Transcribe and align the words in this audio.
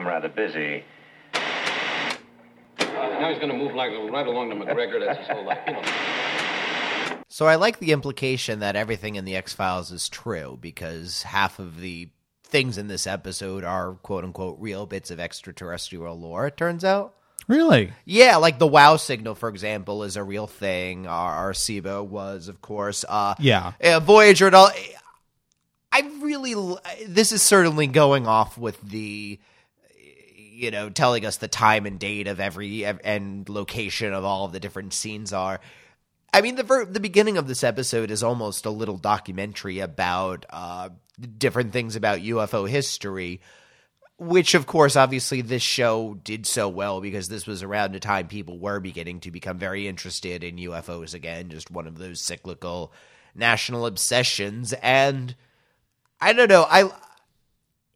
I'm 0.00 0.06
rather 0.06 0.30
busy. 0.30 0.82
Now 2.78 3.28
he's 3.28 3.38
going 3.38 3.50
to 3.50 3.56
move 3.56 3.74
like 3.74 3.90
right 4.10 4.26
along 4.26 4.48
to 4.48 4.56
McGregor. 4.56 5.04
That's 5.04 5.18
his 5.18 5.28
whole 5.28 5.44
life, 5.44 5.58
you 5.66 5.74
know. 5.74 5.82
So 7.28 7.44
I 7.46 7.56
like 7.56 7.80
the 7.80 7.92
implication 7.92 8.60
that 8.60 8.76
everything 8.76 9.16
in 9.16 9.26
the 9.26 9.36
X 9.36 9.52
Files 9.52 9.90
is 9.92 10.08
true 10.08 10.56
because 10.58 11.22
half 11.24 11.58
of 11.58 11.80
the 11.80 12.08
things 12.44 12.78
in 12.78 12.88
this 12.88 13.06
episode 13.06 13.62
are 13.62 13.92
quote 13.96 14.24
unquote 14.24 14.56
real 14.58 14.86
bits 14.86 15.10
of 15.10 15.20
extraterrestrial 15.20 16.18
lore. 16.18 16.46
It 16.46 16.56
turns 16.56 16.82
out. 16.82 17.14
Really? 17.46 17.92
Yeah, 18.06 18.36
like 18.36 18.58
the 18.58 18.66
WoW 18.66 18.96
signal, 18.96 19.34
for 19.34 19.50
example, 19.50 20.02
is 20.04 20.16
a 20.16 20.24
real 20.24 20.46
thing. 20.46 21.06
Our 21.06 21.52
Arecibo 21.52 22.06
was, 22.06 22.48
of 22.48 22.62
course. 22.62 23.04
Uh, 23.06 23.34
Yeah. 23.38 23.72
uh, 23.84 24.00
Voyager 24.00 24.46
and 24.46 24.54
all. 24.56 24.70
I 25.92 26.08
really, 26.22 26.54
this 27.06 27.32
is 27.32 27.42
certainly 27.42 27.86
going 27.88 28.26
off 28.28 28.56
with 28.56 28.80
the, 28.80 29.40
you 30.60 30.70
know, 30.70 30.90
telling 30.90 31.24
us 31.24 31.38
the 31.38 31.48
time 31.48 31.86
and 31.86 31.98
date 31.98 32.28
of 32.28 32.38
every 32.38 32.84
and 32.84 33.48
location 33.48 34.12
of 34.12 34.24
all 34.24 34.44
of 34.44 34.52
the 34.52 34.60
different 34.60 34.92
scenes 34.92 35.32
are. 35.32 35.58
I 36.34 36.42
mean, 36.42 36.56
the 36.56 36.62
ver- 36.62 36.84
the 36.84 37.00
beginning 37.00 37.38
of 37.38 37.48
this 37.48 37.64
episode 37.64 38.10
is 38.10 38.22
almost 38.22 38.66
a 38.66 38.70
little 38.70 38.98
documentary 38.98 39.80
about 39.80 40.44
uh, 40.50 40.90
different 41.38 41.72
things 41.72 41.96
about 41.96 42.18
UFO 42.18 42.68
history, 42.68 43.40
which, 44.18 44.54
of 44.54 44.66
course, 44.66 44.96
obviously 44.96 45.40
this 45.40 45.62
show 45.62 46.18
did 46.22 46.46
so 46.46 46.68
well 46.68 47.00
because 47.00 47.28
this 47.28 47.46
was 47.46 47.62
around 47.62 47.96
a 47.96 48.00
time 48.00 48.28
people 48.28 48.58
were 48.58 48.80
beginning 48.80 49.20
to 49.20 49.30
become 49.30 49.58
very 49.58 49.88
interested 49.88 50.44
in 50.44 50.56
UFOs 50.56 51.14
again, 51.14 51.48
just 51.48 51.70
one 51.70 51.86
of 51.86 51.96
those 51.96 52.20
cyclical 52.20 52.92
national 53.34 53.86
obsessions. 53.86 54.74
And 54.74 55.34
I 56.20 56.34
don't 56.34 56.50
know, 56.50 56.66
I 56.68 56.90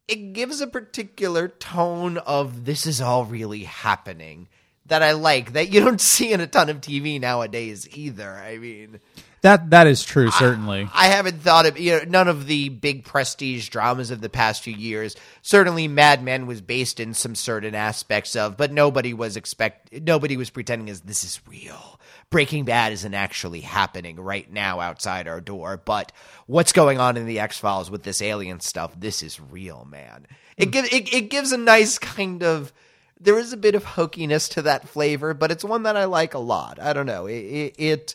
it 0.09 0.33
gives 0.33 0.61
a 0.61 0.67
particular 0.67 1.49
tone 1.49 2.19
of 2.19 2.65
this 2.65 2.87
is 2.87 3.01
all 3.01 3.25
really 3.25 3.65
happening 3.65 4.49
that 4.87 5.03
I 5.03 5.13
like 5.13 5.53
that 5.53 5.73
you 5.73 5.81
don't 5.81 6.01
see 6.01 6.33
in 6.33 6.41
a 6.41 6.47
ton 6.47 6.69
of 6.69 6.81
TV 6.81 7.21
nowadays 7.21 7.89
either. 7.97 8.31
I 8.31 8.59
mean, 8.59 9.01
That 9.45 9.69
that 9.71 9.87
is 9.87 10.03
true, 10.03 10.31
certainly. 10.31 10.89
I 10.95 11.09
haven't 11.09 11.43
thought 11.43 11.67
of 11.67 11.79
you 11.79 11.93
know 11.93 12.05
none 12.09 12.29
of 12.29 12.47
the 12.47 12.71
big 12.71 13.05
prestige 13.05 13.69
dramas 13.69 14.11
of 14.11 14.23
the 14.23 14.31
past 14.31 14.63
few 14.63 14.75
years. 14.75 15.17
Certainly, 15.43 15.89
Mad 15.89 16.23
Men 16.25 16.47
was 16.47 16.63
based 16.63 16.99
in 16.99 17.13
some 17.13 17.35
certain 17.35 17.75
aspects 17.75 18.37
of, 18.37 18.57
but 18.57 18.73
nobody 18.73 19.13
was 19.13 19.37
expect 19.37 19.93
nobody 20.01 20.39
was 20.39 20.49
pretending 20.49 20.89
as 20.89 21.03
this 21.03 21.25
is 21.25 21.43
real. 21.47 22.01
Breaking 22.31 22.65
Bad 22.65 22.95
isn't 22.95 23.13
actually 23.13 23.61
happening 23.61 24.19
right 24.19 24.51
now 24.51 24.81
outside 24.81 25.29
our 25.29 25.43
door, 25.43 25.77
but 25.77 26.11
what's 26.47 26.73
going 26.73 26.99
on 26.99 27.19
in 27.19 27.27
the 27.27 27.41
X 27.41 27.59
Files 27.59 27.91
with 27.91 28.03
this 28.03 28.23
alien 28.23 28.61
stuff? 28.61 28.99
This 28.99 29.23
is 29.23 29.39
real, 29.39 29.87
man. 29.91 30.27
It 30.57 30.69
hmm. 30.69 30.71
gives 30.71 30.89
it, 30.91 31.13
it 31.13 31.29
gives 31.29 31.53
a 31.53 31.59
nice 31.59 31.99
kind 31.99 32.43
of. 32.43 32.73
There 33.21 33.39
is 33.39 33.53
a 33.53 33.59
bit 33.59 33.75
of 33.75 33.85
hokiness 33.85 34.49
to 34.53 34.63
that 34.63 34.89
flavor, 34.89 35.35
but 35.35 35.51
it's 35.51 35.65
one 35.65 35.83
that 35.83 35.99
I 35.99 36.07
like 36.07 36.33
a 36.33 36.39
lot. 36.39 36.81
I 36.81 36.95
don't 36.95 37.05
know. 37.05 37.27
It, 37.27 37.35
it, 37.35 37.75
it 37.77 38.15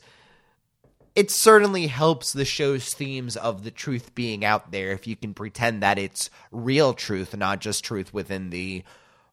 it 1.15 1.31
certainly 1.31 1.87
helps 1.87 2.33
the 2.33 2.45
show's 2.45 2.93
themes 2.93 3.35
of 3.35 3.63
the 3.63 3.71
truth 3.71 4.13
being 4.15 4.45
out 4.45 4.71
there 4.71 4.91
if 4.91 5.07
you 5.07 5.15
can 5.15 5.33
pretend 5.33 5.81
that 5.83 5.97
it's 5.97 6.29
real 6.51 6.93
truth, 6.93 7.35
not 7.35 7.59
just 7.59 7.83
truth 7.83 8.13
within 8.13 8.49
the 8.49 8.83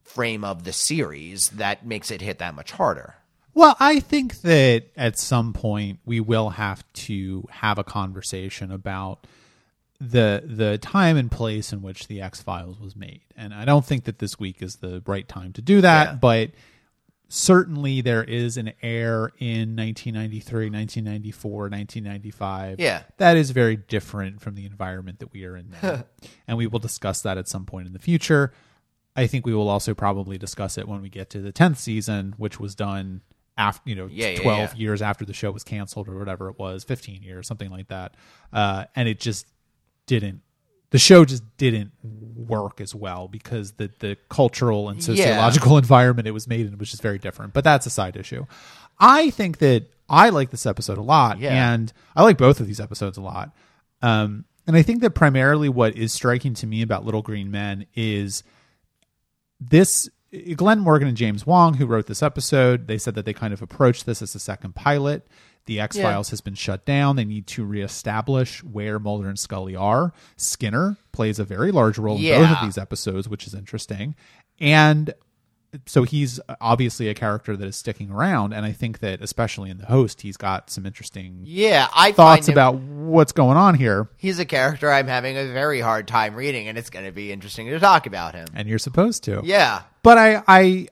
frame 0.03 0.43
of 0.43 0.63
the 0.63 0.73
series. 0.73 1.49
That 1.49 1.85
makes 1.85 2.11
it 2.11 2.21
hit 2.21 2.39
that 2.39 2.55
much 2.55 2.71
harder. 2.71 3.15
Well, 3.53 3.75
I 3.79 3.99
think 3.99 4.41
that 4.41 4.83
at 4.95 5.17
some 5.17 5.51
point 5.51 5.99
we 6.05 6.19
will 6.19 6.49
have 6.51 6.83
to 6.93 7.47
have 7.49 7.79
a 7.79 7.83
conversation 7.83 8.71
about 8.71 9.25
the 9.99 10.43
the 10.45 10.77
time 10.77 11.17
and 11.17 11.31
place 11.31 11.73
in 11.73 11.81
which 11.81 12.07
the 12.07 12.21
X 12.21 12.39
Files 12.39 12.79
was 12.79 12.95
made, 12.95 13.21
and 13.35 13.55
I 13.55 13.65
don't 13.65 13.83
think 13.83 14.03
that 14.03 14.19
this 14.19 14.39
week 14.39 14.61
is 14.61 14.75
the 14.75 15.01
right 15.07 15.27
time 15.27 15.53
to 15.53 15.61
do 15.63 15.81
that. 15.81 16.07
Yeah. 16.07 16.15
But 16.15 16.51
certainly 17.29 18.01
there 18.01 18.23
is 18.23 18.57
an 18.57 18.73
air 18.81 19.31
in 19.39 19.75
1993, 19.75 20.69
1994, 20.69 21.51
1995. 21.69 22.79
Yeah. 22.79 23.03
that 23.17 23.37
is 23.37 23.51
very 23.51 23.75
different 23.75 24.41
from 24.41 24.55
the 24.55 24.65
environment 24.65 25.19
that 25.19 25.31
we 25.33 25.45
are 25.45 25.55
in 25.55 25.69
now, 25.81 26.03
and 26.47 26.57
we 26.57 26.67
will 26.67 26.79
discuss 26.79 27.21
that 27.21 27.37
at 27.37 27.47
some 27.47 27.65
point 27.65 27.87
in 27.87 27.93
the 27.93 27.99
future. 27.99 28.53
I 29.15 29.27
think 29.27 29.45
we 29.45 29.53
will 29.53 29.69
also 29.69 29.93
probably 29.93 30.37
discuss 30.37 30.77
it 30.77 30.87
when 30.87 31.01
we 31.01 31.09
get 31.09 31.29
to 31.31 31.39
the 31.41 31.51
tenth 31.51 31.79
season, 31.79 32.35
which 32.37 32.59
was 32.59 32.75
done 32.75 33.21
after 33.57 33.89
you 33.89 33.95
know 33.95 34.07
Yeah, 34.11 34.29
yeah, 34.29 34.39
twelve 34.39 34.73
yeah. 34.73 34.79
years 34.79 35.01
after 35.01 35.25
the 35.25 35.33
show 35.33 35.51
was 35.51 35.63
canceled 35.63 36.07
or 36.07 36.17
whatever 36.19 36.49
it 36.49 36.59
was, 36.59 36.83
fifteen 36.83 37.23
years, 37.23 37.47
something 37.47 37.71
like 37.71 37.87
that. 37.87 38.15
Uh, 38.53 38.85
and 38.95 39.09
it 39.09 39.19
just 39.19 39.47
didn't. 40.05 40.41
The 40.91 40.99
show 40.99 41.25
just 41.25 41.43
didn't 41.57 41.91
work 42.03 42.79
as 42.79 42.95
well 42.95 43.27
because 43.27 43.73
the 43.73 43.89
the 43.99 44.17
cultural 44.29 44.87
and 44.89 44.97
Yeah. 44.99 45.03
sociological 45.15 45.77
environment 45.83 46.27
it 46.27 46.31
was 46.31 46.47
made 46.47 46.65
in 46.65 46.77
was 46.77 46.89
just 46.91 47.01
very 47.01 47.17
different. 47.19 47.53
But 47.53 47.63
that's 47.63 47.85
a 47.85 47.89
side 47.89 48.15
issue. 48.15 48.45
I 48.99 49.29
think 49.31 49.57
that 49.59 49.85
I 50.09 50.29
like 50.29 50.49
this 50.51 50.65
episode 50.65 50.97
a 50.97 51.01
lot, 51.01 51.39
Yeah. 51.39 51.73
and 51.73 51.91
I 52.15 52.23
like 52.23 52.37
both 52.37 52.59
of 52.61 52.67
these 52.67 52.79
episodes 52.79 53.17
a 53.17 53.21
lot. 53.21 53.51
Um, 54.01 54.45
and 54.65 54.75
I 54.77 54.81
think 54.81 55.01
that 55.01 55.11
primarily 55.11 55.67
what 55.69 55.95
is 55.95 56.13
striking 56.13 56.53
to 56.55 56.67
me 56.67 56.81
about 56.81 57.03
Little 57.05 57.21
Green 57.21 57.51
Men 57.51 57.85
is 57.95 58.43
this 59.59 60.09
Glenn 60.55 60.79
Morgan 60.79 61.07
and 61.07 61.17
James 61.17 61.45
Wong, 61.45 61.75
who 61.75 61.85
wrote 61.85 62.07
this 62.07 62.21
episode, 62.21 62.87
they 62.87 62.97
said 62.97 63.15
that 63.15 63.25
they 63.25 63.33
kind 63.33 63.53
of 63.53 63.61
approached 63.61 64.05
this 64.05 64.21
as 64.21 64.35
a 64.35 64.39
second 64.39 64.75
pilot. 64.75 65.25
The 65.67 65.79
X 65.79 65.95
Files 65.97 66.29
has 66.31 66.41
been 66.41 66.55
shut 66.55 66.83
down. 66.85 67.15
They 67.15 67.25
need 67.25 67.45
to 67.47 67.63
reestablish 67.63 68.63
where 68.63 68.97
Mulder 68.99 69.29
and 69.29 69.37
Scully 69.37 69.75
are. 69.75 70.13
Skinner 70.35 70.97
plays 71.11 71.39
a 71.39 71.43
very 71.43 71.71
large 71.71 71.97
role 71.97 72.17
in 72.17 72.23
both 72.41 72.57
of 72.57 72.63
these 72.65 72.77
episodes, 72.77 73.29
which 73.29 73.45
is 73.45 73.53
interesting. 73.53 74.15
And 74.59 75.13
so 75.85 76.03
he's 76.03 76.39
obviously 76.61 77.09
a 77.09 77.13
character 77.13 77.57
that 77.57 77.67
is 77.67 77.75
sticking 77.75 78.09
around. 78.09 78.53
And 78.53 78.65
I 78.65 78.71
think 78.71 78.99
that, 78.99 79.21
especially 79.21 79.69
in 79.69 79.77
the 79.77 79.85
host, 79.85 80.21
he's 80.21 80.37
got 80.37 80.69
some 80.69 80.85
interesting 80.85 81.41
Yeah, 81.43 81.87
I 81.93 82.13
thoughts 82.13 82.47
him- 82.47 82.53
about 82.53 82.75
what's 82.75 83.33
going 83.33 83.57
on 83.57 83.75
here. 83.75 84.07
He's 84.17 84.39
a 84.39 84.45
character 84.45 84.89
I'm 84.91 85.07
having 85.07 85.37
a 85.37 85.51
very 85.51 85.81
hard 85.81 86.07
time 86.07 86.35
reading, 86.35 86.67
and 86.67 86.77
it's 86.77 86.89
going 86.89 87.05
to 87.05 87.11
be 87.11 87.31
interesting 87.31 87.67
to 87.67 87.79
talk 87.79 88.07
about 88.07 88.33
him. 88.33 88.47
And 88.53 88.67
you're 88.67 88.79
supposed 88.79 89.23
to. 89.25 89.41
Yeah, 89.43 89.81
but 90.03 90.17
I, 90.17 90.41
I, 90.47 90.87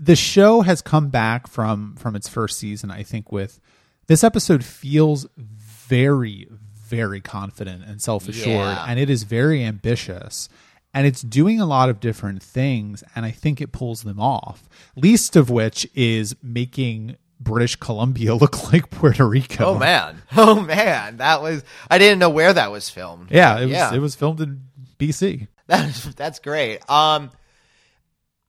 the 0.00 0.16
show 0.16 0.62
has 0.62 0.80
come 0.82 1.08
back 1.08 1.46
from 1.46 1.94
from 1.96 2.16
its 2.16 2.28
first 2.28 2.58
season. 2.58 2.90
I 2.90 3.02
think 3.02 3.30
with 3.30 3.60
this 4.06 4.24
episode 4.24 4.64
feels 4.64 5.26
very, 5.36 6.48
very 6.86 7.20
confident 7.20 7.84
and 7.84 8.00
self 8.00 8.28
assured, 8.28 8.48
Yeah. 8.76 8.84
and 8.88 8.98
it 8.98 9.10
is 9.10 9.22
very 9.24 9.64
ambitious, 9.64 10.48
and 10.94 11.06
it's 11.06 11.22
doing 11.22 11.60
a 11.60 11.66
lot 11.66 11.88
of 11.88 12.00
different 12.00 12.42
things, 12.42 13.02
and 13.14 13.24
I 13.26 13.30
think 13.30 13.60
it 13.60 13.72
pulls 13.72 14.02
them 14.02 14.20
off. 14.20 14.68
Least 14.96 15.36
of 15.36 15.50
which 15.50 15.86
is 15.94 16.34
making 16.42 17.16
British 17.38 17.76
Columbia 17.76 18.34
look 18.42 18.72
like 18.72 18.90
Puerto 18.90 19.26
Rico. 19.26 19.64
Oh 19.74 19.78
man. 19.78 20.22
Oh 20.36 20.60
man. 20.60 21.18
That 21.18 21.42
was 21.42 21.62
I 21.90 21.98
didn't 21.98 22.18
know 22.18 22.30
where 22.30 22.52
that 22.52 22.70
was 22.72 22.88
filmed. 22.90 23.28
yeah, 23.30 23.58
it 23.58 23.62
was 23.66 23.70
Yeah. 23.72 23.94
it 23.94 23.98
was 24.00 24.14
filmed 24.14 24.40
in 24.40 24.62
BC. 24.98 25.46
That's 25.66 26.04
that's 26.14 26.38
great. 26.40 26.80
Um 26.90 27.30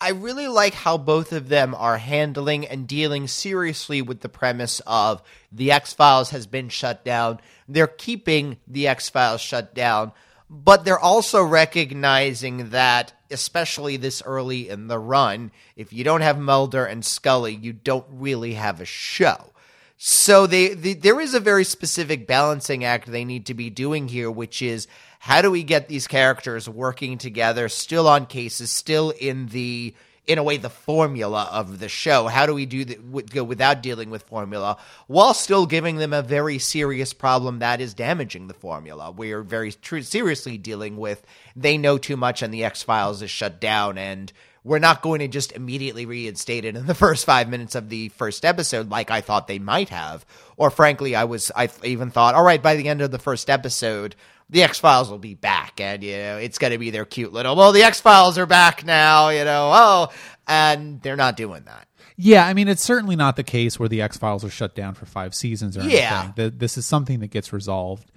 I 0.02 0.10
really 0.10 0.48
like 0.48 0.74
how 0.74 0.98
both 0.98 1.32
of 1.32 1.48
them 1.48 1.76
are 1.76 2.00
handling 2.00 2.66
and 2.66 2.88
dealing 2.88 3.28
seriously 3.28 4.02
with 4.02 4.22
the 4.22 4.30
premise 4.30 4.82
of 4.88 5.22
the 5.52 5.72
X 5.72 5.94
Files 5.94 6.32
has 6.32 6.48
been 6.48 6.70
shut 6.70 7.06
down. 7.06 7.40
They're 7.70 7.86
keeping 7.86 8.58
the 8.68 8.88
X 8.88 9.10
Files 9.10 9.42
shut 9.42 9.76
down, 9.76 10.12
but 10.50 10.86
they're 10.86 11.00
also 11.00 11.44
recognizing 11.44 12.72
that, 12.72 13.14
especially 13.30 13.96
this 13.96 14.24
early 14.26 14.70
in 14.70 14.88
the 14.88 14.98
run, 14.98 15.52
if 15.76 15.94
you 15.94 16.04
don't 16.04 16.22
have 16.22 16.40
Mulder 16.40 16.84
and 16.84 17.06
Scully, 17.06 17.54
you 17.54 17.72
don't 17.72 18.08
really 18.10 18.56
have 18.56 18.82
a 18.82 18.86
show. 18.86 19.54
So 19.98 20.48
they, 20.48 20.70
they 20.70 20.96
there 20.96 21.22
is 21.22 21.36
a 21.36 21.40
very 21.40 21.64
specific 21.64 22.26
balancing 22.26 22.84
act 22.84 23.06
they 23.06 23.24
need 23.24 23.46
to 23.46 23.54
be 23.54 23.70
doing 23.70 24.08
here, 24.08 24.32
which 24.32 24.64
is 24.64 24.88
how 25.24 25.44
do 25.44 25.52
we 25.52 25.62
get 25.62 25.88
these 25.88 26.08
characters 26.08 26.68
working 26.68 27.20
together, 27.20 27.70
still 27.70 28.08
on 28.08 28.26
cases, 28.26 28.72
still 28.72 29.12
in 29.12 29.46
the 29.50 29.94
in 30.26 30.40
a 30.40 30.44
way 30.44 30.58
the 30.58 30.68
formula 30.68 31.48
of 31.52 31.78
the 31.78 31.88
show. 31.88 32.26
How 32.26 32.48
do 32.48 32.56
we 32.56 32.66
do 32.66 32.86
that 32.86 33.46
without 33.46 33.84
dealing 33.84 34.10
with 34.10 34.24
formula 34.24 34.78
while 35.06 35.36
still 35.36 35.68
giving 35.68 35.98
them 35.98 36.12
a 36.12 36.24
very 36.24 36.58
serious 36.58 37.14
problem 37.14 37.60
that 37.60 37.82
is 37.82 37.94
damaging 37.94 38.48
the 38.48 38.56
formula? 38.56 39.12
We 39.12 39.32
are 39.34 39.44
very 39.44 39.74
tr- 39.74 40.00
seriously 40.00 40.58
dealing 40.58 40.98
with 40.98 41.24
they 41.56 41.78
know 41.78 42.00
too 42.00 42.18
much 42.18 42.42
and 42.42 42.52
the 42.52 42.64
X 42.64 42.82
Files 42.82 43.22
is 43.22 43.30
shut 43.30 43.62
down 43.62 44.00
and 44.00 44.34
we're 44.64 44.80
not 44.80 45.04
going 45.04 45.20
to 45.20 45.28
just 45.28 45.52
immediately 45.52 46.08
reinstate 46.08 46.66
it 46.66 46.76
in 46.76 46.88
the 46.88 46.96
first 47.06 47.26
five 47.26 47.48
minutes 47.48 47.76
of 47.76 47.90
the 47.90 48.10
first 48.10 48.44
episode 48.44 48.90
like 48.90 49.12
I 49.12 49.22
thought 49.22 49.46
they 49.46 49.60
might 49.60 49.90
have. 49.90 50.26
Or 50.58 50.72
frankly, 50.72 51.16
I 51.16 51.26
was 51.26 51.52
I 51.56 51.70
even 51.84 52.10
thought, 52.10 52.34
all 52.34 52.44
right, 52.44 52.62
by 52.62 52.76
the 52.76 52.88
end 52.88 53.02
of 53.02 53.12
the 53.12 53.20
first 53.20 53.52
episode, 53.52 54.16
the 54.52 54.64
X 54.64 54.80
Files 54.80 55.10
will 55.10 55.18
be 55.18 55.34
back, 55.34 55.80
and 55.82 56.04
you 56.04 56.18
know 56.18 56.38
it's 56.38 56.58
going 56.60 56.72
to 56.74 56.78
be 56.78 56.90
their 56.92 57.06
cute 57.06 57.34
little. 57.34 57.56
Well, 57.56 57.72
the 57.72 57.84
X 57.84 58.00
Files 58.02 58.38
are 58.38 58.46
back 58.46 58.86
now, 58.86 59.30
you 59.30 59.44
know. 59.46 59.72
Oh, 59.74 60.08
and 60.48 61.02
they're 61.02 61.16
not 61.16 61.36
doing 61.38 61.64
that. 61.66 61.88
Yeah, 62.18 62.46
I 62.46 62.54
mean, 62.54 62.68
it's 62.68 62.84
certainly 62.84 63.16
not 63.16 63.36
the 63.36 63.44
case 63.44 63.80
where 63.80 63.90
the 63.90 64.02
X 64.02 64.18
Files 64.18 64.44
are 64.44 64.50
shut 64.50 64.76
down 64.76 64.94
for 64.94 65.06
five 65.08 65.34
seasons 65.34 65.76
or 65.78 65.82
Yeah. 65.84 66.20
anything. 66.26 66.34
Th- 66.36 66.54
This 66.58 66.78
is 66.78 66.86
something 66.86 67.20
that 67.22 67.32
gets 67.32 67.52
resolved 67.52 68.12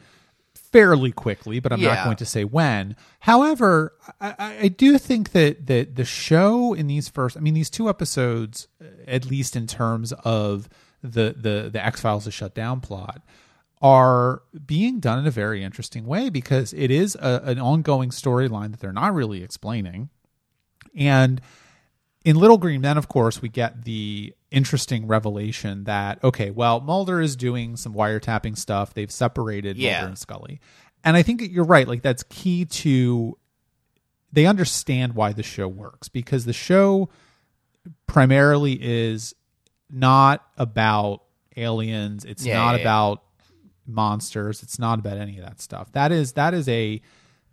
fairly 0.72 1.12
quickly, 1.12 1.60
but 1.60 1.72
I'm 1.72 1.80
not 1.80 2.04
going 2.04 2.16
to 2.16 2.26
say 2.26 2.44
when. 2.44 2.96
However, 3.20 3.94
I, 4.20 4.34
I- 4.62 4.68
do 4.68 4.98
think 4.98 5.30
that 5.32 5.66
that 5.68 5.94
the 5.96 6.04
show 6.04 6.74
in 6.74 6.86
these 6.88 7.08
first, 7.08 7.36
I 7.36 7.40
mean, 7.40 7.54
these 7.54 7.70
two 7.70 7.88
episodes, 7.88 8.66
uh, 8.82 8.86
at 9.06 9.24
least 9.26 9.54
in 9.56 9.66
terms 9.66 10.12
of 10.24 10.68
the 11.02 11.34
the 11.38 11.70
the 11.72 11.84
X 11.84 12.00
Files 12.00 12.24
to 12.24 12.30
shut 12.30 12.54
down 12.54 12.80
plot, 12.80 13.22
are 13.84 14.40
being 14.64 14.98
done 14.98 15.18
in 15.18 15.26
a 15.26 15.30
very 15.30 15.62
interesting 15.62 16.06
way 16.06 16.30
because 16.30 16.72
it 16.72 16.90
is 16.90 17.14
a, 17.16 17.42
an 17.44 17.58
ongoing 17.58 18.08
storyline 18.08 18.70
that 18.70 18.80
they're 18.80 18.94
not 18.94 19.12
really 19.12 19.42
explaining, 19.44 20.08
and 20.96 21.38
in 22.24 22.36
Little 22.36 22.56
Green 22.56 22.80
Men, 22.80 22.96
of 22.96 23.08
course, 23.08 23.42
we 23.42 23.50
get 23.50 23.84
the 23.84 24.32
interesting 24.50 25.06
revelation 25.06 25.84
that 25.84 26.24
okay, 26.24 26.50
well, 26.50 26.80
Mulder 26.80 27.20
is 27.20 27.36
doing 27.36 27.76
some 27.76 27.92
wiretapping 27.92 28.56
stuff. 28.56 28.94
They've 28.94 29.10
separated 29.10 29.76
Yeah. 29.76 29.98
Mulder 29.98 30.08
and 30.08 30.18
Scully, 30.18 30.60
and 31.04 31.14
I 31.14 31.22
think 31.22 31.40
that 31.40 31.50
you're 31.50 31.64
right. 31.64 31.86
Like 31.86 32.00
that's 32.00 32.22
key 32.30 32.64
to 32.64 33.36
they 34.32 34.46
understand 34.46 35.14
why 35.14 35.34
the 35.34 35.42
show 35.42 35.68
works 35.68 36.08
because 36.08 36.46
the 36.46 36.54
show 36.54 37.10
primarily 38.06 38.78
is 38.80 39.34
not 39.90 40.42
about 40.56 41.20
aliens. 41.54 42.24
It's 42.24 42.46
Yeah, 42.46 42.56
not 42.56 42.76
yeah. 42.76 42.80
about 42.80 43.22
monsters. 43.86 44.62
It's 44.62 44.78
not 44.78 44.98
about 44.98 45.18
any 45.18 45.38
of 45.38 45.44
that 45.44 45.60
stuff. 45.60 45.92
That 45.92 46.12
is 46.12 46.32
that 46.32 46.54
is 46.54 46.68
a 46.68 47.00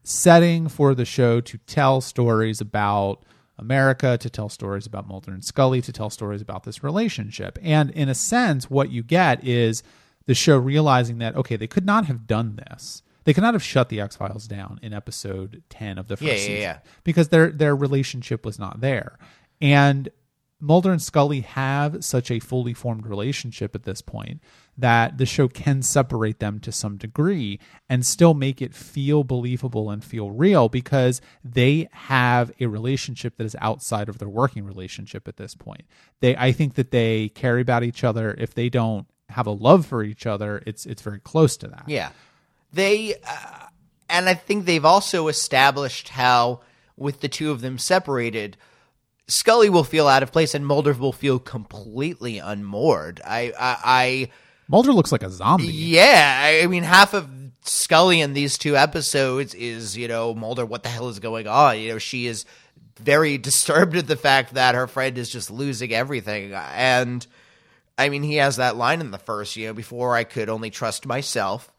setting 0.04 0.68
for 0.68 0.96
the 0.96 1.06
show 1.06 1.42
to 1.42 1.58
tell 1.60 2.02
stories 2.02 2.60
about 2.62 3.24
America, 3.58 4.18
to 4.18 4.30
tell 4.30 4.50
stories 4.50 4.86
about 4.88 5.08
Mulder 5.08 5.32
and 5.32 5.44
Scully, 5.46 5.82
to 5.82 5.92
tell 5.92 6.10
stories 6.10 6.42
about 6.42 6.64
this 6.64 6.84
relationship. 6.84 7.60
And 7.62 7.92
in 7.92 8.10
a 8.10 8.16
sense, 8.16 8.70
what 8.70 8.92
you 8.92 9.04
get 9.04 9.44
is 9.44 9.84
the 10.26 10.34
show 10.34 10.58
realizing 10.58 11.20
that 11.20 11.36
okay, 11.36 11.56
they 11.56 11.68
could 11.68 11.86
not 11.86 12.06
have 12.06 12.28
done 12.28 12.56
this. 12.56 13.04
They 13.24 13.34
could 13.34 13.44
not 13.44 13.54
have 13.54 13.62
shut 13.64 13.90
the 13.90 14.02
X 14.02 14.16
Files 14.16 14.48
down 14.48 14.80
in 14.82 14.94
episode 14.94 15.62
ten 15.70 16.00
of 16.00 16.08
the 16.08 16.18
first 16.18 16.28
Yeah, 16.28 16.34
yeah, 16.34 16.40
season 16.40 16.62
yeah. 16.62 16.80
because 17.04 17.30
their 17.30 17.52
their 17.52 17.76
relationship 17.76 18.46
was 18.46 18.58
not 18.58 18.82
there. 18.82 19.20
And 19.62 20.10
Mulder 20.60 20.92
and 20.92 21.02
Scully 21.02 21.42
have 21.42 22.04
such 22.04 22.32
a 22.32 22.40
fully 22.40 22.74
formed 22.74 23.06
relationship 23.06 23.76
at 23.76 23.84
this 23.84 24.02
point 24.02 24.42
that 24.78 25.18
the 25.18 25.26
show 25.26 25.48
can 25.48 25.82
separate 25.82 26.40
them 26.40 26.60
to 26.60 26.72
some 26.72 26.98
degree 26.98 27.60
and 27.90 28.06
still 28.06 28.34
make 28.34 28.62
it 28.62 28.74
feel 28.74 29.24
believable 29.24 29.90
and 29.90 30.04
feel 30.04 30.32
real 30.32 30.70
because 30.70 31.22
they 31.44 31.88
have 31.92 32.52
a 32.60 32.66
relationship 32.66 33.38
that 33.38 33.46
is 33.46 33.56
outside 33.60 34.10
of 34.10 34.18
their 34.18 34.30
working 34.30 34.66
relationship 34.66 35.28
at 35.28 35.38
this 35.38 35.56
point. 35.56 35.84
They 36.20 36.36
I 36.36 36.52
think 36.52 36.76
that 36.76 36.92
they 36.92 37.30
care 37.30 37.60
about 37.60 37.84
each 37.84 38.04
other. 38.04 38.36
If 38.38 38.54
they 38.54 38.70
don't 38.70 39.08
have 39.30 39.48
a 39.48 39.52
love 39.52 39.86
for 39.86 40.04
each 40.04 40.26
other, 40.26 40.62
it's 40.66 40.86
it's 40.86 41.02
very 41.02 41.20
close 41.20 41.58
to 41.58 41.68
that. 41.68 41.84
Yeah. 41.88 42.10
They, 42.74 43.16
uh, 43.16 43.68
and 44.10 44.30
I 44.30 44.34
think 44.34 44.66
they've 44.66 44.86
also 44.86 45.28
established 45.28 46.10
how, 46.10 46.62
with 46.96 47.22
the 47.22 47.28
two 47.28 47.52
of 47.52 47.62
them 47.62 47.78
separated, 47.78 48.58
Scully 49.28 49.70
will 49.70 49.84
feel 49.84 50.08
out 50.08 50.24
of 50.24 50.32
place 50.32 50.54
and 50.54 50.66
Mulder 50.66 50.94
will 50.94 51.14
feel 51.14 51.40
completely 51.40 52.40
unmoored. 52.40 53.22
I, 53.26 53.54
I, 53.58 54.30
Mulder 54.72 54.94
looks 54.94 55.12
like 55.12 55.22
a 55.22 55.30
zombie. 55.30 55.66
Yeah, 55.66 56.60
I 56.64 56.66
mean, 56.68 56.84
half 56.84 57.14
of 57.14 57.30
Scully 57.64 58.22
in 58.22 58.32
these 58.32 58.58
two 58.58 58.78
episodes 58.78 59.54
is, 59.54 59.98
you 59.98 60.08
know, 60.08 60.34
Mulder, 60.34 60.66
what 60.66 60.84
the 60.84 60.90
hell 60.90 61.10
is 61.10 61.20
going 61.20 61.46
on? 61.46 61.78
You 61.78 61.92
know, 61.92 61.98
she 61.98 62.26
is 62.26 62.46
very 62.98 63.38
disturbed 63.50 63.98
at 63.98 64.08
the 64.08 64.16
fact 64.16 64.54
that 64.54 64.76
her 64.76 64.88
friend 64.88 65.18
is 65.18 65.30
just 65.30 65.52
losing 65.52 65.94
everything. 65.94 66.54
And, 66.54 67.28
I 67.98 68.08
mean, 68.08 68.24
he 68.24 68.38
has 68.38 68.56
that 68.56 68.78
line 68.78 69.02
in 69.02 69.12
the 69.12 69.18
first, 69.18 69.58
you 69.58 69.68
know, 69.68 69.74
before 69.74 70.16
I 70.16 70.24
could 70.24 70.48
only 70.48 70.70
trust 70.70 71.06
myself, 71.06 71.70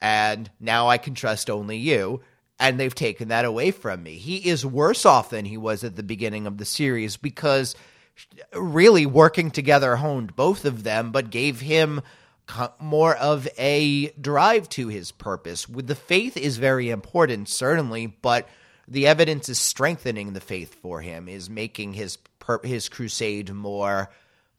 and 0.00 0.48
now 0.60 0.86
I 0.88 0.98
can 0.98 1.14
trust 1.14 1.50
only 1.50 1.76
you. 1.76 2.20
And 2.60 2.78
they've 2.78 2.94
taken 2.94 3.28
that 3.28 3.44
away 3.44 3.72
from 3.72 4.02
me. 4.02 4.14
He 4.14 4.36
is 4.48 4.64
worse 4.64 5.06
off 5.06 5.30
than 5.30 5.44
he 5.44 5.56
was 5.56 5.82
at 5.84 5.96
the 5.96 6.02
beginning 6.02 6.46
of 6.46 6.58
the 6.58 6.64
series 6.64 7.16
because 7.16 7.76
really 8.52 9.06
working 9.06 9.50
together 9.50 9.96
honed 9.96 10.34
both 10.34 10.64
of 10.64 10.82
them, 10.82 11.12
but 11.12 11.30
gave 11.30 11.60
him 11.60 12.00
more 12.80 13.16
of 13.16 13.48
a 13.58 14.08
drive 14.20 14.68
to 14.70 14.88
his 14.88 15.12
purpose. 15.12 15.66
The 15.66 15.94
faith 15.94 16.36
is 16.36 16.56
very 16.56 16.90
important, 16.90 17.48
certainly, 17.48 18.06
but 18.06 18.48
the 18.86 19.06
evidence 19.06 19.48
is 19.48 19.58
strengthening 19.58 20.32
the 20.32 20.40
faith 20.40 20.74
for 20.74 21.00
him, 21.00 21.28
is 21.28 21.50
making 21.50 21.94
his 21.94 22.18
his 22.62 22.88
crusade 22.88 23.52
more 23.52 24.10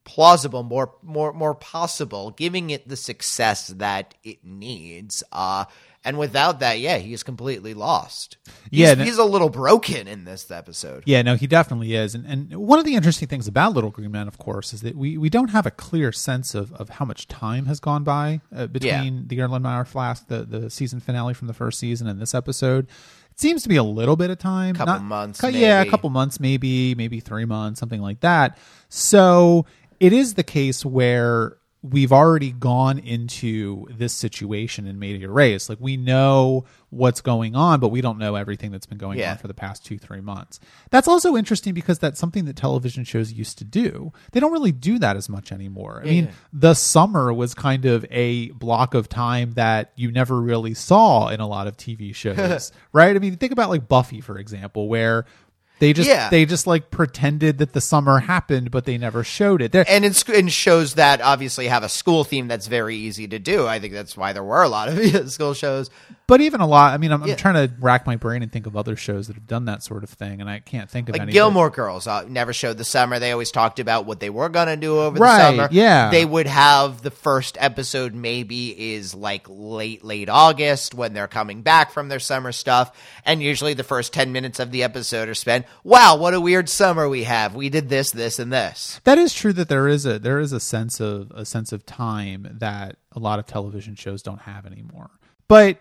plausible, 0.04 0.64
more 0.64 0.94
more 1.02 1.34
more 1.34 1.56
possible, 1.56 2.32
giving 2.32 2.70
it 2.70 2.88
the 2.88 2.98
success 2.98 3.68
that 3.68 4.14
it 4.24 4.44
needs. 4.44 5.24
Uh 5.32 5.66
and 6.06 6.18
without 6.18 6.60
that, 6.62 6.80
yeah, 6.80 6.98
he's 6.98 7.24
completely 7.24 7.74
lost. 7.74 8.38
He's, 8.72 8.80
Yeah, 8.80 8.92
and- 8.94 9.02
he's 9.02 9.18
a 9.18 9.24
little 9.26 9.50
broken 9.50 10.08
in 10.08 10.24
this 10.26 10.50
episode. 10.50 11.04
Yeah, 11.06 11.22
no, 11.22 11.36
he 11.36 11.46
definitely 11.48 11.94
is. 11.96 12.16
And 12.16 12.26
and 12.26 12.54
one 12.56 12.80
of 12.80 12.86
the 12.86 12.96
interesting 12.96 13.28
things 13.28 13.48
about 13.48 13.74
Little 13.74 13.90
Green 13.92 14.12
Man, 14.12 14.28
of 14.28 14.38
course, 14.38 14.74
is 14.74 14.82
that 14.82 14.96
we, 14.96 15.18
we 15.18 15.30
don't 15.30 15.50
have 15.50 15.66
a 15.66 15.72
clear 15.72 16.12
sense 16.12 16.56
of, 16.56 16.72
of 16.74 16.90
how 16.90 17.06
much 17.06 17.28
time 17.28 17.66
has 17.66 17.80
gone 17.80 18.04
by 18.04 18.42
uh, 18.56 18.68
between 18.68 19.28
the 19.28 19.38
Erlenmeyer 19.40 19.86
Flask, 19.86 20.28
the, 20.28 20.44
the 20.46 20.70
season 20.70 21.00
finale 21.00 21.34
from 21.34 21.48
the 21.48 21.54
first 21.54 21.80
season, 21.80 22.08
and 22.08 22.22
this 22.22 22.34
episode. 22.34 22.88
It 23.32 23.40
seems 23.42 23.64
to 23.64 23.70
be 23.70 23.78
a 23.78 23.84
little 23.84 24.16
bit 24.16 24.30
of 24.30 24.38
time. 24.38 24.76
Couple 24.76 25.00
months, 25.00 25.40
cou- 25.42 25.48
Yeah, 25.50 25.82
a 25.82 25.86
couple 25.86 26.10
months, 26.10 26.40
maybe, 26.40 26.94
maybe 26.96 27.20
three 27.22 27.46
months, 27.46 27.80
something 27.80 28.02
like 28.02 28.20
that. 28.22 28.58
So 28.90 29.66
it 30.00 30.14
is 30.14 30.34
the 30.36 30.44
case 30.44 30.86
where 30.86 31.58
we've 31.82 32.12
already 32.12 32.52
gone 32.52 33.00
into 33.00 33.88
this 33.90 34.12
situation 34.12 34.86
and 34.86 35.00
made 35.00 35.16
it 35.16 35.24
erase. 35.24 35.70
Like 35.70 35.78
we 35.80 35.96
know 35.96 36.66
what's 36.90 37.22
going 37.22 37.56
on, 37.56 37.80
but 37.80 37.88
we 37.88 38.02
don't 38.02 38.18
know 38.18 38.36
everything 38.36 38.70
that's 38.72 38.86
been 38.86 38.98
going 38.98 39.18
Yeah. 39.18 39.32
on 39.32 39.38
for 39.38 39.48
the 39.48 39.54
past 39.54 39.86
two, 39.86 39.98
three 39.98 40.20
months. 40.20 40.60
That's 40.90 41.08
also 41.08 41.38
interesting 41.38 41.74
because 41.74 41.98
that's 41.98 42.20
something 42.20 42.44
that 42.46 42.58
television 42.58 43.06
shows 43.06 43.32
used 43.32 43.58
to 43.60 43.64
do. 43.64 44.12
They 44.34 44.42
don't 44.42 44.52
really 44.52 44.74
do 44.74 45.00
that 45.00 45.16
as 45.16 45.30
much 45.30 45.54
anymore. 45.54 46.02
I 46.04 46.08
mean, 46.08 46.26
yeah. 46.26 46.32
the 46.52 46.74
summer 46.74 47.32
was 47.32 47.54
kind 47.54 47.86
of 47.86 48.06
a 48.12 48.50
block 48.52 48.94
of 48.94 49.08
time 49.08 49.52
that 49.54 49.94
you 49.96 50.12
never 50.12 50.42
really 50.42 50.74
saw 50.74 51.30
in 51.30 51.40
a 51.40 51.48
lot 51.48 51.68
of 51.68 51.78
TV 51.78 52.14
shows, 52.14 52.74
right? 52.92 53.16
I 53.16 53.20
mean, 53.20 53.38
think 53.38 53.54
about 53.54 53.70
like 53.70 53.88
Buffy, 53.88 54.20
for 54.20 54.38
example, 54.38 54.90
where 54.90 55.26
they 55.80 55.94
just 55.94 56.08
Yeah. 56.10 56.30
they 56.30 56.46
just 56.46 56.68
like 56.68 56.92
pretended 56.92 57.58
that 57.60 57.74
the 57.74 57.82
summer 57.82 58.20
happened, 58.20 58.72
but 58.72 58.86
they 58.86 58.98
never 58.98 59.24
showed 59.24 59.62
it. 59.62 59.72
There, 59.72 59.86
and 59.88 60.06
in, 60.06 60.14
sc- 60.14 60.30
in 60.30 60.48
shows 60.50 60.96
that 60.96 61.22
obviously 61.22 61.68
have 61.68 61.84
a 61.84 61.90
school 61.90 62.24
theme 62.24 62.48
that's 62.48 62.68
very 62.68 62.96
easy 62.96 63.28
to 63.30 63.40
do. 63.40 63.66
I 63.68 63.80
think 63.80 63.94
that's 63.94 64.16
why 64.18 64.34
there 64.34 64.44
were 64.44 64.62
a 64.64 64.70
lot 64.70 64.90
of 64.90 65.30
school 65.32 65.54
shows. 65.54 65.90
but 66.28 66.42
even 66.42 66.62
a 66.62 66.68
lot. 66.68 66.94
I 66.94 66.98
mean, 66.98 67.12
I'm, 67.12 67.24
Yeah. 67.24 67.32
I'm 67.34 67.38
trying 67.38 67.68
to 67.68 67.74
rack 67.80 68.06
my 68.06 68.16
brain 68.16 68.44
and 68.44 68.52
think 68.52 68.68
of 68.68 68.78
other 68.78 68.96
shows 68.96 69.28
that 69.28 69.36
have 69.36 69.48
done 69.48 69.66
that 69.66 69.82
sort 69.82 70.04
of 70.04 70.10
thing, 70.12 70.42
and 70.42 70.50
I 70.50 70.60
can't 70.60 70.90
think 70.90 71.10
of 71.10 71.14
Like 71.14 71.24
any. 71.24 71.32
Gilmore 71.32 71.70
Girls 71.72 72.06
uh, 72.08 72.24
never 72.28 72.54
showed 72.54 72.78
the 72.78 72.84
summer. 72.84 73.18
They 73.18 73.32
always 73.32 73.50
talked 73.52 73.80
about 73.80 74.06
what 74.06 74.20
they 74.20 74.30
were 74.30 74.50
gonna 74.50 74.78
do 74.78 75.00
over 75.00 75.18
Right, 75.18 75.38
the 75.38 75.58
summer. 75.64 75.70
yeah. 75.72 76.12
they 76.12 76.26
would 76.26 76.46
have 76.48 77.02
the 77.02 77.10
first 77.12 77.58
episode 77.60 78.14
maybe 78.14 78.94
is 78.96 79.16
like 79.16 79.48
late 79.50 80.04
late 80.04 80.30
August 80.30 80.94
when 80.94 81.14
they're 81.14 81.28
coming 81.28 81.62
back 81.64 81.92
from 81.92 82.10
their 82.10 82.20
summer 82.20 82.52
stuff, 82.52 82.96
and 83.26 83.42
usually 83.42 83.74
the 83.74 83.84
first 83.84 84.14
ten 84.14 84.32
minutes 84.32 84.60
of 84.60 84.72
the 84.72 84.84
episode 84.84 85.30
are 85.30 85.34
spent. 85.36 85.66
Wow, 85.84 86.18
what 86.18 86.34
a 86.34 86.42
weird 86.42 86.70
summer 86.70 87.08
we 87.08 87.24
have. 87.24 87.56
We 87.56 87.70
did 87.70 87.90
this, 87.90 88.12
this, 88.12 88.40
and 88.40 88.52
this. 88.52 89.00
That 89.04 89.18
is 89.18 89.34
true 89.34 89.54
that 89.54 89.70
there 89.70 89.88
is 89.88 90.06
a 90.06 90.20
there 90.20 90.40
is 90.40 90.52
a 90.52 90.60
sense 90.60 91.00
of 91.00 91.32
a 91.32 91.46
sense 91.46 91.72
of 91.72 91.86
time 91.86 92.48
that 92.60 92.98
a 93.12 93.20
lot 93.20 93.40
of 93.40 93.46
television 93.46 93.96
shows 93.96 94.22
don't 94.22 94.42
have 94.42 94.66
anymore. 94.66 95.10
But 95.48 95.80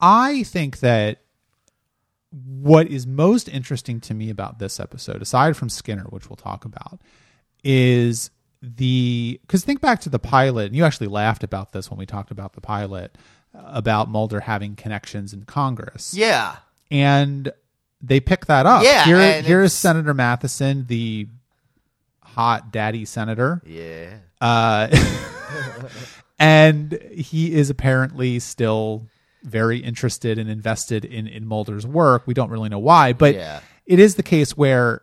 I 0.00 0.42
think 0.44 0.80
that 0.80 1.20
what 2.30 2.86
is 2.88 3.06
most 3.06 3.48
interesting 3.48 4.00
to 4.00 4.14
me 4.14 4.30
about 4.30 4.58
this 4.58 4.78
episode, 4.78 5.20
aside 5.22 5.56
from 5.56 5.68
Skinner, 5.68 6.04
which 6.04 6.28
we'll 6.28 6.36
talk 6.36 6.64
about, 6.64 7.00
is 7.64 8.30
the 8.62 9.40
because 9.42 9.64
think 9.64 9.80
back 9.80 10.00
to 10.02 10.08
the 10.10 10.18
pilot, 10.18 10.66
and 10.66 10.76
you 10.76 10.84
actually 10.84 11.08
laughed 11.08 11.42
about 11.42 11.72
this 11.72 11.90
when 11.90 11.98
we 11.98 12.06
talked 12.06 12.30
about 12.30 12.52
the 12.52 12.60
pilot 12.60 13.16
about 13.54 14.08
Mulder 14.08 14.40
having 14.40 14.76
connections 14.76 15.32
in 15.32 15.44
Congress 15.44 16.14
Yeah, 16.14 16.56
and 16.90 17.52
they 18.02 18.20
pick 18.20 18.46
that 18.46 18.66
up. 18.66 18.82
Yeah, 18.84 19.04
here, 19.04 19.42
here 19.42 19.62
is 19.62 19.72
Senator 19.74 20.14
Matheson, 20.14 20.86
the 20.86 21.28
hot 22.22 22.72
daddy 22.72 23.04
senator, 23.04 23.60
yeah. 23.66 24.14
uh, 24.40 24.88
and 26.38 26.92
he 27.12 27.52
is 27.54 27.70
apparently 27.70 28.38
still 28.38 29.06
very 29.42 29.78
interested 29.78 30.38
and 30.38 30.48
invested 30.50 31.04
in 31.04 31.26
in 31.26 31.46
Mulder's 31.46 31.86
work. 31.86 32.26
We 32.26 32.34
don't 32.34 32.50
really 32.50 32.68
know 32.68 32.78
why, 32.78 33.12
but 33.12 33.34
Yeah. 33.34 33.60
it 33.86 33.98
is 33.98 34.14
the 34.16 34.22
case 34.22 34.56
where. 34.56 35.02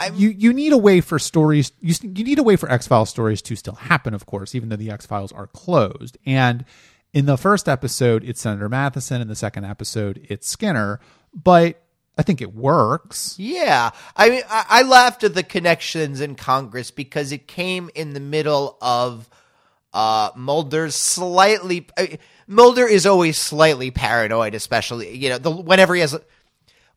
I'm- 0.00 0.14
You 0.16 0.30
you 0.30 0.52
need 0.52 0.72
a 0.72 0.78
way 0.78 1.00
for 1.02 1.18
stories 1.18 1.70
you 1.80 1.94
you 2.02 2.24
need 2.24 2.38
a 2.38 2.42
way 2.42 2.56
for 2.56 2.70
X 2.70 2.86
Files 2.86 3.10
stories 3.10 3.42
to 3.42 3.54
still 3.56 3.74
happen, 3.74 4.14
of 4.14 4.24
course, 4.24 4.54
even 4.54 4.68
though 4.70 4.76
the 4.76 4.90
X 4.90 5.04
Files 5.04 5.30
are 5.30 5.46
closed. 5.48 6.16
And 6.24 6.64
in 7.12 7.26
the 7.26 7.36
first 7.36 7.68
episode, 7.68 8.24
it's 8.24 8.40
Senator 8.40 8.68
Matheson. 8.68 9.20
In 9.20 9.28
the 9.28 9.36
second 9.36 9.64
episode, 9.66 10.24
it's 10.28 10.48
Skinner. 10.48 11.00
But 11.34 11.82
I 12.16 12.22
think 12.22 12.40
it 12.40 12.54
works. 12.54 13.34
Yeah, 13.38 13.90
I 14.16 14.30
mean, 14.30 14.42
I, 14.48 14.64
I 14.68 14.82
laughed 14.82 15.24
at 15.24 15.34
the 15.34 15.42
connections 15.42 16.20
in 16.20 16.36
Congress 16.36 16.90
because 16.90 17.32
it 17.32 17.46
came 17.48 17.90
in 17.94 18.14
the 18.14 18.20
middle 18.20 18.78
of 18.80 19.28
Uh, 19.92 20.30
Mulder's 20.34 20.96
slightly. 20.96 21.86
Uh, 21.96 22.06
Mulder 22.48 22.86
is 22.86 23.06
always 23.06 23.38
slightly 23.38 23.92
paranoid, 23.92 24.54
especially 24.54 25.16
you 25.16 25.28
know 25.28 25.38
the 25.38 25.50
whenever 25.50 25.94
he 25.94 26.00
has. 26.00 26.18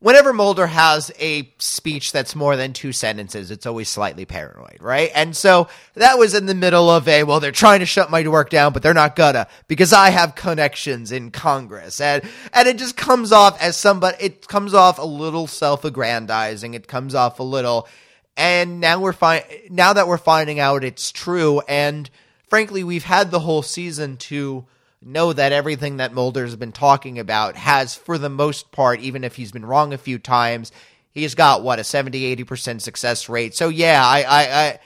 Whenever 0.00 0.32
Mulder 0.32 0.68
has 0.68 1.10
a 1.18 1.52
speech 1.58 2.12
that's 2.12 2.36
more 2.36 2.54
than 2.54 2.72
two 2.72 2.92
sentences, 2.92 3.50
it's 3.50 3.66
always 3.66 3.88
slightly 3.88 4.24
paranoid, 4.24 4.76
right? 4.80 5.10
And 5.12 5.36
so 5.36 5.66
that 5.94 6.18
was 6.18 6.34
in 6.34 6.46
the 6.46 6.54
middle 6.54 6.88
of 6.88 7.08
a, 7.08 7.24
well, 7.24 7.40
they're 7.40 7.50
trying 7.50 7.80
to 7.80 7.86
shut 7.86 8.08
my 8.08 8.26
work 8.28 8.48
down, 8.48 8.72
but 8.72 8.80
they're 8.84 8.94
not 8.94 9.16
gonna, 9.16 9.48
because 9.66 9.92
I 9.92 10.10
have 10.10 10.36
connections 10.36 11.10
in 11.10 11.32
Congress. 11.32 12.00
And, 12.00 12.22
and 12.52 12.68
it 12.68 12.78
just 12.78 12.96
comes 12.96 13.32
off 13.32 13.60
as 13.60 13.76
somebody, 13.76 14.16
it 14.20 14.46
comes 14.46 14.72
off 14.72 15.00
a 15.00 15.04
little 15.04 15.48
self-aggrandizing. 15.48 16.74
It 16.74 16.86
comes 16.86 17.16
off 17.16 17.40
a 17.40 17.42
little, 17.42 17.88
and 18.36 18.80
now 18.80 19.00
we're 19.00 19.12
fine, 19.12 19.42
now 19.68 19.94
that 19.94 20.06
we're 20.06 20.16
finding 20.16 20.60
out 20.60 20.84
it's 20.84 21.10
true, 21.10 21.60
and 21.68 22.08
frankly, 22.46 22.84
we've 22.84 23.02
had 23.02 23.32
the 23.32 23.40
whole 23.40 23.62
season 23.62 24.16
to, 24.16 24.64
know 25.00 25.32
that 25.32 25.52
everything 25.52 25.98
that 25.98 26.12
Mulder's 26.12 26.56
been 26.56 26.72
talking 26.72 27.18
about 27.18 27.56
has, 27.56 27.94
for 27.94 28.18
the 28.18 28.28
most 28.28 28.72
part, 28.72 29.00
even 29.00 29.24
if 29.24 29.36
he's 29.36 29.52
been 29.52 29.66
wrong 29.66 29.92
a 29.92 29.98
few 29.98 30.18
times, 30.18 30.72
he's 31.10 31.34
got 31.34 31.62
what 31.62 31.78
a 31.78 31.84
70 31.84 32.36
80% 32.36 32.80
success 32.80 33.28
rate. 33.28 33.54
So 33.54 33.68
yeah, 33.68 34.04
I, 34.04 34.22
I, 34.22 34.42
I 34.42 34.78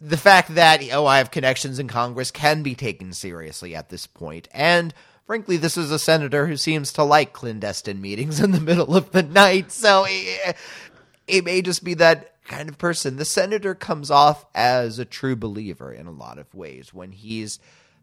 the 0.00 0.16
fact 0.16 0.54
that 0.56 0.82
oh 0.92 1.06
I 1.06 1.18
have 1.18 1.30
connections 1.30 1.78
in 1.78 1.88
Congress 1.88 2.30
can 2.30 2.62
be 2.62 2.74
taken 2.74 3.12
seriously 3.12 3.74
at 3.74 3.88
this 3.88 4.06
point, 4.06 4.48
and 4.52 4.92
frankly, 5.26 5.56
this 5.56 5.76
is 5.76 5.90
a 5.90 5.98
senator 5.98 6.46
who 6.46 6.56
seems 6.56 6.92
to 6.94 7.04
like 7.04 7.32
clandestine 7.32 8.00
meetings 8.00 8.40
in 8.44 8.50
the 8.50 8.60
middle 8.60 8.96
of 8.96 9.12
the 9.12 9.22
night. 9.22 9.70
So 9.72 10.04
it, 10.08 10.56
it 11.26 11.44
may 11.44 11.62
just 11.62 11.84
be 11.84 11.94
that 11.94 12.34
kind 12.44 12.68
of 12.68 12.78
person. 12.78 13.16
The 13.16 13.24
senator 13.24 13.74
comes 13.74 14.10
off 14.10 14.44
as 14.54 14.98
a 14.98 15.04
true 15.04 15.36
believer 15.36 15.92
in 15.92 16.06
a 16.06 16.12
lot 16.12 16.38
of 16.38 16.52
ways 16.54 16.92
when 16.92 17.12
he's 17.12 17.58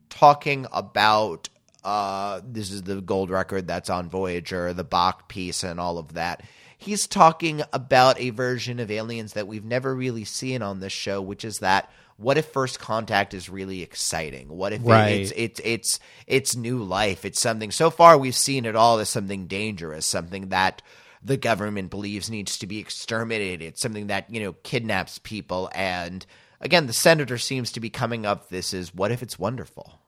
talking 0.10 0.66
about 0.72 1.50
uh, 1.84 2.42
this 2.44 2.72
is 2.72 2.84
the 2.84 3.01
gold 3.01 3.30
record 3.30 3.68
that's 3.68 3.89
on 3.89 4.10
Voyager, 4.10 4.74
the 4.74 4.84
Bach 4.84 5.30
piece, 5.30 5.63
and 5.63 5.80
all 5.80 5.98
of 5.98 6.13
that. 6.13 6.44
He's 6.78 7.08
talking 7.08 7.62
about 7.74 8.20
a 8.20 8.30
version 8.30 8.80
of 8.80 8.92
aliens 8.92 9.34
that 9.34 9.48
we've 9.48 9.66
never 9.66 9.96
really 9.96 10.25
seen 10.25 10.62
on 10.62 10.80
this 10.80 10.94
show, 10.94 11.22
which 11.22 11.44
is 11.44 11.60
that 11.60 11.89
what 12.18 12.38
if 12.38 12.48
first 12.48 12.80
contact 12.80 13.34
is 13.34 13.50
really 13.50 13.82
exciting? 13.82 14.50
What 14.50 14.74
if 14.74 14.82
Right. 14.84 15.10
it, 15.12 15.22
it's 15.22 15.32
it's 15.36 15.62
it's 15.63 16.00
it's 16.28 16.56
new 16.56 16.84
life? 16.84 17.24
It's 17.24 17.42
something. 17.42 17.72
So 17.72 17.89
far, 17.89 18.18
we've 18.18 18.36
seen 18.36 18.66
it 18.66 18.75
all 18.75 19.00
as 19.00 19.10
something 19.10 19.48
dangerous, 19.48 20.06
something 20.06 20.50
that 20.50 20.82
the 21.24 21.38
government 21.38 21.89
believes 21.89 22.30
needs 22.30 22.58
to 22.60 22.68
be 22.68 22.78
exterminated. 22.80 23.62
It's 23.62 23.82
something 23.82 24.08
that 24.08 24.30
you 24.30 24.42
know 24.42 24.54
kidnaps 24.63 25.18
people. 25.20 25.70
And 25.74 26.25
again, 26.62 26.88
the 26.88 26.94
senator 26.94 27.38
seems 27.38 27.72
to 27.74 27.80
be 27.80 27.89
coming 27.89 28.25
up. 28.25 28.50
This 28.50 28.74
is 28.74 28.94
what 28.94 29.12
if 29.12 29.22
it's 29.24 29.38
wonderful? 29.39 30.00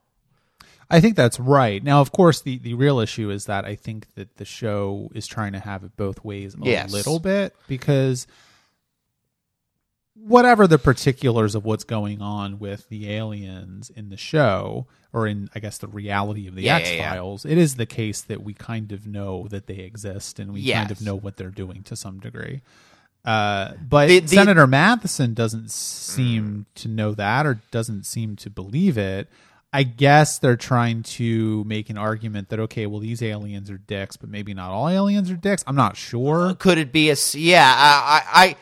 I 0.89 0.99
think 0.99 1.15
that's 1.15 1.39
right. 1.39 1.81
Now, 1.81 2.01
of 2.01 2.11
course, 2.11 2.41
the, 2.41 2.57
the 2.57 2.73
real 2.73 2.99
issue 2.99 3.29
is 3.29 3.45
that 3.45 3.63
I 3.63 3.75
think 3.75 4.13
that 4.15 4.35
the 4.35 4.43
show 4.45 5.09
is 5.15 5.25
trying 5.25 5.53
to 5.53 5.59
have 5.59 5.83
it 5.85 5.95
both 5.95 6.25
ways 6.25 6.53
a 6.53 6.57
Yes. 6.65 6.91
little 6.91 7.19
bit 7.19 7.55
because 7.69 8.27
whatever 10.13 10.67
the 10.67 10.77
particulars 10.77 11.55
of 11.55 11.63
what's 11.65 11.83
going 11.85 12.21
on 12.21 12.59
with 12.59 12.89
the 12.89 13.09
aliens 13.11 13.89
in 13.89 14.09
the 14.09 14.17
show, 14.17 14.85
or 15.13 15.25
in, 15.27 15.49
I 15.55 15.59
guess, 15.59 15.77
the 15.77 15.87
reality 15.87 16.47
of 16.47 16.55
the 16.55 16.63
Yeah, 16.63 16.77
yeah, 16.77 16.83
X 16.83 16.91
yeah. 16.91 17.09
Files, 17.13 17.45
it 17.45 17.57
is 17.57 17.75
the 17.75 17.85
case 17.85 18.21
that 18.23 18.43
we 18.43 18.53
kind 18.53 18.91
of 18.91 19.07
know 19.07 19.47
that 19.49 19.67
they 19.67 19.75
exist 19.75 20.39
and 20.39 20.51
we 20.53 20.69
kind 20.71 20.91
of 20.91 21.01
know 21.01 21.15
what 21.15 21.37
they're 21.37 21.49
doing 21.49 21.83
to 21.83 21.95
some 21.95 22.19
degree. 22.19 22.61
Uh, 23.23 23.73
but 23.87 24.07
The- 24.07 24.19
the- 24.19 24.27
Senator 24.27 24.65
Matheson 24.67 25.33
doesn't 25.33 25.69
seem 25.71 26.65
to 26.75 26.87
know 26.87 27.13
that 27.13 27.45
or 27.45 27.61
doesn't 27.71 28.05
seem 28.05 28.35
to 28.37 28.49
believe 28.49 28.97
it. 28.97 29.29
I 29.73 29.83
guess 29.83 30.37
they're 30.39 30.57
trying 30.57 31.03
to 31.03 31.63
make 31.63 31.89
an 31.89 31.97
argument 31.97 32.49
that 32.49 32.59
okay, 32.59 32.87
well 32.87 32.99
these 32.99 33.21
aliens 33.21 33.69
are 33.71 33.77
dicks, 33.77 34.17
but 34.17 34.29
maybe 34.29 34.53
not 34.53 34.69
all 34.71 34.89
aliens 34.89 35.31
are 35.31 35.37
dicks. 35.37 35.63
I'm 35.65 35.77
not 35.77 35.95
sure. 35.95 36.55
Could 36.55 36.77
it 36.77 36.91
be 36.91 37.09
a 37.09 37.15
yeah? 37.33 37.73
I 37.73 38.21
I 38.33 38.43
I 38.43 38.55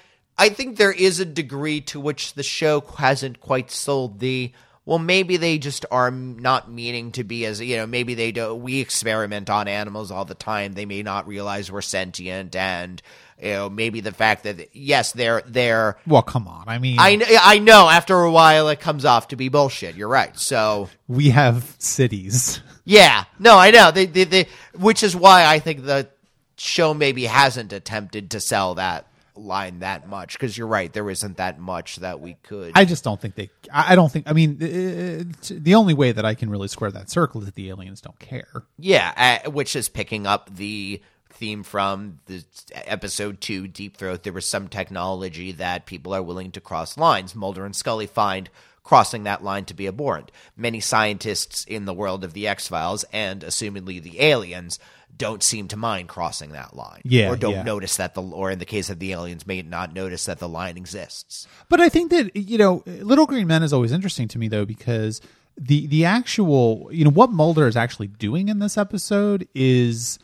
I 0.45 0.49
think 0.49 0.77
there 0.77 0.91
is 0.91 1.19
a 1.19 1.25
degree 1.25 1.81
to 1.81 1.99
which 1.99 2.35
the 2.35 2.43
show 2.43 2.81
hasn't 2.81 3.39
quite 3.41 3.71
sold 3.71 4.19
the. 4.19 4.51
Well, 4.85 4.99
maybe 4.99 5.37
they 5.37 5.57
just 5.59 5.85
are 5.91 6.09
not 6.11 6.71
meaning 6.71 7.11
to 7.13 7.23
be 7.23 7.45
as 7.45 7.59
you 7.59 7.77
know. 7.77 7.87
Maybe 7.87 8.13
they 8.13 8.31
do. 8.31 8.53
We 8.53 8.79
experiment 8.79 9.49
on 9.49 9.67
animals 9.67 10.11
all 10.11 10.25
the 10.25 10.35
time. 10.35 10.73
They 10.73 10.85
may 10.85 11.01
not 11.03 11.27
realize 11.27 11.71
we're 11.71 11.81
sentient, 11.81 12.55
and 12.55 13.01
you 13.41 13.51
know 13.51 13.69
maybe 13.69 14.01
the 14.01 14.11
fact 14.11 14.43
that 14.43 14.75
yes, 14.75 15.11
they're 15.13 15.41
they're. 15.45 15.97
Well, 16.05 16.21
come 16.21 16.47
on. 16.47 16.65
I 16.67 16.79
mean, 16.79 16.97
I 16.99 17.19
I 17.41 17.59
know 17.59 17.89
after 17.89 18.15
a 18.21 18.31
while 18.31 18.69
it 18.69 18.79
comes 18.79 19.05
off 19.05 19.29
to 19.29 19.35
be 19.35 19.49
bullshit. 19.49 19.95
You're 19.95 20.07
right. 20.09 20.37
So 20.37 20.89
we 21.07 21.29
have 21.29 21.75
cities. 21.79 22.61
yeah, 22.85 23.25
no, 23.37 23.57
I 23.57 23.71
know. 23.71 23.91
They, 23.91 24.05
they, 24.05 24.23
they, 24.23 24.47
which 24.77 25.03
is 25.03 25.15
why 25.15 25.45
I 25.45 25.59
think 25.59 25.85
the 25.85 26.09
show 26.57 26.93
maybe 26.93 27.25
hasn't 27.25 27.71
attempted 27.73 28.31
to 28.31 28.39
sell 28.39 28.75
that 28.75 29.07
line 29.35 29.79
that 29.79 30.07
much 30.07 30.33
because 30.33 30.57
you're 30.57 30.67
right. 30.67 30.91
There 30.91 31.09
isn't 31.09 31.37
that 31.37 31.59
much 31.59 31.97
that 31.97 32.19
we 32.19 32.35
could. 32.43 32.73
I 32.75 32.85
just 32.85 33.03
don't 33.03 33.19
think 33.19 33.35
they. 33.35 33.49
I 33.71 33.95
don't 33.95 34.11
think. 34.11 34.29
I 34.29 34.33
mean, 34.33 34.57
the 34.57 35.75
only 35.75 35.93
way 35.93 36.11
that 36.11 36.25
I 36.25 36.35
can 36.35 36.49
really 36.49 36.67
square 36.67 36.91
that 36.91 37.09
circle 37.09 37.41
is 37.41 37.45
that 37.45 37.55
the 37.55 37.69
aliens 37.69 38.01
don't 38.01 38.19
care. 38.19 38.63
yeah, 38.77 39.39
uh, 39.45 39.49
which 39.51 39.75
is 39.75 39.89
picking 39.89 40.27
up 40.27 40.53
the 40.53 41.01
theme 41.39 41.63
from 41.63 42.19
the 42.27 42.43
episode 42.73 43.41
two, 43.41 43.67
Deep 43.67 43.97
Throat. 43.97 44.23
There 44.23 44.33
was 44.33 44.45
some 44.45 44.67
technology 44.67 45.51
that 45.53 45.85
people 45.85 46.13
are 46.13 46.21
willing 46.21 46.51
to 46.51 46.61
cross 46.61 46.97
lines. 46.97 47.33
Mulder 47.33 47.65
and 47.65 47.75
Scully 47.75 48.05
find 48.05 48.49
crossing 48.83 49.23
that 49.23 49.43
line 49.43 49.65
to 49.65 49.73
be 49.73 49.87
abhorrent. 49.87 50.31
Many 50.57 50.79
scientists 50.79 51.63
in 51.65 51.85
the 51.85 51.93
world 51.93 52.23
of 52.23 52.33
the 52.33 52.47
X 52.47 52.67
Files 52.67 53.05
and 53.13 53.41
assumedly 53.41 54.01
the 54.01 54.21
aliens 54.21 54.79
don't 55.17 55.43
seem 55.43 55.67
to 55.67 55.77
mind 55.77 56.07
crossing 56.07 56.51
that 56.51 56.75
line. 56.75 57.01
Yeah, 57.03 57.29
Or 57.29 57.35
don't 57.35 57.53
yeah. 57.53 57.63
notice 57.63 57.97
that 57.97 58.13
the 58.13 58.21
or 58.21 58.51
in 58.51 58.59
the 58.59 58.65
case 58.65 58.89
of 58.89 58.99
the 58.99 59.11
aliens 59.11 59.45
may 59.47 59.61
not 59.61 59.93
notice 59.93 60.25
that 60.25 60.39
the 60.39 60.49
line 60.49 60.77
exists. 60.77 61.47
But 61.67 61.81
I 61.81 61.89
think 61.89 62.11
that 62.11 62.35
you 62.35 62.57
know, 62.57 62.83
Little 62.85 63.25
Green 63.25 63.47
Men 63.47 63.63
is 63.63 63.73
always 63.73 63.91
interesting 63.91 64.27
to 64.29 64.39
me 64.39 64.47
though 64.47 64.65
because 64.65 65.21
the 65.57 65.87
the 65.87 66.05
actual 66.05 66.89
you 66.91 67.03
know 67.03 67.11
what 67.11 67.31
Mulder 67.31 67.67
is 67.67 67.75
actually 67.77 68.07
doing 68.07 68.49
in 68.49 68.59
this 68.59 68.77
episode 68.77 69.47
is 69.53 70.19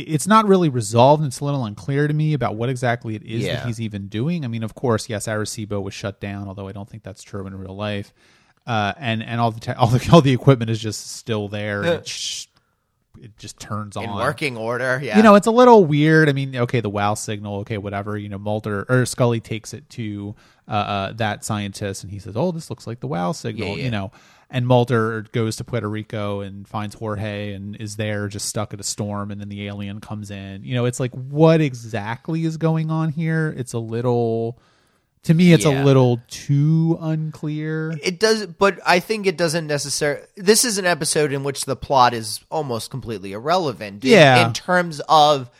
it's 0.00 0.26
not 0.26 0.46
really 0.46 0.68
resolved. 0.68 1.22
and 1.22 1.28
It's 1.28 1.40
a 1.40 1.44
little 1.44 1.64
unclear 1.64 2.06
to 2.08 2.14
me 2.14 2.34
about 2.34 2.56
what 2.56 2.68
exactly 2.68 3.14
it 3.16 3.22
is 3.22 3.44
Yeah. 3.44 3.56
that 3.56 3.66
he's 3.66 3.80
even 3.80 4.08
doing. 4.08 4.44
I 4.44 4.48
mean, 4.48 4.62
of 4.62 4.74
course, 4.74 5.08
yes, 5.08 5.26
Arecibo 5.26 5.82
was 5.82 5.94
shut 5.94 6.20
down, 6.20 6.48
although 6.48 6.68
I 6.68 6.72
don't 6.72 6.88
think 6.88 7.02
that's 7.02 7.22
true 7.22 7.46
in 7.46 7.54
real 7.56 7.74
life. 7.76 8.12
Uh, 8.66 8.92
and 8.98 9.22
and 9.22 9.40
all 9.40 9.50
the 9.52 9.60
te- 9.60 9.72
all 9.78 9.86
the 9.88 10.08
all 10.12 10.20
the 10.20 10.32
equipment 10.32 10.70
is 10.70 10.78
just 10.80 11.12
still 11.16 11.48
there. 11.48 11.82
and 11.82 11.88
it, 11.94 12.08
sh- 12.08 12.46
it 13.22 13.38
just 13.38 13.58
turns 13.58 13.96
on 13.96 14.04
In 14.04 14.14
working 14.14 14.58
order, 14.58 15.00
yeah. 15.02 15.16
you 15.16 15.22
know, 15.22 15.36
it's 15.36 15.46
a 15.46 15.50
little 15.50 15.86
weird. 15.86 16.28
I 16.28 16.32
mean, 16.32 16.54
okay, 16.54 16.80
the 16.80 16.90
wow 16.90 17.14
signal, 17.14 17.60
okay, 17.60 17.78
whatever. 17.78 18.18
You 18.18 18.28
know, 18.28 18.36
Mulder 18.38 18.84
or 18.90 19.06
Scully 19.06 19.40
takes 19.40 19.72
it 19.72 19.88
to 19.90 20.34
uh, 20.68 20.72
uh, 20.72 21.12
that 21.12 21.42
scientist, 21.42 22.02
and 22.02 22.12
he 22.12 22.18
says, 22.18 22.36
"Oh, 22.36 22.52
this 22.52 22.68
looks 22.68 22.86
like 22.86 23.00
the 23.00 23.06
wow 23.06 23.32
signal." 23.32 23.68
Yeah, 23.70 23.74
yeah. 23.76 23.84
You 23.84 23.90
know, 23.90 24.10
and 24.50 24.66
Mulder 24.66 25.22
goes 25.32 25.56
to 25.56 25.64
Puerto 25.64 25.88
Rico 25.88 26.40
and 26.40 26.66
finds 26.68 26.94
Jorge 26.94 27.52
and 27.52 27.76
is 27.76 27.96
there 27.96 28.28
just 28.28 28.46
stuck 28.48 28.72
at 28.72 28.80
a 28.80 28.84
storm, 28.84 29.30
and 29.30 29.40
then 29.40 29.48
the 29.48 29.66
alien 29.66 30.00
comes 30.00 30.30
in. 30.30 30.62
You 30.64 30.74
know, 30.74 30.84
it's 30.84 31.00
like 31.00 31.12
what 31.12 31.60
exactly 31.60 32.44
is 32.44 32.56
going 32.56 32.90
on 32.90 33.10
here? 33.10 33.54
It's 33.56 33.72
a 33.72 33.78
little. 33.78 34.58
To 35.24 35.34
me, 35.34 35.52
it's 35.52 35.64
Yeah. 35.64 35.82
a 35.82 35.84
little 35.84 36.20
too 36.28 36.96
unclear. 37.00 37.98
it 38.00 38.20
does 38.20 38.46
but 38.46 38.78
i 38.86 39.00
think 39.00 39.26
it 39.26 39.36
doesn't 39.36 39.66
necessarily 39.66 40.24
this 40.36 40.64
is 40.64 40.78
an 40.78 40.86
episode 40.86 41.32
in 41.32 41.42
which 41.42 41.64
the 41.64 41.74
plot 41.74 42.14
is 42.14 42.38
almost 42.48 42.92
completely 42.92 43.32
irrelevant 43.32 44.04
in, 44.04 44.10
Yeah. 44.12 44.46
in 44.46 44.52
terms 44.52 45.00
of 45.08 45.50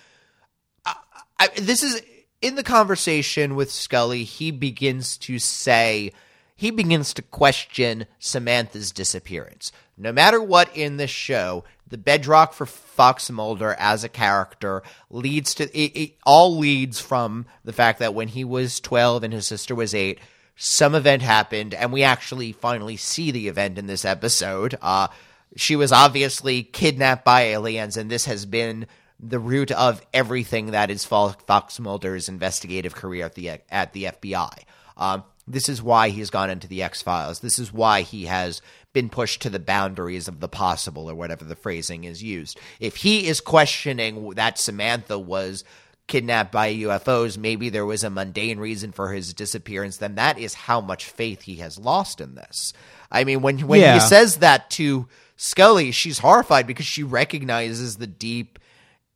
I, 0.85 0.95
I, 1.40 1.49
this 1.61 1.83
is 1.83 2.00
in 2.40 2.55
the 2.55 2.62
conversation 2.62 3.57
with 3.57 3.73
scully 3.73 4.23
he 4.23 4.52
begins 4.52 5.16
to 5.19 5.40
say 5.40 6.12
he 6.57 6.71
begins 6.71 7.13
to 7.15 7.23
question 7.23 8.07
samantha's 8.19 8.91
disappearance. 8.91 9.71
No 9.97 10.11
matter 10.11 10.43
what 10.43 10.75
in 10.75 10.97
this 10.97 11.11
show 11.11 11.65
the 11.89 11.99
bedrock 11.99 12.53
for 12.53 12.67
Fox 12.67 13.31
Mulder 13.31 13.77
as 13.79 14.03
a 14.03 14.09
character 14.09 14.83
leads 15.09 15.55
to 15.55 15.65
it, 15.79 15.97
it 15.97 16.17
all 16.25 16.57
leads 16.57 16.99
from 16.99 17.47
the 17.65 17.73
fact 17.73 18.01
that 18.01 18.15
when 18.15 18.29
he 18.29 18.43
was 18.43 18.81
12 18.81 19.23
and 19.23 19.33
his 19.33 19.47
sister 19.47 19.75
was 19.75 19.95
8 19.95 20.19
some 20.57 20.95
event 20.95 21.23
happened 21.23 21.75
and 21.75 21.93
we 21.93 22.03
actually 22.03 22.53
finally 22.53 22.97
see 22.97 23.31
the 23.31 23.47
event 23.49 23.79
in 23.79 23.87
this 23.87 24.05
episode. 24.05 24.77
Uh 24.81 25.09
she 25.55 25.77
was 25.77 25.93
obviously 25.93 26.63
kidnapped 26.63 27.25
by 27.25 27.43
aliens 27.43 27.97
and 27.97 28.11
this 28.11 28.25
has 28.25 28.47
been 28.47 28.87
the 29.21 29.39
root 29.39 29.71
of 29.71 30.03
everything 30.13 30.73
that 30.73 30.91
is 30.91 31.05
Fox 31.05 31.79
Mulder's 31.79 32.29
investigative 32.29 32.95
career 32.95 33.27
at 33.27 33.35
the 33.35 33.51
at 33.71 33.93
the 33.93 34.05
FBI 34.05 34.59
um 34.97 35.23
this 35.49 35.69
is 35.69 35.83
why 35.83 36.09
he's 36.09 36.31
gone 36.31 36.50
into 36.50 36.67
the 36.69 36.83
X 36.83 37.03
Files. 37.03 37.41
This 37.41 37.59
is 37.59 37.73
why 37.73 38.03
he 38.03 38.25
has 38.26 38.61
been 38.93 39.09
pushed 39.11 39.43
to 39.43 39.50
the 39.50 39.59
boundaries 39.59 40.26
of 40.29 40.41
the 40.41 40.49
possible, 40.49 41.09
or 41.11 41.15
whatever 41.15 41.45
the 41.45 41.55
phrasing 41.57 42.05
is 42.05 42.23
used. 42.23 42.59
If 42.81 42.97
he 42.97 43.26
is 43.29 43.41
questioning 43.41 44.31
that 44.31 44.59
Samantha 44.59 45.19
was 45.19 45.65
kidnapped 46.07 46.53
by 46.53 46.73
UFOs, 46.73 47.37
maybe 47.37 47.69
there 47.69 47.85
was 47.85 48.05
a 48.05 48.11
mundane 48.11 48.59
reason 48.59 48.93
for 48.93 49.12
his 49.12 49.35
disappearance, 49.35 49.97
then 49.99 50.15
that 50.15 50.38
is 50.38 50.55
how 50.55 50.81
much 50.81 51.05
faith 51.05 51.43
he 51.43 51.57
has 51.57 51.79
lost 51.79 52.21
in 52.21 52.35
this. 52.37 52.73
I 53.11 53.25
mean, 53.25 53.43
when 53.43 53.59
when 53.67 53.81
Yeah. 53.81 53.95
he 53.95 54.00
says 54.00 54.37
that 54.37 54.71
to 54.71 55.09
Scully, 55.37 55.91
she's 55.93 56.21
horrified 56.21 56.67
because 56.67 56.87
she 56.87 57.03
recognizes 57.03 57.97
the 57.97 58.07
deep 58.07 58.59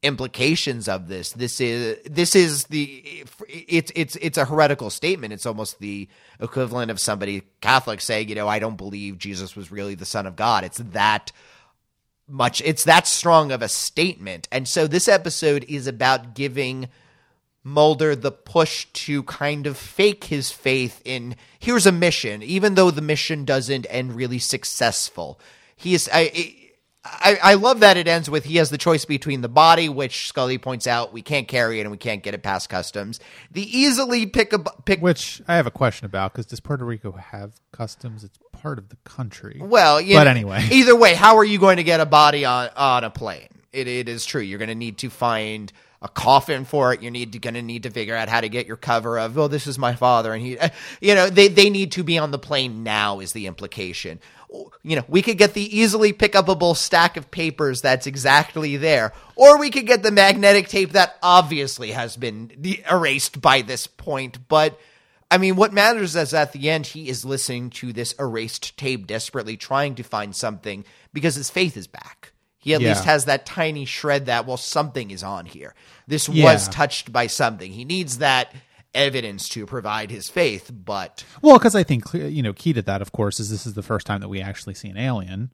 implications 0.03 0.89
of 0.89 1.09
this. 1.09 1.33
This 1.33 1.61
is 1.61 1.99
this 2.05 2.35
is 2.35 2.65
the 2.65 3.25
it's 3.49 3.93
it's 3.95 4.17
it's 4.17 4.39
a 4.39 4.45
heretical 4.45 4.91
statement. 4.91 5.33
It's 5.33 5.47
almost 5.47 5.79
the 5.79 6.09
equivalent 6.41 6.91
of 6.91 7.01
somebody 7.01 7.43
Catholic 7.61 8.01
saying, 8.01 8.29
you 8.29 8.35
know, 8.35 8.49
I 8.49 8.59
don't 8.59 8.77
believe 8.77 9.19
Jesus 9.19 9.55
was 9.55 9.71
really 9.71 9.95
the 9.95 10.07
Son 10.07 10.27
of 10.27 10.37
God. 10.37 10.65
It's 10.65 10.79
that 10.79 11.33
much 12.27 12.63
it's 12.63 12.85
that 12.85 13.07
strong 13.07 13.53
of 13.53 13.63
a 13.63 13.69
statement. 13.69 14.49
And 14.51 14.67
so 14.67 14.87
this 14.87 15.09
episode 15.09 15.65
is 15.69 15.87
about 15.87 16.35
giving 16.35 16.89
Mulder 17.63 18.17
the 18.17 18.33
push 18.33 18.87
to 18.87 19.23
kind 19.25 19.67
of 19.67 19.77
fake 19.77 20.25
his 20.25 20.51
faith 20.51 21.03
in 21.05 21.37
here's 21.59 21.85
a 21.85 21.93
mission, 21.93 22.43
even 22.43 22.75
though 22.75 22.91
the 22.91 23.03
mission 23.03 23.45
doesn't 23.45 23.87
end 23.91 24.15
really 24.15 24.39
successful. 24.39 25.39
He 25.77 25.93
is 25.93 26.09
I 26.11 26.57
I, 27.03 27.39
I 27.43 27.55
love 27.55 27.81
that 27.81 27.97
it 27.97 28.07
ends 28.07 28.29
with 28.29 28.45
he 28.45 28.57
has 28.57 28.69
the 28.69 28.77
choice 28.77 29.07
between 29.07 29.41
the 29.41 29.49
body, 29.49 29.89
which 29.89 30.29
Scully 30.29 30.59
points 30.59 30.87
out 30.87 31.15
we 31.15 31.23
can't 31.23 31.49
carry 31.49 31.79
it 31.79 31.83
and 31.83 31.91
we 31.91 31.97
can't 31.97 32.23
get 32.23 32.35
it 32.35 32.43
past 32.43 32.69
customs. 32.69 33.21
The 33.51 33.63
easily 33.63 34.27
pick 34.27 34.53
a 34.53 34.59
pick 34.59 35.01
Which 35.01 35.41
I 35.49 35.57
have 35.57 35.67
a 35.67 35.71
question 35.71 36.05
about 36.05 36.33
because 36.33 36.45
does 36.47 36.61
Puerto 36.61 36.85
Rico 36.85 37.13
have 37.13 37.55
customs? 37.73 38.23
It's 38.23 38.39
part 38.53 38.79
of 38.79 38.91
the 38.91 38.97
country. 39.05 39.59
Well, 39.63 39.97
But 39.97 40.25
know, 40.25 40.31
anyway. 40.31 40.67
either 40.71 40.95
way, 40.95 41.15
how 41.15 41.39
are 41.39 41.45
you 41.45 41.59
going 41.59 41.79
to 41.79 41.85
get 41.85 42.01
a 42.01 42.07
body 42.07 42.45
on 42.45 42.69
on 42.77 43.03
a 43.05 43.11
plane? 43.11 43.49
It 43.73 43.89
it 43.89 44.09
is 44.09 44.27
true. 44.27 44.43
You're 44.43 44.59
going 44.59 44.69
to 44.69 44.75
need 44.75 44.99
to 44.99 45.09
find 45.09 45.73
a 46.03 46.09
coffin 46.09 46.65
for 46.65 46.93
it. 46.93 47.03
You're 47.03 47.11
need 47.11 47.41
going 47.41 47.55
to 47.55 47.63
need 47.63 47.83
to 47.83 47.91
figure 47.91 48.17
out 48.17 48.29
how 48.29 48.41
to 48.41 48.49
get 48.49 48.67
your 48.67 48.77
cover 48.77 49.19
of. 49.19 49.37
Oh, 49.37 49.49
this 49.49 49.67
is 49.67 49.79
my 49.79 49.95
father, 49.95 50.33
and 50.33 50.43
he, 50.43 50.59
eh, 50.59 50.71
you 51.01 51.15
know, 51.15 51.29
they 51.29 51.49
they 51.49 51.69
need 51.69 51.93
to 51.93 52.03
be 52.03 52.19
on 52.19 52.31
the 52.31 52.39
plane 52.39 52.83
now. 52.83 53.21
Is 53.21 53.33
the 53.33 53.47
implication? 53.47 54.21
You 54.83 54.97
know, 54.97 55.05
we 55.09 55.23
could 55.23 55.39
get 55.39 55.55
the 55.55 55.79
easily 55.79 56.13
pick 56.13 56.33
upable 56.33 56.77
stack 56.77 57.17
of 57.17 57.31
papers 57.31 57.83
that's 57.83 58.07
exactly 58.07 58.77
there, 58.77 59.13
or 59.37 59.59
we 59.59 59.71
could 59.71 59.87
get 59.87 60.03
the 60.03 60.11
magnetic 60.11 60.69
tape 60.69 60.93
that 60.93 61.17
obviously 61.23 61.93
has 61.93 62.17
been 62.17 62.51
erased 62.91 63.41
by 63.41 63.63
this 63.63 63.87
point, 63.87 64.49
but. 64.49 64.79
I 65.33 65.39
mean, 65.39 65.55
what 65.55 65.73
matters 65.73 66.17
is 66.17 66.35
at 66.35 66.53
the 66.53 66.69
end, 66.69 66.87
he 66.87 67.09
is 67.09 67.25
listening 67.25 67.71
to 67.71 67.93
this 67.93 68.17
erased 68.19 68.77
tape, 68.77 69.07
desperately 69.07 69.57
trying 69.57 69.95
to 69.95 70.03
find 70.03 70.35
something 70.35 70.85
because 71.13 71.37
his 71.37 71.49
faith 71.49 71.77
is 71.77 71.87
back. 71.87 72.33
He 72.61 72.75
at 72.75 72.81
Yeah. 72.81 72.91
least 72.91 73.05
has 73.05 73.25
that 73.25 73.45
tiny 73.47 73.85
shred 73.87 74.27
that, 74.27 74.47
well, 74.47 74.57
something 74.59 75.11
is 75.11 75.23
on 75.25 75.47
here. 75.47 75.75
This 76.07 76.29
Yeah. 76.29 76.45
was 76.45 76.69
touched 76.69 77.11
by 77.13 77.27
something. 77.27 77.73
He 77.73 77.85
needs 77.85 78.19
that 78.19 78.53
evidence 78.95 79.49
to 79.49 79.67
provide 79.67 80.11
his 80.11 80.29
faith, 80.29 80.71
but 80.73 81.25
Well, 81.43 81.59
because 81.59 81.75
I 81.75 81.83
think 81.85 82.05
you 82.13 82.43
know, 82.43 82.53
key 82.53 82.73
to 82.75 82.83
that, 82.83 83.01
of 83.03 83.13
course, 83.13 83.41
is 83.41 83.49
this 83.51 83.67
is 83.67 83.75
the 83.75 83.83
first 83.83 84.07
time 84.07 84.21
that 84.21 84.29
we 84.29 84.41
actually 84.41 84.75
see 84.75 84.89
an 84.89 84.97
alien. 84.99 85.51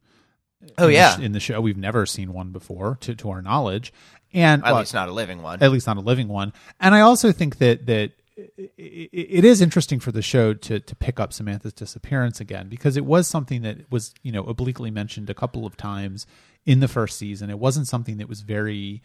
oh 0.79 0.87
in 0.87 0.93
yeah, 0.95 1.15
sh- 1.15 1.19
in 1.19 1.31
the 1.33 1.39
show, 1.39 1.61
we've 1.61 1.77
never 1.77 2.05
seen 2.05 2.33
one 2.33 2.51
before, 2.51 2.97
to 3.01 3.13
to 3.15 3.29
our 3.29 3.41
knowledge, 3.43 3.93
and 4.33 4.63
at 4.65 4.71
well, 4.71 4.79
least 4.81 4.93
not 4.93 5.07
a 5.07 5.11
living 5.13 5.41
one. 5.43 5.61
at 5.61 5.71
least 5.71 5.85
not 5.87 5.97
a 5.97 6.01
living 6.01 6.27
one. 6.27 6.51
And 6.79 6.95
I 6.95 7.01
also 7.01 7.31
think 7.31 7.59
that 7.59 7.85
that 7.85 8.11
it 8.57 9.45
is 9.45 9.61
interesting 9.61 9.99
for 9.99 10.11
the 10.11 10.21
show 10.23 10.53
to 10.53 10.79
to 10.79 10.95
pick 10.95 11.19
up 11.19 11.31
Samantha's 11.31 11.73
disappearance 11.73 12.39
again 12.39 12.69
because 12.69 12.97
it 12.97 13.05
was 13.05 13.27
something 13.27 13.61
that 13.61 13.91
was 13.91 14.13
you 14.23 14.31
know 14.31 14.43
obliquely 14.45 14.89
mentioned 14.91 15.29
a 15.29 15.33
couple 15.35 15.65
of 15.65 15.77
times 15.77 16.25
in 16.67 16.81
the 16.81 16.87
first 16.87 17.17
season. 17.17 17.49
It 17.49 17.57
wasn't 17.57 17.87
something 17.87 18.17
that 18.17 18.29
was 18.29 18.41
very 18.41 19.01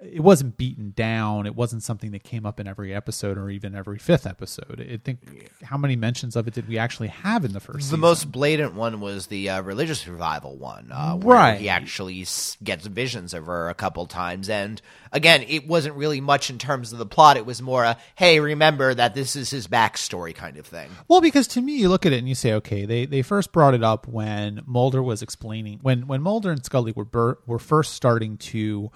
it 0.00 0.20
wasn't 0.20 0.56
beaten 0.56 0.92
down. 0.96 1.46
It 1.46 1.56
wasn't 1.56 1.82
something 1.82 2.12
that 2.12 2.22
came 2.22 2.46
up 2.46 2.60
in 2.60 2.66
every 2.66 2.94
episode 2.94 3.36
or 3.36 3.50
even 3.50 3.74
every 3.74 3.98
fifth 3.98 4.26
episode. 4.26 4.80
I 4.80 4.96
think 4.96 5.50
how 5.62 5.76
many 5.76 5.96
mentions 5.96 6.36
of 6.36 6.46
it 6.48 6.54
did 6.54 6.68
we 6.68 6.78
actually 6.78 7.08
have 7.08 7.44
in 7.44 7.52
the 7.52 7.60
first? 7.60 7.78
The 7.78 7.82
season? 7.84 8.00
most 8.00 8.30
blatant 8.32 8.74
one 8.74 9.00
was 9.00 9.26
the 9.26 9.50
uh, 9.50 9.62
religious 9.62 10.06
revival 10.06 10.56
one, 10.56 10.90
uh, 10.92 11.16
where 11.16 11.36
Right. 11.36 11.60
He 11.60 11.68
actually 11.68 12.24
gets 12.62 12.86
visions 12.86 13.34
of 13.34 13.46
her 13.46 13.68
a 13.68 13.74
couple 13.74 14.06
times, 14.06 14.48
and 14.48 14.80
again, 15.10 15.44
it 15.48 15.66
wasn't 15.66 15.96
really 15.96 16.20
much 16.20 16.50
in 16.50 16.58
terms 16.58 16.92
of 16.92 16.98
the 16.98 17.06
plot. 17.06 17.36
It 17.36 17.46
was 17.46 17.60
more 17.60 17.84
a 17.84 17.96
"Hey, 18.14 18.38
remember 18.40 18.94
that 18.94 19.14
this 19.14 19.34
is 19.34 19.50
his 19.50 19.66
backstory" 19.66 20.34
kind 20.34 20.56
of 20.56 20.66
thing. 20.66 20.90
Well, 21.08 21.20
because 21.20 21.46
to 21.48 21.60
me, 21.60 21.76
you 21.76 21.88
look 21.88 22.06
at 22.06 22.12
it 22.12 22.18
and 22.18 22.28
you 22.28 22.34
say, 22.34 22.52
okay, 22.54 22.84
they, 22.84 23.06
they 23.06 23.22
first 23.22 23.52
brought 23.52 23.74
it 23.74 23.82
up 23.82 24.06
when 24.06 24.62
Mulder 24.66 25.02
was 25.02 25.22
explaining 25.22 25.78
when 25.82 26.06
when 26.06 26.22
Mulder 26.22 26.50
and 26.50 26.64
Scully 26.64 26.92
were 26.94 27.04
bur- 27.04 27.38
were 27.46 27.58
first 27.58 27.94
starting 27.94 28.36
to 28.38 28.90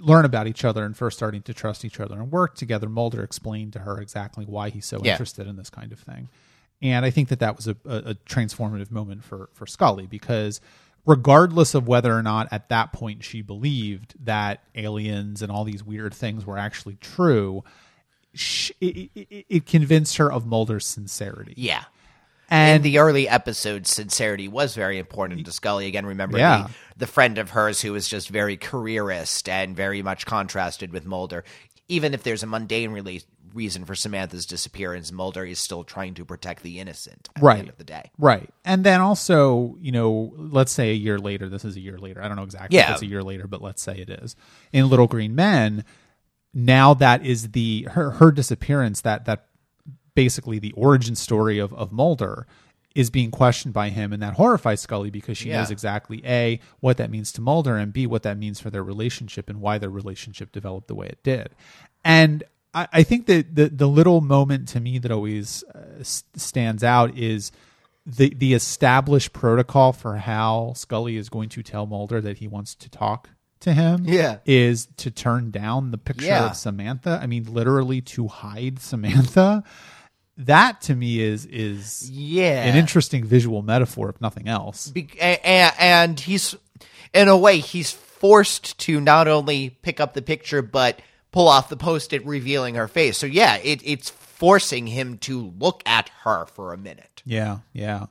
learn 0.00 0.24
about 0.24 0.46
each 0.46 0.64
other 0.64 0.84
and 0.84 0.96
first 0.96 1.16
starting 1.16 1.42
to 1.42 1.54
trust 1.54 1.84
each 1.84 2.00
other 2.00 2.14
and 2.14 2.30
work 2.30 2.54
together. 2.56 2.88
Mulder 2.88 3.22
explained 3.22 3.72
to 3.74 3.80
her 3.80 4.00
exactly 4.00 4.44
why 4.44 4.70
he's 4.70 4.86
so 4.86 5.00
Yeah. 5.02 5.12
interested 5.12 5.46
in 5.46 5.56
this 5.56 5.70
kind 5.70 5.92
of 5.92 5.98
thing, 5.98 6.28
and 6.82 7.04
I 7.04 7.10
think 7.10 7.28
that 7.28 7.40
that 7.40 7.56
was 7.56 7.68
a, 7.68 7.76
a, 7.86 8.14
transformative 8.26 8.90
moment 8.90 9.24
for 9.24 9.48
for 9.52 9.66
Scully 9.66 10.06
because. 10.06 10.60
Regardless 11.08 11.76
of 11.76 11.86
whether 11.86 12.12
or 12.12 12.20
not 12.24 12.48
at 12.50 12.68
that 12.70 12.92
point 12.92 13.22
she 13.22 13.40
believed 13.40 14.16
that 14.24 14.64
aliens 14.74 15.40
and 15.40 15.52
all 15.52 15.62
these 15.62 15.84
weird 15.84 16.12
things 16.12 16.44
were 16.44 16.58
actually 16.58 16.96
true, 16.96 17.62
sh- 18.34 18.72
it, 18.80 19.10
it, 19.14 19.46
it 19.48 19.66
convinced 19.66 20.16
her 20.16 20.32
of 20.32 20.46
Mulder's 20.46 20.84
sincerity. 20.84 21.54
Yeah. 21.56 21.84
And 22.48 22.76
in 22.76 22.82
the 22.82 22.98
early 22.98 23.28
episodes, 23.28 23.90
sincerity 23.90 24.46
was 24.48 24.74
very 24.74 24.98
important 24.98 25.44
to 25.46 25.52
Scully. 25.52 25.86
Again, 25.86 26.06
remember 26.06 26.38
Yeah. 26.38 26.68
the, 26.94 26.98
the 26.98 27.06
friend 27.06 27.38
of 27.38 27.50
hers 27.50 27.80
who 27.80 27.92
was 27.92 28.08
just 28.08 28.28
very 28.28 28.56
careerist 28.56 29.48
and 29.48 29.74
very 29.76 30.02
much 30.02 30.26
contrasted 30.26 30.92
with 30.92 31.04
Mulder. 31.04 31.44
Even 31.88 32.14
if 32.14 32.22
there's 32.22 32.42
a 32.42 32.46
mundane 32.46 32.90
reason 33.52 33.84
for 33.84 33.94
Samantha's 33.94 34.46
disappearance, 34.46 35.10
Mulder 35.10 35.44
is 35.44 35.58
still 35.58 35.82
trying 35.82 36.14
to 36.14 36.24
protect 36.24 36.62
the 36.62 36.78
innocent 36.78 37.28
at 37.34 37.42
Right. 37.42 37.54
the 37.54 37.60
end 37.60 37.68
of 37.70 37.78
the 37.78 37.84
day. 37.84 38.10
Right. 38.18 38.50
And 38.64 38.84
then 38.84 39.00
also, 39.00 39.76
you 39.80 39.92
know, 39.92 40.32
let's 40.36 40.72
say 40.72 40.90
a 40.90 40.94
year 40.94 41.18
later, 41.18 41.48
this 41.48 41.64
is 41.64 41.76
a 41.76 41.80
year 41.80 41.98
later. 41.98 42.22
I 42.22 42.28
don't 42.28 42.36
know 42.36 42.42
exactly 42.44 42.76
if 42.78 42.84
Yeah. 42.84 42.92
it's 42.92 43.02
a 43.02 43.06
year 43.06 43.22
later, 43.22 43.46
but 43.46 43.62
let's 43.62 43.82
say 43.82 43.94
it 43.98 44.10
is. 44.10 44.36
In 44.72 44.88
Little 44.88 45.06
Green 45.06 45.34
Men, 45.34 45.84
now 46.54 46.94
that 46.94 47.24
is 47.24 47.50
the 47.52 47.86
her 47.92 48.12
her 48.12 48.30
disappearance, 48.32 49.00
that 49.02 49.24
that 49.26 49.46
basically 50.16 50.58
the 50.58 50.72
origin 50.72 51.14
story 51.14 51.60
of, 51.60 51.72
of 51.74 51.92
Mulder 51.92 52.48
is 52.96 53.10
being 53.10 53.30
questioned 53.30 53.74
by 53.74 53.90
him 53.90 54.12
and 54.12 54.22
that 54.22 54.34
horrifies 54.34 54.80
Scully 54.80 55.10
because 55.10 55.36
she 55.38 55.50
Yeah. 55.50 55.58
knows 55.58 55.70
exactly 55.70 56.22
A, 56.26 56.58
what 56.80 56.96
that 56.96 57.10
means 57.10 57.30
to 57.32 57.40
Mulder 57.42 57.76
and 57.76 57.92
B, 57.92 58.06
what 58.06 58.22
that 58.24 58.38
means 58.38 58.58
for 58.58 58.70
their 58.70 58.82
relationship 58.82 59.48
and 59.50 59.60
why 59.60 59.76
their 59.78 59.90
relationship 59.90 60.50
developed 60.50 60.88
the 60.88 60.94
way 60.94 61.06
it 61.06 61.22
did. 61.22 61.50
And 62.04 62.42
I, 62.74 62.88
I 62.94 63.02
think 63.02 63.26
that 63.26 63.54
the, 63.54 63.68
the 63.68 63.86
little 63.86 64.22
moment 64.22 64.66
to 64.68 64.80
me 64.80 64.98
that 64.98 65.10
always 65.12 65.62
uh, 65.74 66.02
stands 66.02 66.82
out 66.82 67.16
is 67.18 67.52
the, 68.06 68.32
the 68.34 68.54
established 68.54 69.34
protocol 69.34 69.92
for 69.92 70.16
how 70.16 70.72
Scully 70.74 71.16
is 71.18 71.28
going 71.28 71.50
to 71.50 71.62
tell 71.62 71.84
Mulder 71.86 72.22
that 72.22 72.38
he 72.38 72.48
wants 72.48 72.74
to 72.76 72.88
talk 72.88 73.28
to 73.60 73.74
him 73.74 74.04
Yeah. 74.06 74.38
is 74.46 74.86
to 74.98 75.10
turn 75.10 75.50
down 75.50 75.90
the 75.90 75.98
picture 75.98 76.26
Yeah. 76.26 76.46
of 76.50 76.56
Samantha. 76.56 77.18
I 77.22 77.26
mean, 77.26 77.44
literally 77.52 78.00
to 78.02 78.28
hide 78.28 78.78
Samantha. 78.80 79.64
That 80.38 80.80
to 80.82 80.94
me 80.94 81.20
is 81.20 81.46
is 81.46 82.10
Yeah. 82.10 82.64
an 82.64 82.76
interesting 82.76 83.24
visual 83.24 83.62
metaphor, 83.62 84.10
if 84.10 84.20
nothing 84.20 84.48
else. 84.48 84.88
Be- 84.88 85.08
a- 85.20 85.40
a- 85.42 85.74
and 85.82 86.18
he's 86.20 86.54
in 87.14 87.28
a 87.28 87.36
way 87.36 87.58
he's 87.58 87.90
forced 87.92 88.78
to 88.80 89.00
not 89.00 89.28
only 89.28 89.70
pick 89.70 90.00
up 90.00 90.14
the 90.14 90.22
picture 90.22 90.62
but 90.62 91.00
pull 91.32 91.48
off 91.48 91.68
the 91.68 91.76
post-it 91.76 92.24
revealing 92.26 92.74
her 92.74 92.88
face 92.88 93.18
so 93.18 93.26
yeah 93.26 93.56
it, 93.56 93.80
it's 93.84 94.08
forcing 94.08 94.86
him 94.86 95.18
to 95.18 95.52
look 95.58 95.82
at 95.86 96.08
her 96.24 96.46
for 96.46 96.72
a 96.72 96.78
minute 96.78 97.22
Yeah, 97.26 97.58
yeah. 97.74 98.06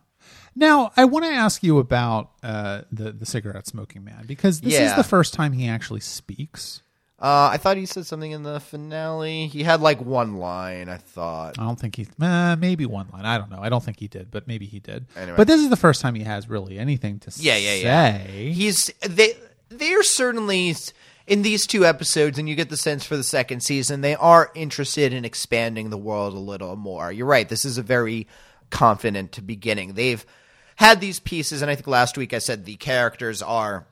Now 0.56 0.92
I 0.96 1.06
want 1.06 1.26
to 1.26 1.32
ask 1.32 1.64
you 1.64 1.80
about 1.80 2.32
uh, 2.44 2.82
the 2.92 3.12
the 3.12 3.26
cigarette 3.26 3.68
smoking 3.68 4.04
man 4.04 4.24
because 4.28 4.62
this 4.62 4.80
is 4.80 4.96
the 4.96 5.04
first 5.04 5.34
time 5.34 5.52
he 5.54 5.68
actually 5.68 6.00
speaks. 6.00 6.82
Uh, 7.20 7.50
i 7.52 7.58
thought 7.58 7.78
he 7.78 7.86
said 7.86 8.06
something 8.06 8.32
in 8.32 8.44
the 8.44 8.60
finale 8.60 9.48
he 9.48 9.64
had 9.64 9.82
like 9.82 10.02
one 10.02 10.38
line 10.38 10.90
i 10.90 10.98
thought 10.98 11.58
I 11.58 11.64
don't 11.64 11.80
think 11.80 11.96
he 11.96 12.08
uh, 12.22 12.56
maybe 12.58 12.86
one 12.86 13.08
line. 13.14 13.26
I 13.26 13.38
don't 13.38 13.50
know. 13.50 13.60
I 13.62 13.70
don't 13.70 13.84
think 13.84 14.00
he 14.00 14.08
did, 14.08 14.30
but 14.32 14.48
maybe 14.48 14.66
he 14.66 14.80
did. 14.80 15.06
Anyway. 15.16 15.38
But 15.38 15.48
this 15.48 15.62
is 15.62 15.70
the 15.70 15.78
first 15.78 16.02
time 16.02 16.16
he 16.16 16.24
has 16.24 16.50
really 16.50 16.78
anything 16.78 17.20
to 17.20 17.32
say. 17.32 17.44
yeah 17.44 17.58
yeah 17.58 17.74
yeah 17.76 18.18
say. 18.26 18.52
he's 18.52 18.92
they 19.02 19.38
they're 19.70 20.04
certainly 20.04 20.76
in 21.28 21.42
these 21.42 21.66
two 21.66 21.86
episodes 21.86 22.38
and 22.38 22.48
you 22.48 22.56
get 22.56 22.70
the 22.70 22.78
sense 22.78 23.04
for 23.06 23.18
the 23.18 23.24
second 23.24 23.62
season 23.62 24.02
they 24.02 24.16
are 24.16 24.52
interested 24.54 25.14
in 25.14 25.26
expanding 25.26 25.90
the 25.90 25.98
world 25.98 26.34
a 26.34 26.40
little 26.40 26.76
more 26.76 27.12
you're 27.12 27.26
right 27.26 27.50
this 27.50 27.66
is 27.66 27.78
a 27.78 27.84
very 27.84 28.28
confident 28.70 29.46
beginning 29.46 29.94
they've 29.94 30.26
had 30.76 31.02
these 31.02 31.20
pieces 31.20 31.62
and 31.62 31.72
i 31.72 31.76
think 31.76 31.88
last 31.88 32.18
week 32.18 32.34
i 32.34 32.40
said 32.40 32.66
the 32.66 32.76
characters 32.76 33.42
are 33.42 33.88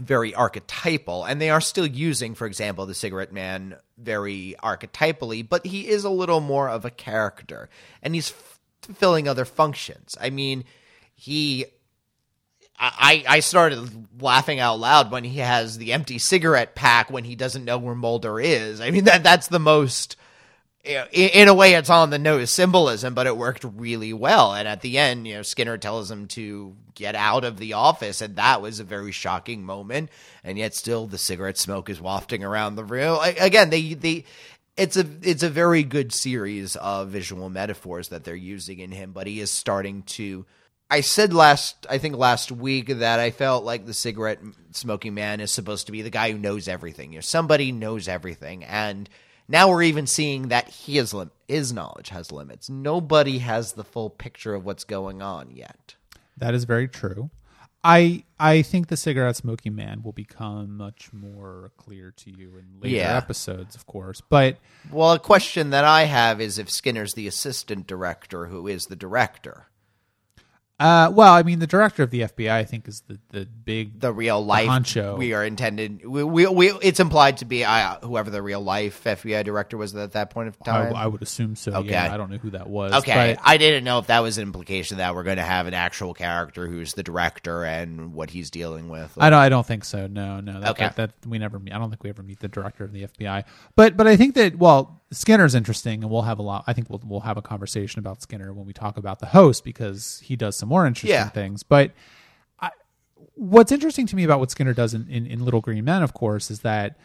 very 0.00 0.34
archetypal 0.34 1.24
and 1.24 1.40
they 1.40 1.50
are 1.50 1.60
still 1.60 1.86
using 1.86 2.34
for 2.34 2.46
example 2.46 2.86
the 2.86 2.94
cigarette 2.94 3.32
man 3.32 3.76
very 3.98 4.54
archetypally 4.62 5.46
but 5.46 5.66
he 5.66 5.88
is 5.88 6.04
a 6.04 6.10
little 6.10 6.40
more 6.40 6.68
of 6.68 6.84
a 6.84 6.90
character 6.90 7.68
and 8.02 8.14
he's 8.14 8.30
f- 8.30 8.58
fulfilling 8.80 9.28
other 9.28 9.44
functions 9.44 10.16
i 10.20 10.30
mean 10.30 10.64
he 11.14 11.66
I, 12.84 13.22
I 13.28 13.40
started 13.40 14.08
laughing 14.20 14.58
out 14.58 14.80
loud 14.80 15.12
when 15.12 15.22
he 15.22 15.38
has 15.38 15.78
the 15.78 15.92
empty 15.92 16.18
cigarette 16.18 16.74
pack 16.74 17.12
when 17.12 17.22
he 17.22 17.36
doesn't 17.36 17.64
know 17.64 17.78
where 17.78 17.94
Mulder 17.94 18.40
is. 18.40 18.80
I 18.80 18.90
mean 18.90 19.04
that 19.04 19.22
that's 19.22 19.46
the 19.46 19.60
most 19.60 20.16
in, 20.84 21.48
a 21.48 21.54
way 21.54 21.74
it's 21.74 21.90
on 21.90 22.10
the 22.10 22.18
nose 22.18 22.50
symbolism, 22.50 23.14
but 23.14 23.26
it 23.26 23.36
worked 23.36 23.64
really 23.64 24.12
well. 24.12 24.52
And 24.54 24.66
at 24.66 24.80
the 24.80 24.98
end, 24.98 25.28
you 25.28 25.34
know, 25.34 25.42
Skinner 25.42 25.78
tells 25.78 26.10
him 26.10 26.26
to 26.28 26.76
get 26.94 27.14
out 27.14 27.44
of 27.44 27.58
the 27.58 27.74
office, 27.74 28.20
and 28.20 28.36
that 28.36 28.60
was 28.60 28.80
a 28.80 28.84
very 28.84 29.12
shocking 29.12 29.64
moment. 29.64 30.10
And 30.42 30.58
yet, 30.58 30.74
still, 30.74 31.06
the 31.06 31.18
cigarette 31.18 31.58
smoke 31.58 31.88
is 31.88 32.00
wafting 32.00 32.42
around 32.42 32.74
the 32.74 32.84
room. 32.84 33.18
Again, 33.38 33.70
they 33.70 33.94
they 33.94 34.24
it's 34.76 34.96
a 34.96 35.06
it's 35.22 35.42
a 35.42 35.50
very 35.50 35.82
good 35.82 36.12
series 36.12 36.76
of 36.76 37.10
visual 37.10 37.48
metaphors 37.48 38.08
that 38.08 38.24
they're 38.24 38.34
using 38.34 38.80
in 38.80 38.90
him, 38.90 39.12
but 39.12 39.26
he 39.26 39.40
is 39.40 39.50
starting 39.50 40.02
to. 40.02 40.46
I 40.90 41.00
said 41.00 41.32
last, 41.32 41.86
I 41.88 41.96
think 41.96 42.16
last 42.16 42.52
week 42.52 42.88
that 42.88 43.18
I 43.18 43.30
felt 43.30 43.64
like 43.64 43.86
the 43.86 43.94
cigarette 43.94 44.40
smoking 44.72 45.14
man 45.14 45.40
is 45.40 45.50
supposed 45.50 45.86
to 45.86 45.92
be 45.92 46.02
the 46.02 46.10
guy 46.10 46.30
who 46.32 46.38
knows 46.38 46.68
everything. 46.68 47.12
You 47.12 47.18
know, 47.18 47.22
somebody 47.22 47.72
knows 47.72 48.08
everything, 48.08 48.64
and 48.64 49.08
now 49.52 49.68
we're 49.68 49.82
even 49.84 50.06
seeing 50.08 50.48
that 50.48 50.68
his 50.68 51.14
lim- 51.14 51.30
his 51.46 51.72
knowledge 51.72 52.08
has 52.08 52.32
limits. 52.32 52.68
Nobody 52.68 53.38
has 53.38 53.74
the 53.74 53.84
full 53.84 54.10
picture 54.10 54.54
of 54.54 54.64
what's 54.64 54.82
going 54.84 55.22
on 55.22 55.50
yet. 55.54 55.94
That 56.38 56.54
is 56.54 56.64
very 56.64 56.88
true. 56.88 57.30
I 57.84 58.24
I 58.38 58.62
think 58.62 58.88
the 58.88 58.96
cigarette 58.96 59.36
smoking 59.36 59.74
man 59.74 60.02
will 60.02 60.12
become 60.12 60.76
much 60.76 61.12
more 61.12 61.72
clear 61.76 62.12
to 62.16 62.30
you 62.30 62.56
in 62.56 62.80
later 62.80 62.96
Yeah. 62.96 63.16
episodes, 63.16 63.74
of 63.74 63.86
course. 63.86 64.20
But 64.28 64.58
Well, 64.90 65.12
a 65.12 65.18
question 65.18 65.70
that 65.70 65.84
I 65.84 66.04
have 66.04 66.40
is 66.40 66.58
if 66.58 66.70
Skinner's 66.70 67.14
the 67.14 67.26
assistant 67.26 67.86
director, 67.86 68.46
who 68.46 68.66
is 68.68 68.84
the 68.86 68.96
director? 68.96 69.66
Uh, 70.82 71.10
well, 71.10 71.32
I 71.32 71.42
mean, 71.42 71.58
the 71.58 71.66
director 71.66 72.02
of 72.02 72.10
the 72.10 72.20
FBI, 72.22 72.50
I 72.50 72.64
think, 72.64 72.88
is 72.88 73.02
the 73.06 73.18
the 73.30 73.46
big 73.46 74.00
the 74.00 74.12
real 74.12 74.44
life 74.44 74.68
honcho. 74.68 75.16
we 75.16 75.32
are 75.32 75.44
intended 75.44 76.04
we, 76.04 76.24
we, 76.24 76.46
we 76.46 76.72
it's 76.82 77.00
implied 77.00 77.36
to 77.38 77.44
be 77.44 77.64
uh, 77.64 77.96
whoever 78.02 78.30
the 78.30 78.42
real 78.42 78.60
life 78.60 79.04
FBI 79.04 79.44
director 79.44 79.76
was 79.76 79.94
at 79.94 80.12
that 80.12 80.30
point 80.30 80.48
of 80.48 80.58
time. 80.64 80.94
I 80.94 81.06
would 81.06 81.22
assume 81.22 81.56
so. 81.56 81.72
Okay. 81.72 81.90
Yeah, 81.90 82.12
I 82.12 82.16
don't 82.16 82.30
know 82.30 82.38
who 82.38 82.50
that 82.50 82.68
was. 82.68 82.92
okay, 82.94 83.36
I 83.42 83.56
didn't 83.56 83.84
know 83.84 83.98
if 83.98 84.08
that 84.08 84.20
was 84.20 84.38
an 84.38 84.42
implication 84.42 84.98
that 84.98 85.14
we're 85.14 85.22
going 85.22 85.36
to 85.36 85.42
have 85.42 85.66
an 85.66 85.74
actual 85.74 86.14
character 86.14 86.66
who's 86.66 86.94
the 86.94 87.02
director 87.02 87.64
and 87.64 88.12
what 88.12 88.30
he's 88.30 88.50
dealing 88.50 88.88
with. 88.88 89.12
I 89.18 89.30
don't. 89.30 89.38
I 89.38 89.48
don't 89.48 89.66
think 89.66 89.84
so. 89.84 90.06
No, 90.06 90.40
no. 90.40 90.60
That, 90.60 90.70
Okay. 90.72 90.84
that, 90.84 90.96
that 90.96 91.26
we 91.26 91.38
never. 91.38 91.58
Meet, 91.58 91.72
I 91.74 91.78
don't 91.78 91.90
think 91.90 92.02
we 92.02 92.10
ever 92.10 92.22
meet 92.22 92.40
the 92.40 92.48
director 92.48 92.84
of 92.84 92.92
the 92.92 93.04
FBI. 93.04 93.44
But 93.76 93.96
but 93.96 94.06
I 94.06 94.16
think 94.16 94.34
that 94.34 94.56
well, 94.56 95.00
Skinner's 95.12 95.54
interesting, 95.54 96.02
and 96.02 96.10
we'll 96.10 96.22
have 96.22 96.38
a 96.38 96.42
lot. 96.42 96.64
I 96.66 96.72
think 96.72 96.88
we'll 96.90 97.02
we'll 97.04 97.20
have 97.20 97.36
a 97.36 97.42
conversation 97.42 97.98
about 97.98 98.22
Skinner 98.22 98.52
when 98.52 98.66
we 98.66 98.72
talk 98.72 98.96
about 98.96 99.20
the 99.20 99.26
host 99.26 99.64
because 99.64 100.20
he 100.24 100.36
does 100.36 100.56
some 100.56 100.70
more 100.72 100.86
interesting 100.86 101.10
Yeah. 101.10 101.28
things. 101.28 101.62
But 101.62 101.92
I, 102.60 102.70
what's 103.34 103.72
interesting 103.72 104.06
to 104.08 104.16
me 104.16 104.24
about 104.24 104.40
what 104.40 104.50
Skinner 104.50 104.74
does 104.74 104.94
in, 104.94 105.06
in 105.08 105.26
in 105.26 105.44
Little 105.44 105.60
Green 105.60 105.84
Men, 105.84 106.02
of 106.02 106.12
course, 106.14 106.50
is 106.50 106.60
that 106.60 106.96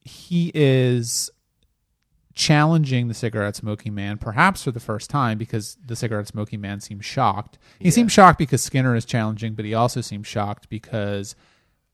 he 0.00 0.50
is 0.54 1.30
challenging 2.34 3.06
the 3.08 3.14
cigarette 3.14 3.54
smoking 3.56 3.94
man, 3.94 4.18
perhaps 4.18 4.64
for 4.64 4.72
the 4.72 4.80
first 4.80 5.08
time, 5.08 5.38
because 5.38 5.76
the 5.86 5.94
cigarette 5.94 6.26
smoking 6.26 6.60
man 6.60 6.80
seems 6.80 7.04
shocked. 7.04 7.58
He 7.78 7.90
seems 7.92 8.10
shocked 8.12 8.38
because 8.38 8.62
Skinner 8.62 8.96
is 8.96 9.04
challenging, 9.04 9.54
but 9.54 9.64
he 9.64 9.72
also 9.74 10.00
seems 10.00 10.26
shocked 10.26 10.68
because 10.68 11.36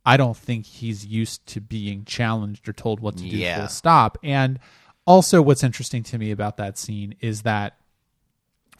I 0.06 0.16
don't 0.16 0.36
think 0.36 0.64
he's 0.64 1.04
used 1.04 1.46
to 1.48 1.60
being 1.60 2.04
challenged 2.06 2.66
or 2.68 2.72
told 2.72 3.00
what 3.00 3.18
to 3.18 3.22
do 3.28 3.36
Yeah. 3.36 3.58
full 3.58 3.68
stop. 3.68 4.16
And 4.22 4.58
also, 5.06 5.42
what's 5.42 5.62
interesting 5.62 6.02
to 6.04 6.18
me 6.18 6.30
about 6.30 6.56
that 6.56 6.78
scene 6.78 7.16
is 7.20 7.42
that 7.42 7.76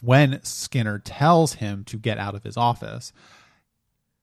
when 0.01 0.39
Skinner 0.43 0.99
tells 0.99 1.53
him 1.53 1.83
to 1.85 1.97
get 1.97 2.17
out 2.17 2.35
of 2.35 2.43
his 2.43 2.57
office, 2.57 3.13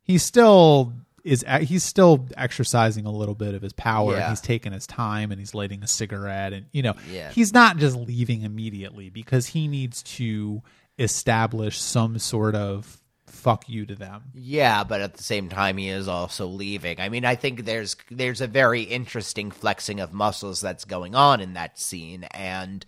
he 0.03 0.19
still 0.19 0.93
is 1.25 1.45
he's 1.63 1.83
still 1.85 2.27
exercising 2.37 3.05
a 3.05 3.11
little 3.11 3.35
bit 3.35 3.55
of 3.55 3.61
his 3.63 3.73
power 3.73 4.17
Yeah. 4.17 4.31
he's 4.31 4.41
taking 4.41 4.73
his 4.73 4.87
time 4.87 5.31
and 5.33 5.39
he's 5.41 5.53
lighting 5.55 5.83
a 5.83 5.87
cigarette 5.87 6.53
and 6.53 6.67
you 6.73 6.81
know 6.83 6.95
Yeah. 7.11 7.31
he's 7.33 7.53
not 7.53 7.77
just 7.77 7.97
leaving 7.97 8.43
immediately 8.43 9.11
because 9.11 9.47
he 9.47 9.67
needs 9.69 10.03
to 10.05 10.63
establish 10.99 11.79
some 11.79 12.19
sort 12.19 12.55
of 12.55 13.01
fuck 13.27 13.69
you 13.69 13.85
to 13.87 13.95
them 13.95 14.23
Yeah, 14.35 14.85
but 14.85 15.01
at 15.01 15.15
the 15.15 15.23
same 15.23 15.49
time, 15.49 15.77
he 15.77 15.89
is 15.91 16.09
also 16.09 16.47
leaving. 16.47 16.99
I 17.01 17.09
mean, 17.09 17.25
I 17.25 17.35
think 17.35 17.65
there's 17.67 17.95
there's 18.11 18.41
a 18.41 18.47
very 18.47 18.83
interesting 18.83 19.51
flexing 19.51 20.01
of 20.01 20.13
muscles 20.13 20.61
that's 20.61 20.85
going 20.85 21.15
on 21.15 21.41
in 21.41 21.53
that 21.55 21.79
scene, 21.79 22.25
and 22.33 22.87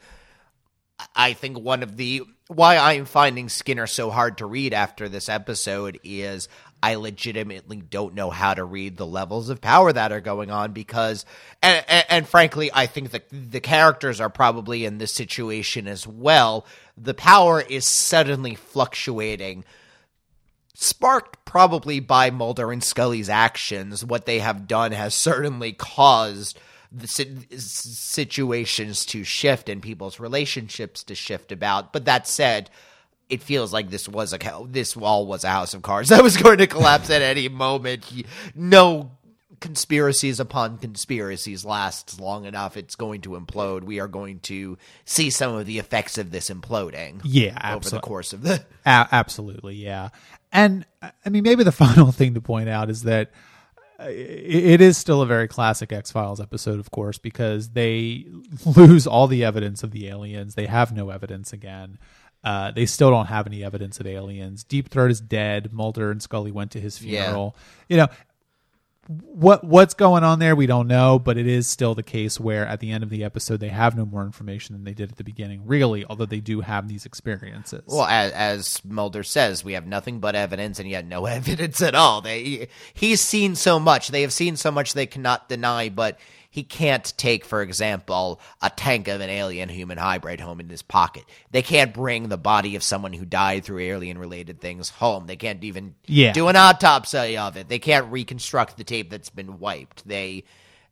I 1.15 1.33
think 1.35 1.59
one 1.59 1.83
of 1.83 1.97
the 1.97 2.23
why 2.51 2.77
I'm 2.77 3.05
finding 3.05 3.49
Skinner 3.49 3.87
so 3.87 4.11
hard 4.11 4.39
to 4.39 4.47
read 4.47 4.75
after 4.75 5.09
this 5.09 5.29
episode 5.29 6.01
is 6.03 6.49
I 6.83 6.97
legitimately 6.97 7.77
don't 7.77 8.15
know 8.15 8.29
how 8.31 8.55
to 8.55 8.65
read 8.65 8.97
the 8.97 9.07
levels 9.07 9.51
of 9.51 9.61
power 9.61 9.93
that 9.93 10.11
are 10.11 10.21
going 10.21 10.51
on 10.51 10.73
because, 10.73 11.25
and, 11.63 11.85
and, 11.89 12.07
and 12.09 12.29
frankly, 12.29 12.71
I 12.73 12.87
think 12.87 13.13
that 13.13 13.27
the 13.31 13.61
characters 13.61 14.21
are 14.21 14.31
probably 14.31 14.85
in 14.85 14.99
this 14.99 15.13
situation 15.13 15.87
as 15.87 16.07
well. 16.07 16.67
The 16.97 17.15
power 17.15 17.61
is 17.61 17.85
suddenly 17.85 18.57
fluctuating 18.57 19.65
sparked 20.75 21.45
probably 21.45 22.01
by 22.01 22.31
Mulder 22.31 22.73
and 22.73 22.83
Scully's 22.83 23.29
actions, 23.29 24.05
what 24.05 24.25
they 24.25 24.39
have 24.39 24.67
done 24.67 24.93
has 24.93 25.15
certainly 25.15 25.73
caused 25.73 26.59
the 26.93 27.07
situations 27.59 29.05
to 29.07 29.25
shift 29.25 29.69
and 29.69 29.81
people's 29.83 30.19
relationships 30.19 31.05
to 31.05 31.15
shift 31.15 31.53
about. 31.53 31.93
But 31.93 32.07
that 32.07 32.27
said, 32.27 32.71
it 33.29 33.43
feels 33.43 33.73
like 33.73 33.91
this 33.91 34.09
was 34.09 34.33
a 34.33 34.39
this 34.67 34.97
wall 34.97 35.27
was 35.27 35.45
a 35.45 35.51
house 35.51 35.73
of 35.73 35.83
cards 35.83 36.09
that 36.11 36.23
was 36.23 36.37
going 36.37 36.59
to 36.59 36.67
collapse 36.67 37.11
at 37.11 37.23
any 37.23 37.49
moment. 37.49 38.11
No 38.55 39.13
conspiracies 39.61 40.41
upon 40.41 40.79
conspiracies 40.79 41.65
lasts 41.65 42.19
long 42.19 42.45
enough. 42.45 42.77
It's 42.77 42.97
going 42.97 43.21
to 43.23 43.31
implode. 43.31 43.85
We 43.85 44.01
are 44.01 44.09
going 44.09 44.41
to 44.41 44.77
see 45.05 45.31
some 45.31 45.55
of 45.55 45.67
the 45.67 45.79
effects 45.79 46.19
of 46.19 46.31
this 46.31 46.51
imploding. 46.51 47.21
Yeah, 47.25 47.77
over 47.77 47.89
the 47.89 48.01
course 48.01 48.33
of 48.33 48.43
the. 48.43 48.65
A- 48.85 49.09
absolutely, 49.13 49.77
yeah. 49.77 50.09
And 50.53 50.85
I 51.03 51.29
mean, 51.29 51.45
maybe 51.45 51.63
the 51.63 51.73
final 51.73 52.11
thing 52.11 52.35
to 52.35 52.41
point 52.41 52.69
out 52.69 52.91
is 52.91 53.03
that 53.05 53.29
uh, 53.29 53.35
it 54.09 54.81
is 54.81 54.97
still 54.97 55.23
a 55.23 55.27
very 55.27 55.49
classic 55.49 55.93
X 55.93 56.11
Files 56.11 56.41
episode, 56.41 56.81
of 56.81 56.91
course, 56.91 57.19
because 57.19 57.71
they 57.71 58.27
lose 58.65 59.07
all 59.07 59.27
the 59.27 59.45
evidence 59.45 59.83
of 59.83 59.91
the 59.91 60.09
aliens. 60.09 60.55
They 60.55 60.67
have 60.67 60.93
no 60.93 61.11
evidence 61.11 61.53
again. 61.53 61.99
Uh, 62.43 62.71
they 62.71 62.87
still 62.87 63.11
don't 63.11 63.27
have 63.27 63.47
any 63.47 63.63
evidence 63.63 64.01
of 64.01 64.07
aliens. 64.07 64.65
Deep 64.65 64.89
Throat 64.89 65.11
is 65.11 65.21
dead. 65.21 65.73
Mulder 65.73 66.11
and 66.11 66.23
Scully 66.23 66.51
went 66.51 66.71
to 66.71 66.81
his 66.81 67.03
Yeah. 67.03 67.25
funeral. 67.25 67.55
You 67.89 67.99
know, 67.99 68.09
what 69.09 69.65
what's 69.65 69.95
going 69.95 70.23
on 70.23 70.39
there 70.39 70.55
we 70.55 70.67
don't 70.67 70.87
know 70.87 71.19
but 71.19 71.37
it 71.37 71.47
is 71.47 71.67
still 71.67 71.95
the 71.95 72.03
case 72.03 72.39
where 72.39 72.67
at 72.67 72.81
the 72.81 72.91
end 72.91 73.03
of 73.03 73.11
the 73.11 73.25
episode 73.25 73.59
they 73.59 73.69
have 73.69 73.97
no 73.97 74.05
more 74.05 74.25
information 74.25 74.75
than 74.75 74.85
they 74.85 74.93
did 74.93 75.11
at 75.11 75.17
the 75.17 75.25
beginning 75.25 75.63
really 75.65 76.05
although 76.05 76.27
they 76.27 76.39
do 76.39 76.61
have 76.61 76.87
these 76.87 77.07
experiences 77.07 77.83
Well, 77.87 78.07
as, 78.07 78.33
as 78.33 78.85
Mulder 78.85 79.23
says, 79.23 79.65
we 79.65 79.73
have 79.73 79.87
nothing 79.87 80.21
but 80.21 80.35
evidence, 80.35 80.79
and 80.79 80.89
yet 80.89 81.07
no 81.07 81.27
evidence 81.41 81.83
at 81.83 81.95
all. 81.95 82.21
They 82.21 82.69
he's 82.95 83.21
seen 83.21 83.57
so 83.57 83.79
much; 83.79 84.09
they 84.09 84.23
have 84.23 84.33
seen 84.33 84.57
so 84.57 84.71
much 84.71 84.93
they 84.93 85.07
cannot 85.07 85.49
deny. 85.49 85.89
But 85.89 86.19
he 86.53 86.65
can't 86.65 87.05
take, 87.17 87.45
for 87.45 87.63
example, 87.63 88.41
a 88.61 88.69
tank 88.71 89.07
of 89.07 89.21
an 89.21 89.31
alien 89.31 89.69
human 89.69 89.99
hybrid 89.99 90.41
home 90.41 90.59
in 90.59 90.69
his 90.69 90.83
pocket. 90.83 91.25
They 91.53 91.63
can't 91.63 91.95
bring 91.95 92.29
the 92.29 92.37
body 92.37 92.75
of 92.75 92.83
someone 92.83 93.13
who 93.13 93.25
died 93.25 93.65
through 93.65 93.79
alien-related 93.79 94.61
things 94.61 94.89
home. 94.91 95.27
They 95.27 95.37
can't 95.37 95.63
even 95.63 95.95
Yeah. 96.07 96.33
do 96.33 96.49
an 96.49 96.57
autopsy 96.57 97.37
of 97.37 97.57
it. 97.57 97.69
They 97.69 97.79
can't 97.79 98.11
reconstruct 98.11 98.77
the 98.77 98.85
tape 98.85 99.11
that's 99.11 99.31
been 99.31 99.61
wiped. 99.61 100.07
They 100.07 100.45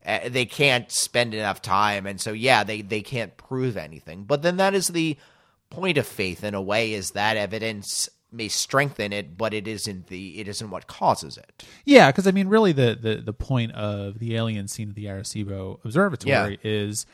uh, 0.05 0.29
they 0.29 0.45
can't 0.45 0.89
spend 0.89 1.33
enough 1.33 1.61
time, 1.61 2.05
and 2.05 2.21
so 2.21 2.31
yeah, 2.31 2.63
they 2.63 2.81
they 2.81 3.01
can't 3.01 3.35
prove 3.35 3.75
anything. 3.75 4.23
But 4.23 4.41
then 4.41 4.55
that 4.57 4.73
is 4.73 4.87
the 4.87 5.17
point 5.69 5.97
of 5.97 6.07
faith 6.07 6.43
in 6.43 6.55
a 6.55 6.61
way 6.61 6.93
is 6.93 7.11
that 7.11 7.35
evidence 7.35 8.07
may 8.31 8.47
strengthen 8.47 9.11
it, 9.11 9.37
but 9.37 9.53
it 9.53 9.67
isn't 9.67 10.07
the 10.07 10.39
it 10.39 10.47
isn't 10.47 10.69
what 10.69 10.87
causes 10.87 11.37
it. 11.37 11.63
Yeah, 11.85 12.11
because 12.11 12.27
I 12.27 12.31
mean, 12.31 12.47
really, 12.47 12.71
the, 12.71 12.97
the 12.99 13.15
the 13.15 13.33
point 13.33 13.71
of 13.73 14.19
the 14.19 14.35
alien 14.35 14.67
scene 14.67 14.89
at 14.89 14.95
the 14.95 15.05
Arecibo 15.05 15.83
Observatory 15.83 16.59
is 16.63 17.05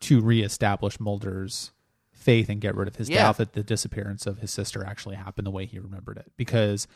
to 0.00 0.20
reestablish 0.20 0.98
Mulder's 1.00 1.70
faith 2.12 2.48
and 2.48 2.60
get 2.60 2.74
rid 2.74 2.88
of 2.88 2.96
his 2.96 3.10
Yeah. 3.10 3.24
doubt 3.24 3.36
that 3.38 3.52
the 3.52 3.62
disappearance 3.62 4.26
of 4.26 4.38
his 4.38 4.50
sister 4.50 4.84
actually 4.84 5.16
happened 5.16 5.46
the 5.46 5.50
way 5.50 5.66
he 5.66 5.78
remembered 5.78 6.16
it. 6.16 6.32
Because 6.36 6.86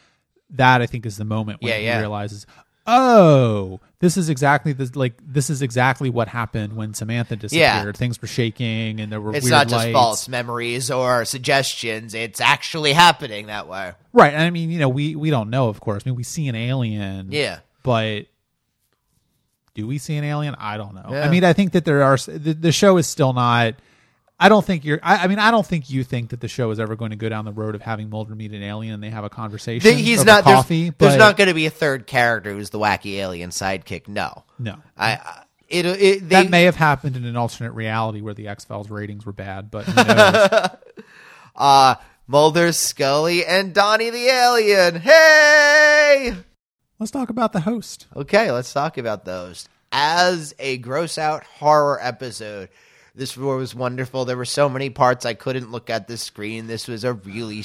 that, 0.50 0.80
I 0.80 0.86
think, 0.86 1.04
is 1.04 1.18
the 1.18 1.24
moment 1.24 1.60
when 1.60 1.70
Yeah, 1.72 1.78
he 1.78 1.84
yeah. 1.84 1.98
realizes, 1.98 2.46
oh, 2.88 3.80
this 4.00 4.16
is 4.16 4.28
exactly 4.28 4.72
this 4.72 4.96
like 4.96 5.14
this 5.24 5.50
is 5.50 5.62
exactly 5.62 6.10
what 6.10 6.26
happened 6.28 6.74
when 6.74 6.94
Samantha 6.94 7.36
disappeared. 7.36 7.96
Things 7.96 8.20
were 8.20 8.28
shaking 8.28 9.00
and 9.00 9.12
there 9.12 9.20
were 9.20 9.34
It's 9.34 9.44
weird 9.44 9.52
not 9.52 9.68
just 9.68 9.84
lights. 9.84 9.92
false 9.92 10.28
memories 10.28 10.90
or 10.90 11.24
suggestions; 11.24 12.14
it's 12.14 12.40
actually 12.40 12.92
happening 12.92 13.46
that 13.46 13.68
way. 13.68 13.92
Right. 14.12 14.32
And 14.32 14.42
I 14.42 14.50
mean, 14.50 14.70
you 14.70 14.78
know, 14.78 14.88
we 14.88 15.14
we 15.14 15.30
don't 15.30 15.50
know, 15.50 15.68
of 15.68 15.80
course. 15.80 16.02
I 16.04 16.08
mean, 16.08 16.16
we 16.16 16.24
see 16.24 16.48
an 16.48 16.54
alien. 16.56 17.30
Yeah. 17.30 17.60
But 17.82 18.26
do 19.74 19.86
we 19.86 19.98
see 19.98 20.16
an 20.16 20.24
alien? 20.24 20.56
I 20.58 20.76
don't 20.76 20.94
know. 20.94 21.06
Yeah. 21.10 21.24
I 21.24 21.30
mean, 21.30 21.44
I 21.44 21.52
think 21.52 21.72
that 21.72 21.84
there 21.84 22.02
are 22.02 22.16
the, 22.16 22.54
the 22.54 22.72
show 22.72 22.96
is 22.96 23.06
still 23.06 23.32
not 23.32 23.74
I 24.40 24.48
don't 24.48 24.64
think 24.64 24.84
you're. 24.84 25.00
I, 25.02 25.24
I 25.24 25.26
mean, 25.26 25.38
I 25.38 25.50
don't 25.50 25.66
think 25.66 25.90
you 25.90 26.04
think 26.04 26.30
that 26.30 26.40
the 26.40 26.48
show 26.48 26.70
is 26.70 26.78
ever 26.78 26.94
going 26.94 27.10
to 27.10 27.16
go 27.16 27.28
down 27.28 27.44
the 27.44 27.52
road 27.52 27.74
of 27.74 27.82
having 27.82 28.08
Mulder 28.08 28.34
meet 28.34 28.52
an 28.52 28.62
alien 28.62 28.94
and 28.94 29.02
they 29.02 29.10
have 29.10 29.24
a 29.24 29.30
conversation. 29.30 29.90
Th- 29.90 30.04
he's 30.04 30.24
not. 30.24 30.44
coffee. 30.44 30.84
there's, 30.84 30.94
but 30.94 31.06
there's 31.06 31.18
not 31.18 31.36
going 31.36 31.48
to 31.48 31.54
be 31.54 31.66
a 31.66 31.70
third 31.70 32.06
character 32.06 32.52
who's 32.52 32.70
the 32.70 32.78
wacky 32.78 33.16
alien 33.16 33.50
sidekick. 33.50 34.08
No, 34.08 34.44
no. 34.58 34.76
I. 34.96 35.14
I 35.14 35.44
it, 35.68 35.84
it 35.84 36.20
they, 36.20 36.44
that 36.44 36.50
may 36.50 36.62
have 36.62 36.76
happened 36.76 37.14
in 37.14 37.26
an 37.26 37.36
alternate 37.36 37.72
reality 37.72 38.22
where 38.22 38.32
the 38.32 38.48
X 38.48 38.64
Files 38.64 38.88
ratings 38.88 39.26
were 39.26 39.34
bad, 39.34 39.70
but 39.70 39.84
who 39.84 40.02
knows? 40.02 40.70
uh 41.56 41.94
Mulder, 42.30 42.72
Scully, 42.72 43.44
and 43.44 43.72
Donnie 43.74 44.10
the 44.10 44.26
alien. 44.26 44.96
Hey. 44.96 46.36
Let's 46.98 47.10
talk 47.10 47.30
about 47.30 47.54
the 47.54 47.60
host. 47.60 48.06
Okay, 48.14 48.50
let's 48.50 48.72
talk 48.72 48.98
about 48.98 49.24
those. 49.24 49.66
As 49.90 50.54
a 50.58 50.76
gross 50.76 51.16
out 51.16 51.44
horror 51.44 51.98
episode, 52.02 52.68
this 53.18 53.36
war 53.36 53.56
was 53.56 53.74
wonderful. 53.74 54.24
There 54.24 54.36
were 54.36 54.44
so 54.44 54.68
many 54.68 54.88
parts 54.90 55.26
I 55.26 55.34
couldn't 55.34 55.70
look 55.70 55.90
at 55.90 56.08
the 56.08 56.16
screen. 56.16 56.66
This 56.66 56.88
was 56.88 57.04
a 57.04 57.12
really. 57.12 57.64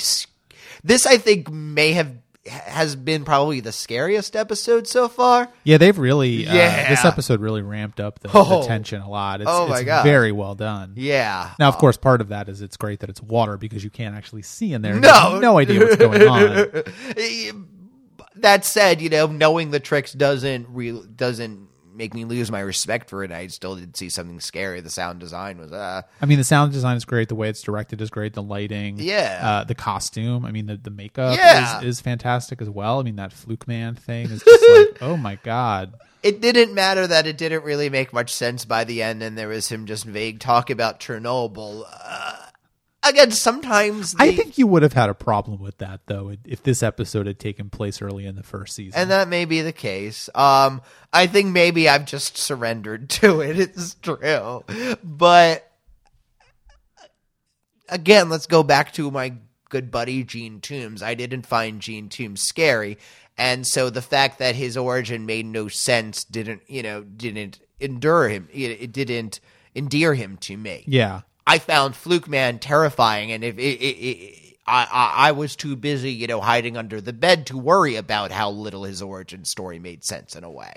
This, 0.83 1.05
I 1.05 1.17
think, 1.17 1.49
may 1.51 1.93
have 1.93 2.11
has 2.45 2.97
been 2.97 3.23
probably 3.23 3.61
the 3.61 3.71
scariest 3.71 4.35
episode 4.35 4.85
so 4.85 5.07
far. 5.07 5.47
Yeah, 5.63 5.77
they've 5.77 5.97
really. 5.97 6.45
Uh, 6.45 6.53
Yeah. 6.55 6.89
this 6.89 7.05
episode 7.05 7.39
really 7.39 7.61
ramped 7.61 8.01
up 8.01 8.19
the, 8.19 8.29
Oh. 8.33 8.61
the 8.61 8.67
tension 8.67 9.01
a 9.01 9.09
lot. 9.09 9.39
It's, 9.39 9.49
Oh 9.49 9.67
my 9.69 9.77
it's 9.77 9.85
God. 9.85 10.03
very 10.03 10.33
well 10.33 10.53
done. 10.53 10.93
Yeah. 10.97 11.51
Now, 11.57 11.69
of 11.69 11.77
course, 11.77 11.95
part 11.95 12.19
of 12.19 12.27
that 12.29 12.49
is 12.49 12.61
it's 12.61 12.75
great 12.75 12.99
that 12.99 13.09
it's 13.09 13.21
water 13.21 13.55
because 13.57 13.81
you 13.83 13.89
can't 13.89 14.13
actually 14.15 14.41
see 14.41 14.73
in 14.73 14.81
there. 14.81 14.95
No. 14.99 15.39
no 15.39 15.57
idea 15.57 15.79
what's 15.79 15.95
going 15.95 16.27
on. 16.27 16.83
that 18.37 18.65
said, 18.65 19.01
you 19.01 19.09
know, 19.09 19.27
knowing 19.27 19.71
the 19.71 19.79
tricks 19.79 20.11
doesn't 20.11 20.67
real 20.69 21.03
doesn't 21.03 21.69
make 21.95 22.13
me 22.13 22.25
lose 22.25 22.51
my 22.51 22.59
respect 22.59 23.09
for 23.09 23.23
it. 23.23 23.31
I 23.31 23.47
still 23.47 23.75
did 23.75 23.95
see 23.95 24.09
something 24.09 24.39
scary. 24.39 24.81
The 24.81 24.89
sound 24.89 25.19
design 25.19 25.57
was 25.59 25.71
uh 25.71 26.01
I 26.21 26.25
mean, 26.25 26.37
the 26.37 26.43
sound 26.43 26.71
design 26.73 26.97
is 26.97 27.05
great. 27.05 27.29
The 27.29 27.35
way 27.35 27.49
it's 27.49 27.61
directed 27.61 28.01
is 28.01 28.09
great. 28.09 28.33
The 28.33 28.41
lighting, 28.43 28.97
Yeah. 28.99 29.39
uh, 29.41 29.63
the 29.63 29.75
costume. 29.75 30.45
I 30.45 30.51
mean, 30.51 30.65
the 30.65 30.77
the 30.77 30.89
makeup 30.91 31.37
Yeah. 31.37 31.79
is, 31.79 31.85
is 31.85 32.01
fantastic 32.01 32.61
as 32.61 32.69
well. 32.69 32.99
I 32.99 33.03
mean, 33.03 33.15
that 33.17 33.33
fluke 33.33 33.67
man 33.67 33.95
thing 33.95 34.25
is 34.31 34.43
just 34.43 34.69
like, 34.69 34.97
oh 35.01 35.17
my 35.17 35.35
god. 35.43 35.93
it 36.23 36.41
didn't 36.41 36.73
matter 36.73 37.05
that 37.05 37.27
it 37.27 37.37
didn't 37.37 37.63
really 37.63 37.89
make 37.89 38.13
much 38.13 38.33
sense 38.33 38.65
by 38.65 38.83
the 38.83 39.01
end, 39.03 39.21
and 39.21 39.37
there 39.37 39.47
was 39.49 39.69
him 39.69 39.85
just 39.85 40.05
vague 40.05 40.39
talk 40.39 40.69
about 40.69 40.99
Chernobyl. 40.99 41.83
Uh, 41.91 42.35
again, 43.03 43.31
sometimes 43.31 44.15
I 44.17 44.31
think 44.33 44.57
you 44.57 44.67
would 44.67 44.83
have 44.83 44.93
had 44.93 45.09
a 45.09 45.13
problem 45.13 45.59
with 45.59 45.77
that 45.79 46.01
though 46.07 46.33
if 46.45 46.63
this 46.63 46.81
episode 46.83 47.27
had 47.27 47.39
taken 47.39 47.69
place 47.69 48.01
early 48.01 48.25
in 48.25 48.35
the 48.35 48.43
first 48.43 48.75
season. 48.75 48.99
and 48.99 49.11
that 49.11 49.27
may 49.27 49.45
be 49.45 49.61
the 49.61 49.73
case. 49.73 50.29
Um, 50.33 50.81
I 51.11 51.27
think 51.27 51.51
maybe 51.51 51.87
I've 51.89 52.05
just 52.05 52.37
surrendered 52.37 53.09
to 53.21 53.41
it. 53.41 53.59
It's 53.59 53.95
true, 53.95 54.63
but 55.03 55.69
again, 57.89 58.29
let's 58.29 58.47
go 58.47 58.63
back 58.63 58.93
to 58.93 59.11
my 59.11 59.33
good 59.69 59.91
buddy 59.91 60.23
Gene 60.23 60.61
Tooms. 60.61 61.01
I 61.03 61.15
didn't 61.15 61.45
find 61.45 61.81
Gene 61.81 62.09
Tooms 62.09 62.41
scary, 62.41 62.97
and 63.37 63.65
so 63.65 63.89
the 63.89 64.01
fact 64.01 64.39
that 64.39 64.55
his 64.55 64.77
origin 64.77 65.25
made 65.25 65.45
no 65.45 65.67
sense 65.67 66.23
didn't, 66.23 66.61
you 66.67 66.83
know, 66.83 67.03
didn't 67.03 67.59
endure 67.79 68.29
him. 68.29 68.47
It, 68.51 68.81
it 68.81 68.91
didn't 68.91 69.39
endear 69.75 70.13
him 70.13 70.37
to 70.37 70.55
me. 70.55 70.83
yeah, 70.87 71.21
I 71.45 71.59
found 71.59 71.95
Fluke 71.95 72.27
Man 72.27 72.59
terrifying, 72.59 73.31
and 73.31 73.43
if 73.43 73.57
it, 73.57 73.61
it, 73.61 73.85
it, 73.85 74.57
I, 74.65 74.87
I 74.91 75.27
I 75.29 75.31
was 75.33 75.55
too 75.55 75.75
busy, 75.75 76.11
you 76.11 76.27
know, 76.27 76.39
hiding 76.41 76.77
under 76.77 77.01
the 77.01 77.13
bed 77.13 77.47
to 77.47 77.57
worry 77.57 77.95
about 77.97 78.31
how 78.31 78.49
little 78.51 78.83
his 78.83 79.01
origin 79.01 79.43
story 79.45 79.79
made 79.79 80.03
sense 80.03 80.35
in 80.35 80.43
a 80.43 80.51
way. 80.51 80.73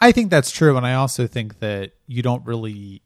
I 0.00 0.12
think 0.12 0.30
that's 0.30 0.50
true, 0.50 0.76
and 0.76 0.86
I 0.86 0.94
also 0.94 1.26
think 1.26 1.58
that 1.60 1.92
you 2.06 2.22
don't 2.22 2.44
really 2.46 3.02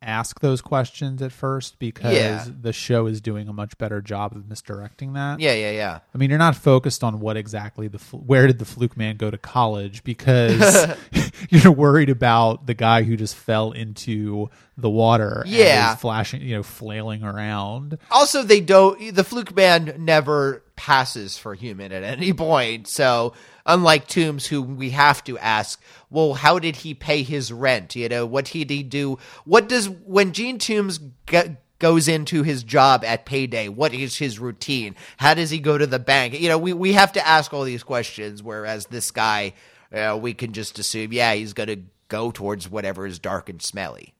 ask 0.00 0.40
those 0.40 0.60
questions 0.60 1.22
at 1.22 1.32
first 1.32 1.78
because 1.78 2.12
Yeah. 2.14 2.44
the 2.60 2.74
show 2.74 3.06
is 3.06 3.22
doing 3.22 3.48
a 3.48 3.54
much 3.54 3.78
better 3.78 4.02
job 4.02 4.36
of 4.36 4.46
misdirecting 4.46 5.14
that. 5.14 5.40
Yeah, 5.40 5.54
yeah, 5.54 5.70
yeah. 5.70 5.98
I 6.14 6.18
mean, 6.18 6.28
you're 6.28 6.38
not 6.38 6.56
focused 6.56 7.02
on 7.02 7.20
what 7.20 7.38
exactly 7.38 7.88
the 7.88 7.98
fl- 7.98 8.18
where 8.18 8.46
did 8.46 8.58
the 8.58 8.66
fluke 8.66 8.98
man 8.98 9.16
go 9.16 9.30
to 9.30 9.38
college 9.38 10.04
because 10.04 10.94
you're 11.48 11.72
worried 11.72 12.10
about 12.10 12.66
the 12.66 12.74
guy 12.74 13.02
who 13.04 13.16
just 13.16 13.34
fell 13.34 13.72
into 13.72 14.50
the 14.76 14.90
water, 14.90 15.44
Yeah. 15.46 15.94
is 15.94 16.00
flashing, 16.00 16.42
you 16.42 16.56
know, 16.56 16.62
flailing 16.62 17.22
around. 17.22 17.98
Also, 18.10 18.42
they 18.42 18.60
don't. 18.60 19.14
The 19.14 19.24
Fluke 19.24 19.54
Man 19.54 19.94
never 19.98 20.62
passes 20.76 21.38
for 21.38 21.54
human 21.54 21.92
at 21.92 22.02
any 22.02 22.32
point. 22.32 22.88
So, 22.88 23.34
unlike 23.66 24.08
Tooms, 24.08 24.46
who 24.46 24.62
we 24.62 24.90
have 24.90 25.22
to 25.24 25.38
ask, 25.38 25.80
well, 26.10 26.34
how 26.34 26.58
did 26.58 26.76
he 26.76 26.94
pay 26.94 27.22
his 27.22 27.52
rent? 27.52 27.94
You 27.94 28.08
know, 28.08 28.26
what 28.26 28.46
did 28.46 28.70
he 28.70 28.82
do? 28.82 29.18
What 29.44 29.68
does 29.68 29.88
when 29.88 30.32
Gene 30.32 30.58
Tooms 30.58 30.98
g- 31.28 31.56
goes 31.78 32.08
into 32.08 32.42
his 32.42 32.62
job 32.64 33.04
at 33.04 33.26
payday? 33.26 33.68
What 33.68 33.94
is 33.94 34.16
his 34.18 34.38
routine? 34.40 34.96
How 35.18 35.34
does 35.34 35.50
he 35.50 35.58
go 35.60 35.78
to 35.78 35.86
the 35.86 35.98
bank? 36.00 36.38
You 36.40 36.48
know, 36.48 36.58
we 36.58 36.72
we 36.72 36.94
have 36.94 37.12
to 37.12 37.26
ask 37.26 37.52
all 37.54 37.62
these 37.62 37.82
questions. 37.84 38.42
Whereas 38.42 38.86
this 38.86 39.12
guy, 39.12 39.52
uh, 39.92 40.18
we 40.20 40.34
can 40.34 40.52
just 40.52 40.78
assume, 40.80 41.12
yeah, 41.12 41.34
he's 41.34 41.52
going 41.52 41.68
to 41.68 41.80
go 42.08 42.30
towards 42.32 42.68
whatever 42.68 43.06
is 43.06 43.18
dark 43.20 43.48
and 43.48 43.62
smelly. 43.62 44.13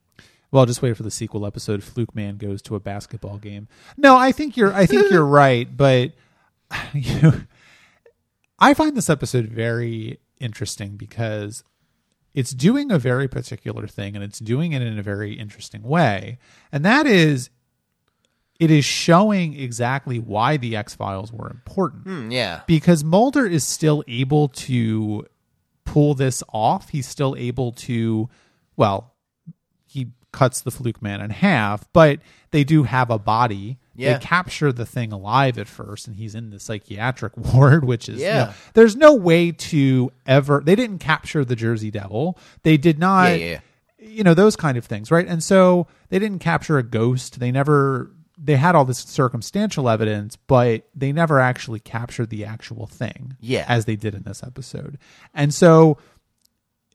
Well, 0.55 0.65
just 0.65 0.81
wait 0.81 0.95
for 0.95 1.03
the 1.03 1.11
sequel 1.11 1.45
episode. 1.45 1.83
Fluke 1.83 2.15
Man 2.15 2.37
goes 2.37 2.61
to 2.61 2.75
a 2.75 2.79
basketball 2.79 3.37
game. 3.39 3.67
No, 3.97 4.15
I 4.15 4.31
think 4.31 4.55
you're. 4.55 4.73
I 4.73 4.85
think 4.85 5.11
you're 5.11 5.25
right, 5.45 5.67
but 5.75 6.13
you 6.93 7.21
know, 7.21 7.41
I 8.57 8.73
find 8.73 8.95
this 8.95 9.09
episode 9.09 9.47
very 9.47 10.17
interesting 10.39 10.95
because 10.95 11.61
it's 12.33 12.51
doing 12.51 12.89
a 12.89 12.97
very 12.97 13.27
particular 13.27 13.85
thing, 13.85 14.15
and 14.15 14.23
it's 14.23 14.39
doing 14.39 14.71
it 14.71 14.81
in 14.81 14.97
a 14.97 15.03
very 15.03 15.33
interesting 15.33 15.83
way, 15.83 16.37
and 16.71 16.85
that 16.85 17.05
is, 17.05 17.49
it 18.57 18.71
is 18.71 18.85
showing 18.85 19.59
exactly 19.59 20.19
why 20.19 20.55
the 20.55 20.77
X 20.77 20.95
Files 20.95 21.33
were 21.33 21.49
important 21.51 22.03
Hmm, 22.03 22.31
yeah. 22.31 22.61
because 22.65 23.03
Mulder 23.03 23.45
is 23.45 23.67
still 23.67 24.05
able 24.07 24.47
to 24.47 25.25
pull 25.83 26.13
this 26.13 26.41
off. 26.53 26.87
He's 26.87 27.09
still 27.09 27.35
able 27.37 27.73
to, 27.73 28.29
well, 28.77 29.13
he 29.85 30.11
cuts 30.35 30.59
the 30.61 30.69
fluke 30.71 31.01
man 31.01 31.21
in 31.21 31.29
half, 31.29 31.91
but 31.93 32.19
they 32.51 32.63
do 32.65 32.83
have 32.83 33.09
a 33.09 33.17
body. 33.17 33.77
Yeah. 33.95 34.13
They 34.17 34.19
capture 34.25 34.73
the 34.73 34.85
thing 34.85 35.13
alive 35.13 35.57
at 35.57 35.67
first, 35.67 36.07
and 36.07 36.15
he's 36.17 36.35
in 36.35 36.49
the 36.49 36.59
psychiatric 36.59 37.37
ward, 37.53 37.85
which 37.85 38.09
is, 38.09 38.19
you 38.19 38.27
know, 38.27 38.53
there's 38.73 38.95
no 38.97 39.13
way 39.15 39.51
to 39.53 40.11
ever, 40.27 40.61
they 40.63 40.75
didn't 40.75 40.99
capture 40.99 41.45
the 41.45 41.55
Jersey 41.55 41.89
Devil. 41.89 42.37
They 42.63 42.75
did 42.75 42.99
not, 42.99 43.29
Yeah, 43.29 43.35
yeah, 43.45 43.59
you 43.97 44.23
know, 44.23 44.33
those 44.33 44.57
kind 44.57 44.77
of 44.77 44.85
things, 44.85 45.09
right? 45.09 45.25
And 45.25 45.41
so 45.41 45.87
they 46.09 46.19
didn't 46.19 46.39
capture 46.39 46.77
a 46.77 46.83
ghost. 46.83 47.39
They 47.39 47.51
never, 47.51 48.11
they 48.37 48.57
had 48.57 48.75
all 48.75 48.83
this 48.83 48.99
circumstantial 48.99 49.87
evidence, 49.89 50.35
but 50.35 50.85
they 50.93 51.13
never 51.13 51.39
actually 51.39 51.79
captured 51.79 52.29
the 52.29 52.43
actual 52.43 52.85
thing 52.87 53.37
Yeah. 53.39 53.63
as 53.69 53.85
they 53.85 53.95
did 53.95 54.13
in 54.13 54.23
this 54.23 54.43
episode. 54.43 54.97
And 55.33 55.53
so 55.53 55.97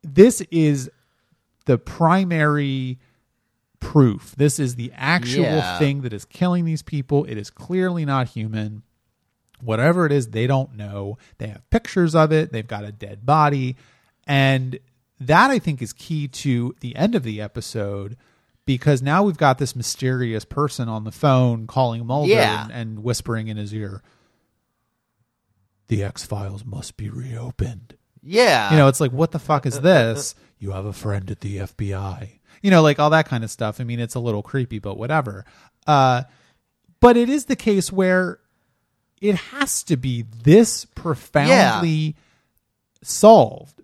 this 0.02 0.42
is 0.50 0.90
the 1.64 1.78
primary 1.78 2.98
proof. 3.80 4.34
This 4.36 4.58
is 4.58 4.76
the 4.76 4.92
actual 4.94 5.42
Yeah. 5.44 5.78
thing 5.78 6.02
that 6.02 6.12
is 6.12 6.24
killing 6.24 6.64
these 6.64 6.82
people. 6.82 7.24
It 7.24 7.36
is 7.36 7.50
clearly 7.50 8.04
not 8.04 8.28
human. 8.28 8.82
Whatever 9.62 10.06
it 10.06 10.12
is, 10.12 10.28
they 10.28 10.46
don't 10.46 10.76
know. 10.76 11.18
They 11.38 11.48
have 11.48 11.68
pictures 11.70 12.14
of 12.14 12.32
it. 12.32 12.52
They've 12.52 12.66
got 12.66 12.84
a 12.84 12.92
dead 12.92 13.26
body. 13.26 13.76
And 14.26 14.78
that 15.18 15.50
I 15.50 15.58
think 15.58 15.82
is 15.82 15.92
key 15.92 16.28
to 16.28 16.74
the 16.80 16.94
end 16.96 17.14
of 17.14 17.24
the 17.24 17.40
episode 17.40 18.16
because 18.64 19.02
now 19.02 19.22
we've 19.22 19.36
got 19.36 19.58
this 19.58 19.74
mysterious 19.76 20.44
person 20.44 20.88
on 20.88 21.04
the 21.04 21.12
phone 21.12 21.66
calling 21.66 22.06
Mulder 22.06 22.30
Yeah. 22.32 22.64
and, 22.64 22.72
and 22.72 22.98
whispering 23.02 23.48
in 23.48 23.56
his 23.56 23.74
ear, 23.74 24.02
The 25.88 26.02
X 26.04 26.24
Files 26.24 26.64
must 26.64 26.96
be 26.96 27.08
reopened. 27.10 27.96
Yeah. 28.22 28.70
You 28.70 28.76
know, 28.76 28.88
it's 28.88 29.00
like, 29.00 29.12
what 29.12 29.32
the 29.32 29.38
fuck 29.38 29.66
is 29.66 29.80
this? 29.82 30.34
You 30.58 30.70
have 30.72 30.84
a 30.84 30.92
friend 30.92 31.30
at 31.30 31.40
the 31.40 31.56
FBI. 31.58 32.39
You 32.60 32.70
know, 32.70 32.82
like 32.82 32.98
all 32.98 33.10
that 33.10 33.28
kind 33.28 33.44
of 33.44 33.50
stuff. 33.50 33.80
I 33.80 33.84
mean, 33.84 34.00
it's 34.00 34.14
a 34.14 34.20
little 34.20 34.42
creepy, 34.42 34.78
but 34.78 34.96
whatever. 34.98 35.44
Uh, 35.86 36.22
but 37.00 37.16
it 37.16 37.28
is 37.28 37.46
the 37.46 37.56
case 37.56 37.90
where 37.90 38.38
it 39.20 39.34
has 39.36 39.82
to 39.84 39.96
be 39.96 40.24
this 40.42 40.84
profoundly 40.84 42.16
solved 43.02 43.80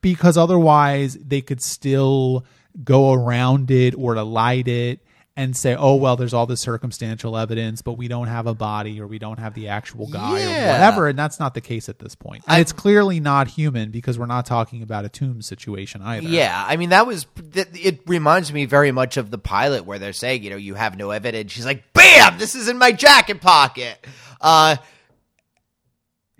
because 0.00 0.36
otherwise 0.36 1.14
they 1.14 1.40
could 1.40 1.62
still 1.62 2.44
go 2.84 3.12
around 3.12 3.70
it 3.70 3.94
or 3.96 4.14
to 4.14 4.22
light 4.22 4.68
it 4.68 5.00
and 5.40 5.56
say, 5.56 5.74
oh, 5.74 5.94
well, 5.94 6.16
there's 6.16 6.34
all 6.34 6.44
this 6.46 6.60
circumstantial 6.60 7.36
evidence, 7.36 7.80
but 7.82 7.94
we 7.94 8.08
don't 8.08 8.26
have 8.28 8.46
a 8.46 8.54
body 8.54 9.00
or 9.00 9.06
we 9.06 9.18
don't 9.18 9.38
have 9.38 9.54
the 9.54 9.68
actual 9.68 10.06
guy 10.06 10.38
Yeah. 10.40 10.68
or 10.68 10.72
whatever. 10.72 11.08
And 11.08 11.18
that's 11.18 11.40
not 11.40 11.54
the 11.54 11.60
case 11.62 11.88
at 11.88 11.98
this 11.98 12.14
point. 12.14 12.44
And 12.46 12.56
I- 12.56 12.60
it's 12.60 12.72
clearly 12.72 13.20
not 13.20 13.48
human 13.48 13.90
because 13.90 14.18
we're 14.18 14.26
not 14.26 14.44
talking 14.44 14.82
about 14.82 15.04
a 15.04 15.08
tomb 15.08 15.40
situation 15.40 16.02
either. 16.02 16.28
Yeah, 16.28 16.62
I 16.68 16.76
mean 16.76 16.90
that 16.90 17.06
was 17.06 17.26
it. 17.54 18.00
Reminds 18.06 18.52
me 18.52 18.66
very 18.66 18.92
much 18.92 19.16
of 19.16 19.30
the 19.30 19.38
pilot 19.38 19.84
where 19.86 19.98
they're 19.98 20.12
saying, 20.12 20.42
you 20.42 20.50
know, 20.50 20.56
you 20.56 20.74
have 20.74 20.96
no 20.98 21.10
evidence. 21.10 21.52
She's 21.52 21.64
like, 21.66 21.92
"Bam! 21.94 22.38
This 22.38 22.54
is 22.54 22.68
in 22.68 22.76
my 22.78 22.92
jacket 22.92 23.40
pocket." 23.40 24.06
Uh, 24.40 24.76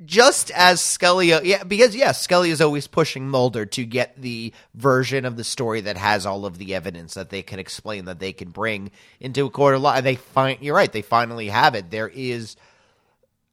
just 0.05 0.51
as 0.53 0.81
Scully, 0.81 1.29
yeah, 1.29 1.65
because 1.65 1.95
yeah, 1.95 2.13
Scully 2.13 2.51
is 2.51 2.61
always 2.61 2.87
pushing 2.87 3.29
Mulder 3.29 3.67
to 3.67 3.85
get 3.85 4.21
the 4.21 4.53
version 4.75 5.25
of 5.25 5.37
the 5.37 5.45
story 5.45 5.83
that 5.83 5.97
has 5.97 6.25
all 6.25 6.47
of 6.47 6.59
the 6.59 6.75
evidence 6.75 7.15
that 7.15 7.31
they 7.31 7.43
can 7.43 7.59
explain 7.59 8.07
that 8.07 8.19
they 8.19 8.33
can 8.33 8.51
bring 8.51 8.91
into 9.21 9.47
a 9.47 9.51
court 9.51 9.75
of 9.75 9.83
law. 9.83 9.95
And 9.95 10.07
they 10.07 10.17
find 10.17 10.59
you're 10.61 10.77
right, 10.77 10.91
they 10.91 11.03
finally 11.03 11.49
have 11.49 11.75
it. 11.75 11.91
There 11.91 12.09
is, 12.09 12.57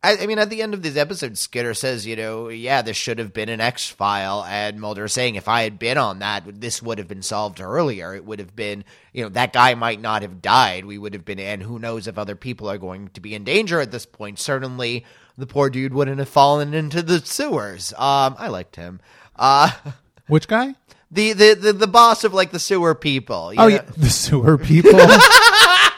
I, 0.01 0.17
I 0.17 0.25
mean, 0.27 0.39
at 0.39 0.49
the 0.49 0.61
end 0.61 0.73
of 0.73 0.83
this 0.83 0.95
episode, 0.95 1.37
Skinner 1.37 1.73
says, 1.73 2.05
you 2.05 2.15
know, 2.15 2.47
yeah, 2.47 2.81
this 2.81 2.95
should 2.95 3.19
have 3.19 3.33
been 3.33 3.49
an 3.49 3.59
X 3.59 3.89
file, 3.89 4.45
and 4.47 4.79
Mulder 4.79 5.05
is 5.05 5.13
saying, 5.13 5.35
if 5.35 5.47
I 5.49 5.63
had 5.63 5.77
been 5.77 5.97
on 5.97 6.19
that, 6.19 6.43
this 6.61 6.81
would 6.81 6.99
have 6.99 7.07
been 7.07 7.23
solved 7.23 7.59
earlier. 7.59 8.15
It 8.15 8.23
would 8.23 8.39
have 8.39 8.55
been, 8.55 8.85
you 9.11 9.23
know, 9.23 9.29
that 9.29 9.53
guy 9.53 9.75
might 9.75 9.99
not 9.99 10.21
have 10.21 10.41
died. 10.41 10.85
We 10.85 10.97
would 10.97 11.13
have 11.13 11.25
been, 11.25 11.39
and 11.39 11.61
who 11.61 11.77
knows 11.79 12.07
if 12.07 12.17
other 12.17 12.35
people 12.35 12.69
are 12.69 12.77
going 12.77 13.09
to 13.09 13.21
be 13.21 13.35
in 13.35 13.43
danger 13.43 13.81
at 13.81 13.91
this 13.91 14.05
point. 14.05 14.39
Certainly 14.39 15.03
the 15.37 15.45
poor 15.47 15.69
dude 15.69 15.93
wouldn't 15.93 16.19
have 16.19 16.29
fallen 16.29 16.73
into 16.73 17.01
the 17.01 17.19
sewers. 17.19 17.93
Um, 17.93 18.35
I 18.37 18.47
liked 18.47 18.75
him. 18.75 18.99
Uh, 19.35 19.71
Which 20.27 20.47
guy? 20.47 20.75
the, 21.11 21.33
the, 21.33 21.53
the, 21.55 21.73
the 21.73 21.87
boss 21.87 22.23
of 22.23 22.33
like 22.33 22.51
the 22.51 22.59
sewer 22.59 22.93
people. 22.95 23.51
Oh 23.57 23.61
know? 23.63 23.67
yeah, 23.67 23.81
the 23.97 24.09
sewer 24.09 24.57
people. 24.57 24.91
uh 24.99 25.89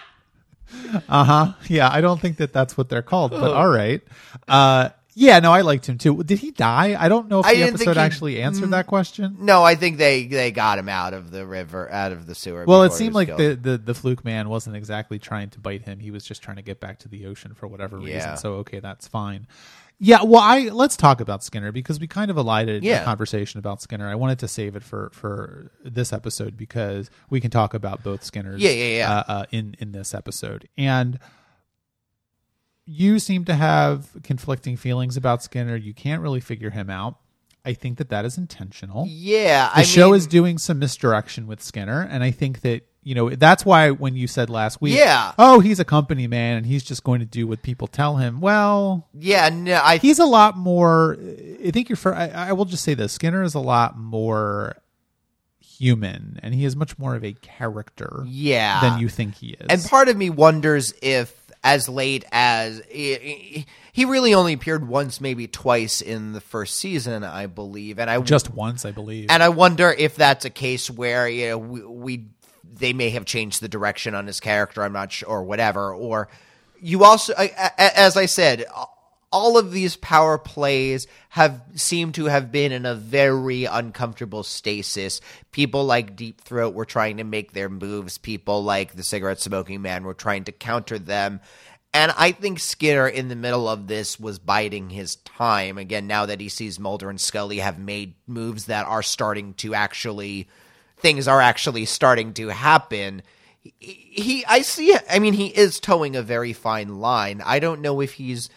huh. 1.10 1.54
Yeah, 1.68 1.90
I 1.92 2.02
don't 2.02 2.20
think 2.20 2.38
that 2.38 2.54
that's 2.54 2.78
what 2.78 2.90
they're 2.90 3.02
called, 3.02 3.34
Oh. 3.34 3.40
but 3.40 3.54
all 3.54 3.68
right. 3.70 4.02
Uh, 4.48 4.90
yeah, 5.20 5.40
no, 5.42 5.52
I 5.52 5.62
liked 5.62 5.88
him 5.90 5.98
too. 5.98 6.24
Did 6.24 6.40
he 6.40 6.52
die? 6.52 6.96
I 6.98 7.10
don't 7.10 7.28
know 7.28 7.42
if 7.42 7.46
I 7.46 7.56
the 7.56 7.64
episode 7.64 7.98
he- 7.98 8.00
actually 8.02 8.42
answered 8.42 8.70
that 8.72 8.88
question. 8.88 9.36
No, 9.42 9.64
I 9.64 9.76
think 9.76 9.98
they, 9.98 10.26
they 10.28 10.52
got 10.52 10.80
him 10.80 10.88
out 10.88 11.14
of 11.14 11.30
the 11.30 11.46
river, 11.46 11.92
out 11.92 12.14
of 12.14 12.26
the 12.26 12.34
sewer. 12.36 12.64
Well, 12.66 12.84
it 12.84 12.94
seemed 12.94 13.14
like 13.14 13.28
killed. 13.28 13.40
the, 13.40 13.56
the 13.72 13.78
the 13.78 13.94
fluke 13.94 14.24
man 14.24 14.48
wasn't 14.48 14.78
exactly 14.78 15.20
trying 15.20 15.50
to 15.50 15.60
bite 15.60 15.82
him. 15.84 16.00
He 16.00 16.10
was 16.10 16.24
just 16.24 16.42
trying 16.42 16.56
to 16.56 16.64
get 16.64 16.80
back 16.80 17.00
to 17.00 17.10
the 17.10 17.26
ocean 17.26 17.54
for 17.54 17.68
whatever 17.68 17.98
reason. 18.00 18.38
So 18.38 18.54
okay, 18.56 18.80
that's 18.80 19.08
fine. 19.08 19.46
Yeah, 20.02 20.24
well, 20.24 20.40
I 20.42 20.70
let's 20.70 20.96
talk 20.96 21.20
about 21.20 21.44
Skinner 21.44 21.74
because 21.74 22.00
we 22.00 22.08
kind 22.08 22.32
of 22.32 22.38
elided 22.38 22.86
Yeah. 22.86 23.02
a 23.02 23.04
conversation 23.04 23.60
about 23.60 23.82
Skinner. 23.82 24.08
I 24.08 24.16
wanted 24.16 24.40
to 24.40 24.48
save 24.48 24.78
it 24.78 24.84
for 24.84 25.10
for 25.12 25.72
this 25.84 26.14
episode 26.14 26.56
because 26.56 27.10
we 27.30 27.42
can 27.42 27.52
talk 27.52 27.74
about 27.74 28.02
both 28.02 28.24
Skinners. 28.24 28.62
Yeah, 28.62 28.70
yeah, 28.72 28.96
yeah. 28.98 29.12
Uh, 29.12 29.24
uh, 29.28 29.46
in 29.52 29.76
in 29.80 29.92
this 29.92 30.14
episode, 30.14 30.70
and 30.78 31.20
you 32.92 33.20
seem 33.20 33.46
to 33.46 33.54
have 33.54 34.08
conflicting 34.24 34.76
feelings 34.78 35.16
about 35.16 35.44
Skinner. 35.44 35.76
You 35.76 35.94
can't 35.94 36.22
really 36.22 36.40
figure 36.40 36.72
him 36.72 36.90
out. 36.90 37.18
I 37.66 37.74
think 37.74 37.98
that 37.98 38.10
that 38.10 38.26
is 38.26 38.38
intentional 38.38 39.06
Yeah, 39.08 39.70
the 39.76 39.80
I 39.82 39.84
show 39.84 40.08
mean, 40.08 40.16
is 40.16 40.28
doing 40.28 40.58
some 40.58 40.80
misdirection 40.80 41.46
with 41.46 41.62
Skinner, 41.62 42.02
and 42.02 42.24
I 42.24 42.32
think 42.32 42.62
that 42.62 42.84
you 43.04 43.16
know 43.16 43.30
that's 43.30 43.66
why 43.66 43.92
when 43.92 44.16
you 44.16 44.28
said 44.28 44.50
last 44.50 44.82
week, 44.82 44.96
Yeah. 44.98 45.34
oh, 45.38 45.60
he's 45.60 45.80
a 45.80 45.86
company 45.86 46.26
man 46.26 46.58
and 46.58 46.66
he's 46.66 46.84
just 46.84 47.04
going 47.04 47.20
to 47.20 47.26
do 47.26 47.46
what 47.48 47.62
people 47.62 47.88
tell 47.88 48.16
him. 48.18 48.40
Well, 48.42 49.08
Yeah, 49.14 49.50
no, 49.50 49.80
I 49.84 49.98
he's 49.98 50.20
a 50.20 50.26
lot 50.26 50.58
more. 50.58 51.18
I 51.64 51.72
think 51.72 51.90
you're. 51.90 51.96
For, 51.98 52.16
I, 52.16 52.28
I 52.30 52.54
will 52.54 52.66
just 52.66 52.84
say 52.84 52.94
this: 52.94 53.12
Skinner 53.14 53.44
is 53.44 53.54
a 53.56 53.60
lot 53.60 53.98
more 53.98 54.78
human, 55.60 56.40
and 56.44 56.54
he 56.54 56.66
is 56.66 56.76
much 56.76 56.98
more 56.98 57.16
of 57.16 57.24
a 57.24 57.34
character 57.34 58.24
yeah 58.28 58.82
than 58.82 59.00
you 59.00 59.10
think 59.10 59.36
he 59.36 59.50
is. 59.52 59.68
And 59.70 59.84
part 59.84 60.10
of 60.10 60.18
me 60.18 60.30
wonders 60.30 60.94
if, 61.02 61.39
as 61.64 61.90
late 61.90 62.26
as 62.32 62.82
he 62.90 63.66
really 64.06 64.34
only 64.34 64.54
appeared 64.54 64.88
once, 64.88 65.20
maybe 65.20 65.48
twice 65.48 66.02
in 66.02 66.34
the 66.34 66.42
first 66.42 66.78
season, 66.78 67.24
I 67.24 67.48
believe, 67.48 68.00
and 68.00 68.10
I 68.10 68.20
just 68.22 68.54
once, 68.54 68.86
I 68.86 68.92
believe. 68.92 69.28
and 69.30 69.44
I 69.44 69.50
wonder 69.50 69.92
if 69.92 70.16
that's 70.16 70.46
a 70.46 70.50
case 70.50 70.90
where 70.90 71.28
you 71.28 71.50
know 71.50 71.58
we, 71.58 71.82
we 71.86 72.26
they 72.72 72.94
may 72.94 73.10
have 73.10 73.26
changed 73.26 73.62
the 73.62 73.68
direction 73.68 74.16
on 74.16 74.28
his 74.28 74.40
character. 74.40 74.84
I'm 74.84 74.94
not 74.94 75.12
sure, 75.12 75.30
or 75.30 75.44
whatever. 75.44 75.94
Or 75.94 76.30
you 76.80 77.04
also, 77.04 77.34
as 77.78 78.16
I 78.16 78.26
said, 78.26 78.66
all 79.32 79.58
of 79.58 79.72
these 79.72 79.96
power 79.96 80.38
plays 80.38 81.08
have 81.30 81.62
seemed 81.76 82.16
to 82.16 82.26
have 82.26 82.52
been 82.52 82.72
in 82.72 82.86
a 82.86 82.96
very 82.96 83.66
uncomfortable 83.66 84.44
stasis. 84.44 85.22
People 85.52 85.86
like 85.86 86.16
Deep 86.16 86.42
Throat 86.42 86.74
were 86.74 86.86
trying 86.86 87.18
to 87.18 87.24
make 87.24 87.54
their 87.54 87.70
moves. 87.70 88.18
People 88.18 88.64
like 88.64 88.94
the 88.94 89.04
cigarette 89.04 89.40
smoking 89.40 89.82
man 89.82 90.04
were 90.04 90.16
trying 90.16 90.46
to 90.46 90.52
counter 90.52 90.98
them. 90.98 91.42
And 91.94 92.12
I 92.18 92.32
think 92.32 92.60
Skinner 92.60 93.08
in 93.08 93.30
the 93.30 93.36
middle 93.36 93.68
of 93.68 93.88
this 93.88 94.20
was 94.20 94.40
biding 94.40 94.90
his 94.90 95.16
time. 95.18 95.78
Again, 95.78 96.08
now 96.08 96.26
that 96.26 96.40
he 96.40 96.50
sees 96.50 96.80
Mulder 96.80 97.10
and 97.10 97.20
Scully 97.20 97.60
have 97.60 97.80
made 97.80 98.16
moves 98.28 98.66
that 98.66 98.86
are 98.86 99.02
starting 99.02 99.54
to 99.56 99.74
actually, 99.74 100.48
things 100.98 101.28
are 101.28 101.42
actually 101.42 101.86
starting 101.86 102.34
to 102.36 102.50
happen. 102.50 103.24
He, 103.80 104.46
I 104.48 104.62
see, 104.62 104.96
I 105.10 105.20
mean, 105.20 105.34
he 105.34 105.48
is 105.48 105.80
toeing 105.80 106.16
a 106.16 106.22
very 106.22 106.54
fine 106.54 107.00
line. 107.00 107.42
I 107.44 107.60
don't 107.60 107.82
know 107.82 108.02
if 108.02 108.14
he's 108.14 108.50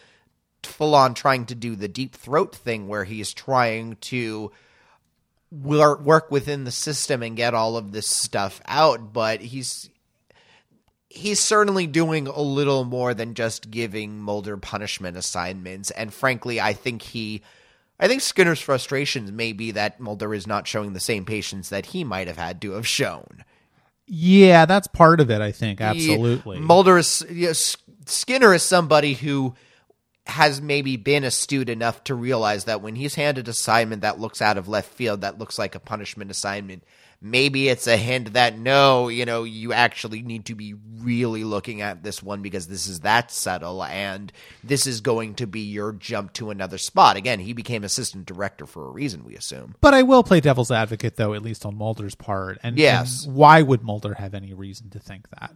full 0.66 0.94
on 0.94 1.14
trying 1.14 1.46
to 1.46 1.54
do 1.54 1.76
the 1.76 1.88
deep 1.88 2.14
throat 2.14 2.54
thing 2.54 2.88
where 2.88 3.04
he's 3.04 3.32
trying 3.32 3.96
to 4.02 4.50
wor- 5.50 5.98
work 5.98 6.30
within 6.30 6.64
the 6.64 6.70
system 6.70 7.22
and 7.22 7.36
get 7.36 7.54
all 7.54 7.76
of 7.76 7.92
this 7.92 8.06
stuff 8.06 8.60
out, 8.66 9.12
but 9.12 9.40
he's 9.40 9.88
he's 11.08 11.40
certainly 11.40 11.86
doing 11.86 12.26
a 12.26 12.40
little 12.40 12.84
more 12.84 13.12
than 13.12 13.34
just 13.34 13.70
giving 13.70 14.18
Mulder 14.18 14.56
punishment 14.56 15.16
assignments. 15.16 15.90
And 15.90 16.12
frankly, 16.12 16.60
I 16.60 16.72
think 16.72 17.02
he 17.02 17.42
I 18.00 18.08
think 18.08 18.22
Skinner's 18.22 18.60
frustrations 18.60 19.30
may 19.30 19.52
be 19.52 19.72
that 19.72 20.00
Mulder 20.00 20.34
is 20.34 20.46
not 20.46 20.66
showing 20.66 20.92
the 20.92 21.00
same 21.00 21.24
patience 21.24 21.68
that 21.68 21.86
he 21.86 22.02
might 22.02 22.26
have 22.28 22.38
had 22.38 22.60
to 22.62 22.72
have 22.72 22.86
shown. 22.86 23.44
yeah, 24.06 24.64
that's 24.66 24.88
part 24.88 25.20
of 25.20 25.30
it. 25.30 25.40
I 25.40 25.52
think 25.52 25.80
absolutely. 25.80 26.56
He- 26.56 26.62
Mulder 26.62 26.98
is 26.98 27.24
yes, 27.30 27.76
Skinner 28.06 28.52
is 28.54 28.62
somebody 28.62 29.14
who 29.14 29.54
has 30.26 30.60
maybe 30.60 30.96
been 30.96 31.24
astute 31.24 31.68
enough 31.68 32.04
to 32.04 32.14
realize 32.14 32.64
that 32.64 32.80
when 32.80 32.94
he's 32.94 33.16
handed 33.16 33.48
assignment 33.48 34.02
that 34.02 34.20
looks 34.20 34.40
out 34.40 34.56
of 34.56 34.68
left 34.68 34.92
field, 34.92 35.22
that 35.22 35.38
looks 35.38 35.58
like 35.58 35.74
a 35.74 35.80
punishment 35.80 36.30
assignment. 36.30 36.84
Maybe 37.24 37.68
it's 37.68 37.86
a 37.86 37.96
hint 37.96 38.32
that 38.32 38.58
no, 38.58 39.06
you 39.08 39.24
know, 39.24 39.44
you 39.44 39.72
actually 39.72 40.22
need 40.22 40.46
to 40.46 40.56
be 40.56 40.74
really 40.98 41.44
looking 41.44 41.80
at 41.80 42.02
this 42.02 42.20
one 42.20 42.42
because 42.42 42.66
this 42.66 42.88
is 42.88 43.00
that 43.00 43.30
subtle 43.30 43.82
and 43.84 44.32
this 44.64 44.88
is 44.88 45.00
going 45.00 45.36
to 45.36 45.46
be 45.46 45.60
your 45.60 45.92
jump 45.92 46.32
to 46.34 46.50
another 46.50 46.78
spot. 46.78 47.16
Again, 47.16 47.38
he 47.38 47.52
became 47.52 47.84
assistant 47.84 48.26
director 48.26 48.66
for 48.66 48.86
a 48.88 48.90
reason, 48.90 49.24
we 49.24 49.36
assume. 49.36 49.76
But 49.80 49.94
I 49.94 50.02
will 50.02 50.24
play 50.24 50.40
devil's 50.40 50.72
advocate, 50.72 51.14
though, 51.16 51.34
at 51.34 51.42
least 51.42 51.64
on 51.64 51.76
Mulder's 51.76 52.16
part. 52.16 52.58
And, 52.64 52.76
Yes. 52.76 53.24
and 53.24 53.34
why 53.36 53.62
would 53.62 53.82
Mulder 53.84 54.14
have 54.14 54.34
any 54.34 54.52
reason 54.52 54.90
to 54.90 54.98
think 54.98 55.28
that? 55.38 55.52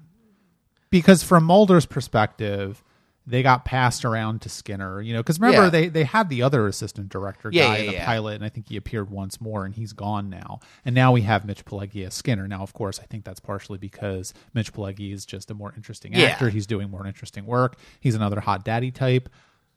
Because 0.90 1.24
from 1.24 1.42
Mulder's 1.42 1.87
perspective, 1.87 2.83
they 3.29 3.43
got 3.43 3.65
passed 3.65 4.05
around 4.05 4.41
to 4.43 4.49
Skinner, 4.49 5.01
you 5.01 5.12
know, 5.12 5.21
because 5.21 5.41
remember 5.41 5.65
Yeah. 5.65 5.71
they, 5.71 5.89
they 5.89 6.05
had 6.05 6.29
the 6.29 6.43
other 6.43 6.67
assistant 6.69 7.09
director 7.09 7.51
Yeah, 7.53 7.65
guy 7.65 7.77
yeah, 7.79 7.83
in 7.91 7.93
the 7.95 8.01
pilot, 8.05 8.35
and 8.37 8.45
I 8.45 8.49
think 8.49 8.69
he 8.69 8.77
appeared 8.77 9.11
once 9.11 9.41
more, 9.41 9.65
and 9.65 9.75
he's 9.75 9.93
gone 9.93 10.31
now. 10.31 10.61
And 10.85 10.95
now 10.95 11.11
we 11.11 11.23
have 11.23 11.45
Mitch 11.45 11.65
Pileggi 11.65 12.07
as 12.07 12.15
Skinner. 12.15 12.47
Now, 12.47 12.62
of 12.62 12.73
course, 12.73 13.01
I 13.01 13.05
think 13.07 13.25
that's 13.25 13.41
partially 13.41 13.79
because 13.79 14.33
Mitch 14.55 14.73
Pileggi 14.73 15.12
is 15.12 15.27
just 15.27 15.51
a 15.51 15.55
more 15.55 15.73
interesting 15.77 16.15
actor. 16.15 16.51
He's 16.51 16.67
doing 16.69 16.89
more 16.89 17.05
interesting 17.07 17.47
work. 17.47 17.77
He's 17.99 18.15
another 18.15 18.39
hot 18.41 18.65
daddy 18.65 18.93
type. 18.93 19.29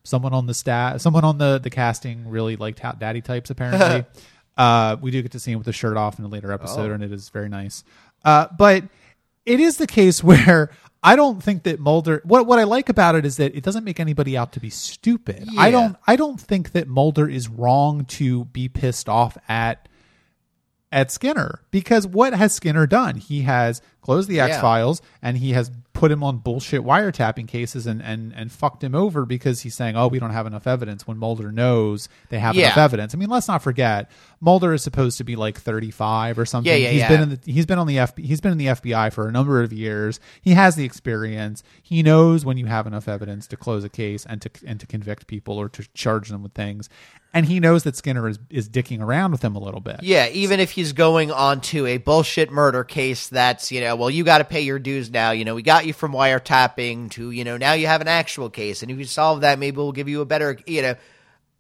Someone 0.04 0.34
on 0.34 0.46
the 0.46 0.54
staff, 0.54 1.02
someone 1.02 1.24
on 1.26 1.40
the 1.40 1.60
the 1.62 1.70
casting 1.70 2.30
really 2.30 2.56
liked 2.56 2.80
hot 2.80 3.00
daddy 3.00 3.22
types. 3.22 3.50
Apparently, 3.50 4.06
uh, 4.58 4.96
we 5.02 5.12
do 5.12 5.22
get 5.22 5.32
to 5.34 5.40
see 5.40 5.52
him 5.52 5.58
with 5.60 5.66
the 5.66 5.74
shirt 5.74 5.98
off 5.98 6.20
in 6.20 6.26
a 6.26 6.28
later 6.30 6.52
episode, 6.52 6.92
and 6.92 7.04
it 7.04 7.12
is 7.12 7.30
very 7.30 7.50
nice. 7.50 7.84
Uh, 8.24 8.48
but 8.58 8.84
it 9.46 9.60
is 9.60 9.78
the 9.78 9.88
case 9.88 10.24
where 10.24 10.70
I 11.02 11.16
don't 11.16 11.42
think 11.42 11.64
that 11.64 11.80
Mulder. 11.80 12.22
What 12.26 12.46
what 12.46 12.60
I 12.60 12.64
like 12.64 12.90
about 12.90 13.16
it 13.16 13.26
is 13.26 13.38
that 13.38 13.56
it 13.56 13.64
doesn't 13.64 13.84
make 13.84 14.00
anybody 14.00 14.36
out 14.36 14.52
to 14.54 14.60
be 14.60 14.70
stupid. 14.70 15.48
I 15.58 15.72
don't. 15.72 15.96
I 16.06 16.16
don't 16.16 16.40
think 16.40 16.74
that 16.74 16.88
Mulder 16.88 17.28
is 17.30 17.48
wrong 17.48 18.06
to 18.06 18.46
be 18.46 18.68
pissed 18.68 19.08
off 19.08 19.38
at 19.48 19.88
at 20.92 21.12
Skinner 21.12 21.62
because 21.72 22.06
what 22.06 22.34
has 22.34 22.54
Skinner 22.54 22.86
done? 22.88 23.16
He 23.16 23.42
has 23.42 23.82
closed 24.02 24.28
the 24.28 24.40
X 24.40 24.60
Files 24.60 25.02
and 25.22 25.38
he 25.38 25.52
has 25.52 25.72
put 26.00 26.12
him 26.12 26.24
on 26.24 26.38
bullshit 26.38 26.82
wiretapping 26.82 27.46
cases 27.46 27.86
and, 27.86 28.02
and 28.02 28.34
and 28.34 28.54
fucked 28.54 28.82
him 28.82 28.96
over 28.96 29.26
because 29.26 29.62
he's 29.62 29.76
saying, 29.76 29.98
"Oh, 29.98 30.08
we 30.08 30.18
don't 30.18 30.32
have 30.32 30.48
enough 30.48 30.66
evidence." 30.66 31.06
When 31.06 31.18
Mulder 31.18 31.52
knows 31.52 32.08
they 32.30 32.40
have 32.40 32.56
enough 32.56 32.78
evidence. 32.78 33.14
I 33.14 33.18
mean, 33.18 33.30
let's 33.30 33.50
not 33.50 33.62
forget 33.62 34.10
Mulder 34.40 34.74
is 34.74 34.82
supposed 34.82 35.18
to 35.18 35.26
be 35.26 35.36
like 35.36 35.60
thirty 35.60 35.92
five 35.92 36.40
or 36.40 36.46
something. 36.46 36.72
Yeah, 36.72 36.78
yeah, 36.78 36.90
He's 36.92 37.02
yeah. 37.02 37.10
been 37.10 37.22
in 37.22 37.30
the 37.32 37.40
he's 37.46 37.66
been 37.66 37.78
on 37.78 37.86
the 37.86 37.98
FBI, 37.98 38.26
he's 38.26 38.40
been 38.40 38.54
in 38.54 38.58
the 38.58 38.68
FBI 38.68 39.12
for 39.12 39.28
a 39.28 39.32
number 39.32 39.62
of 39.62 39.74
years. 39.74 40.22
He 40.42 40.52
has 40.54 40.78
the 40.78 40.86
experience. 40.86 41.64
He 41.84 42.02
knows 42.02 42.46
when 42.46 42.58
you 42.58 42.68
have 42.68 42.88
enough 42.88 43.10
evidence 43.10 43.46
to 43.48 43.58
close 43.58 43.84
a 43.84 43.90
case 43.90 44.26
and 44.26 44.42
to 44.42 44.50
and 44.66 44.80
to 44.80 44.88
convict 44.88 45.28
people 45.28 45.58
or 45.58 45.68
to 45.68 45.86
charge 45.94 46.30
them 46.30 46.44
with 46.44 46.54
things. 46.54 46.88
And 47.32 47.46
he 47.46 47.60
knows 47.60 47.84
that 47.84 47.96
Skinner 47.96 48.28
is 48.28 48.40
is 48.50 48.70
dicking 48.70 49.02
around 49.02 49.32
with 49.32 49.44
him 49.44 49.56
a 49.56 49.60
little 49.60 49.82
bit. 49.82 50.02
Yeah, 50.02 50.30
even 50.30 50.60
if 50.60 50.72
he's 50.72 50.94
going 50.94 51.30
on 51.32 51.62
to 51.62 51.86
a 51.86 51.98
bullshit 51.98 52.50
murder 52.52 52.84
case 52.84 53.28
that's, 53.28 53.72
you 53.72 53.82
know, 53.82 53.96
well, 53.96 54.10
you 54.10 54.24
got 54.24 54.40
to 54.40 54.46
pay 54.46 54.62
your 54.62 54.80
dues 54.80 55.12
now. 55.12 55.32
You 55.32 55.46
know, 55.46 55.54
we 55.54 55.62
got 55.62 55.86
you 55.90 55.94
from 55.94 56.14
wiretapping 56.14 57.12
to, 57.12 57.32
you 57.32 57.44
know, 57.44 57.58
now 57.58 57.74
you 57.74 57.88
have 57.88 58.02
an 58.02 58.08
actual 58.08 58.50
case. 58.50 58.82
And 58.82 58.90
if 58.92 58.98
you 58.98 59.04
solve 59.06 59.42
that, 59.42 59.60
maybe 59.60 59.78
we'll 59.78 59.92
give 59.92 60.10
you 60.10 60.22
a 60.22 60.26
better, 60.26 60.58
you 60.66 60.82
know, 60.82 60.96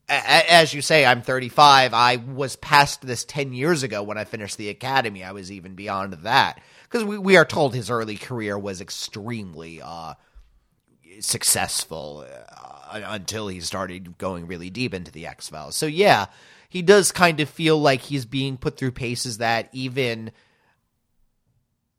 a- 0.07 0.53
as 0.53 0.73
you 0.73 0.81
say, 0.81 1.05
I'm 1.05 1.21
35. 1.21 1.93
I 1.93 2.15
was 2.15 2.55
past 2.55 3.01
this 3.01 3.25
10 3.25 3.53
years 3.53 3.83
ago 3.83 4.01
when 4.01 4.17
I 4.17 4.23
finished 4.23 4.57
the 4.57 4.69
academy. 4.69 5.23
I 5.23 5.33
was 5.33 5.51
even 5.51 5.75
beyond 5.75 6.13
that. 6.13 6.61
Because 6.83 7.03
we, 7.03 7.17
we 7.17 7.37
are 7.37 7.45
told 7.45 7.75
his 7.75 7.89
early 7.89 8.17
career 8.17 8.57
was 8.57 8.81
extremely 8.81 9.81
uh, 9.81 10.13
successful. 11.19 12.25
Uh, 12.27 12.55
until 12.91 13.47
he 13.47 13.59
started 13.59 14.17
going 14.17 14.47
really 14.47 14.69
deep 14.69 14.93
into 14.95 15.11
the 15.11 15.27
X 15.27 15.49
Files. 15.49 15.75
So 15.75 15.85
yeah, 15.85 16.25
he 16.69 16.81
does 16.81 17.11
kind 17.11 17.39
of 17.39 17.49
feel 17.49 17.79
like 17.79 18.01
he's 18.01 18.25
being 18.25 18.57
put 18.57 18.77
through 18.77 18.91
paces 18.91 19.37
that 19.37 19.69
even 19.73 20.31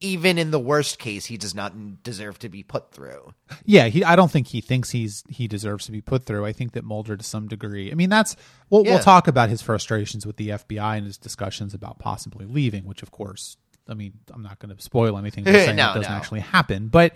even 0.00 0.38
in 0.38 0.50
the 0.50 0.58
worst 0.58 0.98
case 0.98 1.26
he 1.26 1.36
does 1.36 1.54
not 1.54 2.02
deserve 2.02 2.38
to 2.38 2.48
be 2.48 2.62
put 2.62 2.90
through. 2.92 3.34
Yeah, 3.64 3.86
he 3.88 4.02
I 4.02 4.16
don't 4.16 4.30
think 4.30 4.46
he 4.48 4.60
thinks 4.60 4.90
he's 4.90 5.22
he 5.28 5.46
deserves 5.46 5.84
to 5.86 5.92
be 5.92 6.00
put 6.00 6.24
through. 6.24 6.44
I 6.46 6.52
think 6.52 6.72
that 6.72 6.84
Mulder 6.84 7.16
to 7.16 7.24
some 7.24 7.48
degree. 7.48 7.90
I 7.90 7.94
mean, 7.94 8.08
that's 8.10 8.34
we'll, 8.70 8.84
Yeah. 8.84 8.94
we'll 8.94 9.02
talk 9.02 9.28
about 9.28 9.50
his 9.50 9.60
frustrations 9.62 10.24
with 10.26 10.36
the 10.36 10.48
FBI 10.50 10.96
and 10.96 11.06
his 11.06 11.18
discussions 11.18 11.74
about 11.74 11.98
possibly 11.98 12.46
leaving, 12.46 12.84
which 12.84 13.02
of 13.02 13.10
course, 13.10 13.56
I 13.88 13.94
mean, 13.94 14.14
I'm 14.32 14.42
not 14.42 14.58
going 14.58 14.74
to 14.74 14.82
spoil 14.82 15.18
anything 15.18 15.44
by 15.44 15.52
saying 15.52 15.76
No, 15.76 15.90
it 15.92 15.94
doesn't 15.96 16.10
no. 16.12 16.16
actually 16.16 16.40
happen, 16.40 16.88
but 16.88 17.14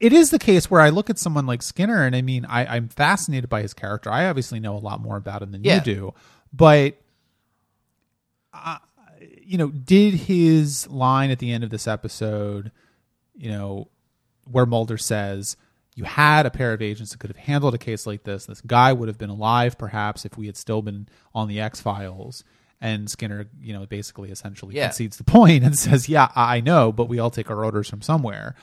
it 0.00 0.12
is 0.12 0.30
the 0.30 0.38
case 0.38 0.70
where 0.70 0.80
I 0.80 0.88
look 0.88 1.10
at 1.10 1.18
someone 1.18 1.46
like 1.46 1.62
Skinner 1.62 2.02
and 2.04 2.16
I 2.16 2.22
mean, 2.22 2.44
I, 2.46 2.64
I'm 2.66 2.88
fascinated 2.88 3.48
by 3.50 3.62
his 3.62 3.72
character. 3.74 4.10
I 4.10 4.24
obviously 4.26 4.58
know 4.58 4.74
a 4.76 4.80
lot 4.80 5.00
more 5.00 5.16
about 5.16 5.42
him 5.42 5.52
than 5.52 5.62
Yeah. 5.64 5.76
you 5.76 5.80
do, 5.82 6.14
but 6.52 6.96
you 9.52 9.58
know, 9.58 9.68
did 9.68 10.14
his 10.14 10.88
line 10.88 11.30
at 11.30 11.38
the 11.38 11.52
end 11.52 11.62
of 11.62 11.68
this 11.68 11.86
episode, 11.86 12.72
you 13.36 13.50
know, 13.50 13.88
where 14.50 14.64
Mulder 14.64 14.96
says, 14.96 15.58
You 15.94 16.04
had 16.04 16.46
a 16.46 16.50
pair 16.50 16.72
of 16.72 16.80
agents 16.80 17.10
that 17.12 17.18
could 17.18 17.28
have 17.28 17.36
handled 17.36 17.74
a 17.74 17.78
case 17.78 18.06
like 18.06 18.22
this. 18.24 18.46
This 18.46 18.62
guy 18.62 18.94
would 18.94 19.08
have 19.08 19.18
been 19.18 19.28
alive, 19.28 19.76
perhaps, 19.76 20.24
if 20.24 20.38
we 20.38 20.46
had 20.46 20.56
still 20.56 20.80
been 20.80 21.06
on 21.34 21.48
the 21.48 21.60
X 21.60 21.82
Files. 21.82 22.44
And 22.80 23.10
Skinner, 23.10 23.44
you 23.60 23.74
know, 23.74 23.84
basically 23.84 24.30
essentially 24.30 24.74
Yeah. 24.74 24.86
concedes 24.86 25.18
the 25.18 25.24
point 25.24 25.64
and 25.64 25.78
says, 25.86 26.08
Yeah, 26.08 26.32
I 26.34 26.60
know, 26.62 26.90
but 26.90 27.10
we 27.10 27.18
all 27.18 27.30
take 27.30 27.50
our 27.50 27.62
orders 27.62 27.90
from 27.90 28.00
somewhere. 28.00 28.54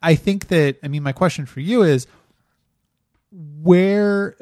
I 0.00 0.14
think 0.14 0.46
that, 0.48 0.76
I 0.84 0.86
mean, 0.88 1.02
my 1.02 1.10
question 1.10 1.44
for 1.44 1.58
you 1.58 1.82
is 1.82 2.06
where 3.32 4.36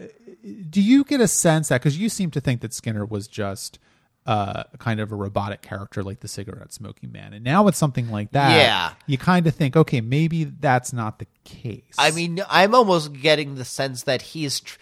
do 0.69 0.83
you 0.83 1.05
get 1.05 1.21
a 1.23 1.29
sense 1.29 1.69
that 1.69 1.81
because 1.81 1.97
you 1.99 2.11
seem 2.11 2.31
to 2.33 2.41
think 2.43 2.61
that 2.61 2.75
Skinner 2.75 3.07
was 3.07 3.27
just 3.27 3.79
uh, 4.27 4.65
kind 4.79 5.01
of 5.01 5.11
a 5.11 5.17
robotic 5.17 5.63
character 5.63 6.03
like 6.03 6.21
the 6.21 6.29
cigarette 6.29 6.73
smoking 6.73 7.11
man, 7.11 7.33
and 7.33 7.43
now 7.45 7.63
with 7.65 7.75
something 7.75 8.11
like 8.11 8.31
that, 8.33 8.57
Yeah. 8.57 8.93
you 9.07 9.19
kind 9.19 9.47
of 9.47 9.55
think, 9.55 9.77
okay, 9.77 10.01
maybe 10.01 10.45
that's 10.45 10.93
not 10.93 11.19
the 11.19 11.27
case. 11.45 11.83
I 11.99 12.11
mean, 12.13 12.41
I'm 12.49 12.75
almost 12.75 13.13
getting 13.15 13.57
the 13.57 13.65
sense 13.65 14.05
that 14.05 14.23
he's. 14.23 14.61
Tr- 14.61 14.79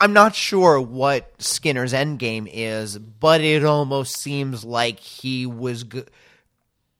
I'm 0.00 0.12
not 0.12 0.34
sure 0.34 0.80
what 0.80 1.30
Skinner's 1.40 1.94
end 1.94 2.18
game 2.18 2.48
is, 2.50 2.98
but 2.98 3.40
it 3.40 3.64
almost 3.64 4.18
seems 4.18 4.64
like 4.64 4.98
he 4.98 5.46
was. 5.46 5.84
Go- 5.84 6.04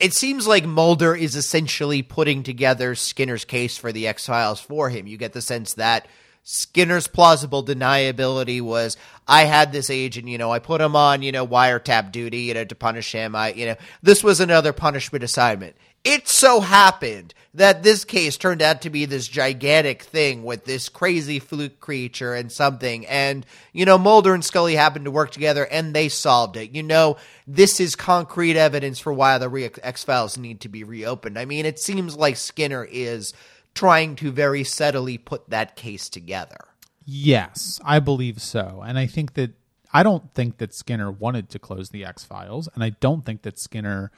it 0.01 0.13
seems 0.15 0.47
like 0.47 0.65
Mulder 0.65 1.15
is 1.15 1.35
essentially 1.37 2.03
putting 2.03 2.43
together 2.45 2.95
Skinner's 2.95 3.45
case 3.45 3.77
for 3.77 3.91
the 3.93 4.07
X 4.07 4.27
Files 4.27 4.61
for 4.61 4.89
him. 4.91 5.07
You 5.09 5.17
get 5.17 5.33
the 5.33 5.43
sense 5.43 5.75
that 5.75 6.07
Skinner's 6.45 7.09
plausible 7.09 7.65
deniability 7.65 8.61
was 8.61 8.99
I 9.27 9.45
had 9.45 9.73
this 9.73 9.89
agent, 9.89 10.29
you 10.29 10.37
know, 10.37 10.53
I 10.53 10.59
put 10.59 10.83
him 10.83 10.95
on, 10.95 11.23
you 11.23 11.33
know, 11.33 11.47
wiretap 11.47 12.13
duty, 12.13 12.43
you 12.43 12.55
know, 12.55 12.65
to 12.65 12.75
punish 12.75 13.13
him. 13.13 13.35
I, 13.35 13.53
you 13.55 13.65
know, 13.65 13.77
this 14.03 14.23
was 14.23 14.41
another 14.41 14.75
punishment 14.75 15.25
assignment. 15.25 15.75
It 16.05 16.29
so 16.29 16.61
happened 16.61 17.33
that 17.55 17.83
this 17.83 18.05
case 18.05 18.37
turned 18.37 18.61
out 18.61 18.83
to 18.83 18.91
be 18.91 19.07
this 19.07 19.27
gigantic 19.27 20.03
thing 20.03 20.45
with 20.45 20.67
this 20.67 20.91
crazy 20.91 21.39
fluke 21.39 21.81
creature 21.81 22.35
and 22.35 22.53
something. 22.53 23.07
And, 23.07 23.47
you 23.73 23.87
know, 23.87 23.97
Mulder 23.97 24.35
and 24.35 24.45
Scully 24.45 24.75
happened 24.75 25.07
to 25.07 25.11
work 25.11 25.31
together 25.31 25.65
and 25.65 25.95
they 25.95 26.11
solved 26.11 26.59
it. 26.59 26.73
You 26.73 26.83
know, 26.83 27.17
this 27.47 27.81
is 27.81 27.97
concrete 27.97 28.59
evidence 28.59 28.99
for 28.99 29.15
why 29.15 29.39
the 29.39 29.71
X 29.83 30.05
Files 30.05 30.37
need 30.37 30.61
to 30.61 30.69
be 30.69 30.85
reopened. 30.85 31.39
I 31.39 31.47
mean, 31.47 31.65
it 31.65 31.79
seems 31.79 32.17
like 32.17 32.37
Skinner 32.37 32.85
is 32.85 33.33
trying 33.75 34.17
to 34.17 34.31
very 34.31 34.65
subtly 34.65 35.19
put 35.19 35.51
that 35.51 35.77
case 35.77 36.09
together. 36.09 36.69
yes, 37.07 37.81
I 37.85 37.99
believe 37.99 38.41
so, 38.41 38.83
and 38.87 38.99
I 38.99 39.07
think 39.07 39.35
that 39.35 39.53
I 39.93 40.03
don't 40.03 40.33
think 40.35 40.59
that 40.59 40.75
Skinner 40.75 41.11
wanted 41.11 41.49
to 41.51 41.59
close 41.59 41.91
the 41.91 42.05
X 42.05 42.25
Files, 42.25 42.69
and 42.75 42.83
I 42.83 42.91
don't 42.91 43.25
think 43.25 43.43
that 43.43 43.59
Skinner 43.59 44.11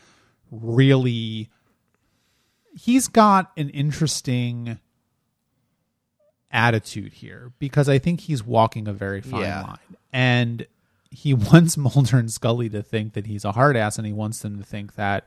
really. 0.51 1.51
He's 2.79 3.09
got 3.09 3.53
an 3.57 3.71
interesting 3.71 4.79
attitude 6.51 7.15
here 7.15 7.53
because 7.59 7.89
I 7.89 7.99
think 7.99 8.21
he's 8.21 8.45
walking 8.45 8.87
a 8.89 8.93
very 8.93 9.21
fine 9.21 9.43
Yeah. 9.43 9.63
line. 9.63 9.97
And 10.13 10.67
he 11.11 11.35
wants 11.35 11.77
Mulder 11.77 12.19
and 12.19 12.31
Scully 12.31 12.69
to 12.71 12.83
think 12.83 13.15
that 13.15 13.27
he's 13.27 13.45
a 13.45 13.53
hard 13.53 13.77
ass 13.77 13.99
and 13.99 14.07
he 14.07 14.13
wants 14.13 14.41
them 14.41 14.59
to 14.59 14.65
think 14.65 14.95
that 14.95 15.27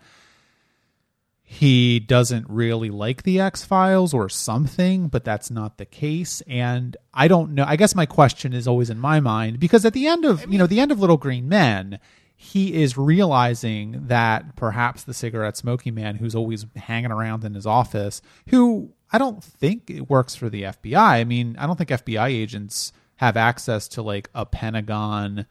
he 1.52 2.00
doesn't 2.00 2.48
really 2.48 2.92
like 2.92 3.24
the 3.24 3.40
X 3.40 3.66
Files 3.66 4.14
or 4.14 4.30
something, 4.30 5.08
but 5.08 5.26
that's 5.26 5.50
not 5.50 5.80
the 5.80 5.86
case. 5.86 6.44
And 6.48 6.96
I 7.12 7.28
don't 7.28 7.56
know. 7.56 7.66
I 7.68 7.76
guess 7.76 7.96
my 7.96 8.06
question 8.06 8.54
is 8.54 8.68
always 8.68 8.92
in 8.92 9.00
my 9.00 9.20
mind 9.20 9.60
because 9.60 9.84
at 9.84 9.94
the 9.94 10.06
end 10.06 10.26
of, 10.26 10.46
you 10.48 10.60
know, 10.60 10.68
the 10.68 10.80
end 10.80 10.92
of 10.92 11.00
Little 11.00 11.18
Green 11.18 11.50
Men, 11.50 12.00
he 12.36 12.80
is 12.80 13.00
realizing 13.00 14.10
that 14.10 14.56
perhaps 14.58 15.04
the 15.04 15.14
cigarette 15.14 15.58
smoking 15.58 15.96
man 15.96 16.18
who's 16.18 16.36
always 16.36 16.68
hanging 16.76 17.12
around 17.12 17.44
in 17.44 17.56
his 17.56 17.66
office, 17.66 18.22
who 18.50 18.94
I 19.12 19.18
don't 19.18 19.44
think 19.44 19.90
it 19.90 20.08
works 20.08 20.36
for 20.36 20.50
the 20.50 20.62
FBI. 20.62 20.96
I 20.96 21.24
mean, 21.24 21.56
I 21.58 21.66
don't 21.66 21.78
think 21.78 21.90
FBI 21.90 22.28
agents 22.28 22.94
have 23.16 23.36
access 23.36 23.88
to 23.88 24.04
like 24.04 24.30
a 24.36 24.46
Pentagon 24.46 25.48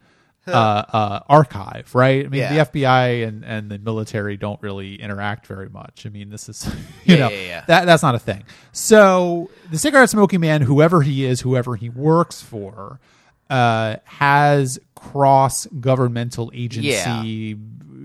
uh, 0.47 0.51
uh, 0.51 1.19
archive, 1.29 1.93
right? 1.93 2.25
I 2.25 2.29
mean, 2.29 2.39
Yeah. 2.41 2.63
the 2.65 2.71
FBI 2.71 3.27
and, 3.27 3.43
and 3.45 3.69
the 3.69 3.77
military 3.77 4.35
don't 4.37 4.59
really 4.61 4.95
interact 4.95 5.45
very 5.47 5.69
much. 5.69 6.05
I 6.05 6.09
mean, 6.09 6.29
this 6.29 6.49
is, 6.49 6.65
you 7.05 7.15
Yeah, 7.15 7.19
know, 7.19 7.29
yeah, 7.29 7.41
yeah. 7.41 7.63
that 7.67 7.85
that's 7.85 8.01
not 8.03 8.15
a 8.15 8.19
thing. 8.19 8.43
So 8.71 9.49
the 9.71 9.77
cigarette 9.77 10.09
smoking 10.09 10.39
man, 10.41 10.61
whoever 10.61 11.01
he 11.01 11.25
is, 11.25 11.41
whoever 11.41 11.75
he 11.75 11.89
works 11.89 12.41
for, 12.41 12.99
uh, 13.49 13.97
has 14.05 14.79
cross 14.95 15.65
governmental 15.79 16.51
agency. 16.53 17.55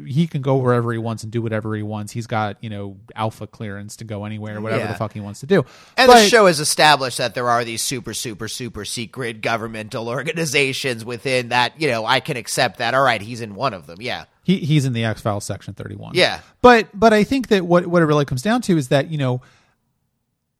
He 0.07 0.27
can 0.27 0.43
go 0.43 0.57
wherever 0.57 0.93
he 0.93 0.99
wants 0.99 1.23
and 1.23 1.33
do 1.33 1.41
whatever 1.43 1.75
he 1.75 1.83
wants. 1.83 2.13
He's 2.13 2.27
got 2.27 2.57
you 2.63 2.71
know 2.71 2.97
alpha 3.17 3.47
clearance 3.47 3.97
to 3.97 4.05
go 4.05 4.25
anywhere, 4.25 4.61
whatever 4.61 4.83
Yeah. 4.85 4.93
the 4.93 4.99
fuck 4.99 5.13
he 5.13 5.21
wants 5.21 5.41
to 5.41 5.47
do. 5.47 5.65
And 5.97 6.07
But- 6.09 6.23
the 6.23 6.29
show 6.29 6.47
has 6.47 6.61
established 6.61 7.19
that 7.19 7.35
there 7.35 7.49
are 7.49 7.65
these 7.65 7.83
super, 7.83 8.15
super, 8.15 8.49
super 8.49 8.85
secret 8.85 9.41
governmental 9.41 10.09
organizations 10.19 11.05
within 11.05 11.49
that, 11.51 11.81
you 11.81 11.89
know, 11.89 12.05
I 12.07 12.21
can 12.21 12.37
accept 12.37 12.79
that. 12.79 12.95
All 12.95 13.03
right, 13.03 13.21
he's 13.21 13.41
in 13.41 13.55
one 13.55 13.75
of 13.75 13.87
them. 13.87 13.99
Yeah. 14.01 14.25
He 14.43 14.59
he's 14.59 14.85
in 14.85 14.93
the 14.93 15.05
X 15.05 15.21
Files 15.23 15.45
section 15.45 15.75
thirty 15.75 15.95
one. 15.97 16.13
Yeah. 16.15 16.41
But 16.61 16.89
but 16.93 17.13
I 17.13 17.25
think 17.25 17.49
that 17.49 17.65
what 17.67 17.87
what 17.87 18.03
it 18.03 18.07
really 18.07 18.25
comes 18.27 18.43
down 18.43 18.61
to 18.63 18.77
is 18.77 18.89
that, 18.89 19.11
you 19.11 19.17
know, 19.19 19.41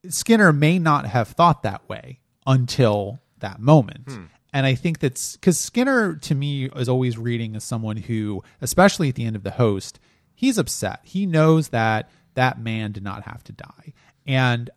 Skinner 0.09 0.53
may 0.53 0.79
not 0.79 1.07
have 1.07 1.29
thought 1.29 1.63
that 1.63 1.89
way 1.89 2.21
until 2.47 3.21
that 3.41 3.59
moment. 3.61 4.09
Hmm. 4.09 4.25
And 4.55 4.65
I 4.65 4.75
think 4.77 5.01
that's 5.01 5.37
because 5.37 5.59
Skinner 5.59 6.15
to 6.15 6.35
me 6.35 6.67
is 6.77 6.89
always 6.89 7.19
reading 7.19 7.57
as 7.57 7.65
someone 7.65 7.97
who, 7.99 8.43
especially 8.63 9.09
at 9.11 9.17
the 9.17 9.25
end 9.27 9.35
of 9.37 9.43
the 9.43 9.51
host, 9.51 9.99
he's 10.35 10.57
upset. 10.59 11.01
He 11.03 11.27
knows 11.27 11.69
that 11.71 12.09
that 12.35 12.59
man 12.61 12.93
did 12.93 13.03
not 13.03 13.25
have 13.25 13.43
to 13.45 13.53
die. 13.53 13.93
And 14.27 14.71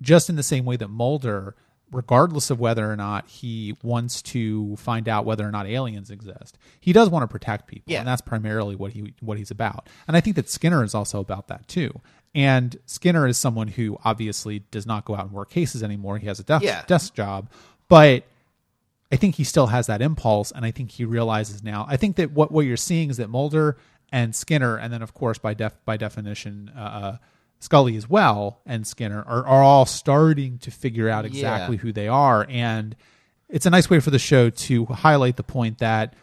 just 0.00 0.28
in 0.28 0.34
the 0.36 0.42
same 0.42 0.64
way 0.64 0.76
that 0.76 0.88
Mulder, 0.88 1.54
regardless 1.92 2.50
of 2.50 2.60
whether 2.60 2.90
or 2.90 2.96
not 2.96 3.28
he 3.28 3.76
wants 3.82 4.20
to 4.22 4.76
find 4.76 5.08
out 5.08 5.24
whether 5.24 5.46
or 5.46 5.50
not 5.50 5.66
aliens 5.66 6.10
exist, 6.10 6.58
he 6.80 6.92
does 6.92 7.08
want 7.08 7.22
to 7.22 7.28
protect 7.28 7.66
people, 7.66 7.92
Yeah. 7.92 8.00
and 8.00 8.08
that's 8.08 8.20
primarily 8.20 8.74
what 8.76 8.92
he 8.92 9.14
what 9.20 9.38
he's 9.38 9.50
about. 9.50 9.88
And 10.06 10.16
I 10.16 10.20
think 10.20 10.36
that 10.36 10.50
Skinner 10.50 10.82
is 10.84 10.94
also 10.94 11.20
about 11.20 11.48
that 11.48 11.66
too. 11.68 12.00
And 12.34 12.76
Skinner 12.86 13.26
is 13.26 13.38
someone 13.38 13.68
who 13.68 13.96
obviously 14.04 14.60
does 14.70 14.86
not 14.86 15.04
go 15.04 15.14
out 15.16 15.24
and 15.26 15.32
work 15.32 15.50
cases 15.50 15.82
anymore. 15.82 16.18
He 16.18 16.26
has 16.26 16.38
a 16.40 16.44
desk, 16.44 16.64
Yeah. 16.64 16.82
desk 16.86 17.14
job, 17.14 17.48
but 17.88 18.24
I 19.10 19.16
think 19.16 19.36
he 19.36 19.44
still 19.44 19.68
has 19.68 19.86
that 19.86 20.02
impulse, 20.02 20.50
and 20.50 20.64
I 20.64 20.70
think 20.70 20.90
he 20.90 21.04
realizes 21.04 21.62
now. 21.62 21.86
I 21.88 21.96
think 21.96 22.16
that 22.16 22.32
what 22.32 22.52
what 22.52 22.66
you're 22.66 22.76
seeing 22.76 23.08
is 23.10 23.16
that 23.16 23.28
Mulder 23.30 23.76
and 24.12 24.34
Skinner, 24.34 24.76
and 24.76 24.92
then 24.92 25.02
of 25.02 25.14
course 25.14 25.38
by 25.38 25.54
def 25.54 25.74
by 25.84 25.96
definition, 25.96 26.70
uh, 26.76 26.80
uh, 26.80 27.16
Scully 27.60 27.96
as 27.96 28.08
well, 28.08 28.60
and 28.66 28.86
Skinner 28.86 29.22
are 29.26 29.46
are 29.46 29.62
all 29.62 29.86
starting 29.86 30.58
to 30.58 30.70
figure 30.70 31.08
out 31.08 31.24
exactly 31.24 31.76
Yeah. 31.76 31.82
who 31.82 31.92
they 31.92 32.08
are, 32.08 32.46
and 32.50 32.94
it's 33.48 33.64
a 33.66 33.70
nice 33.70 33.88
way 33.88 33.98
for 34.00 34.10
the 34.10 34.18
show 34.18 34.50
to 34.50 34.84
highlight 34.86 35.36
the 35.36 35.42
point 35.42 35.78
that 35.78 36.14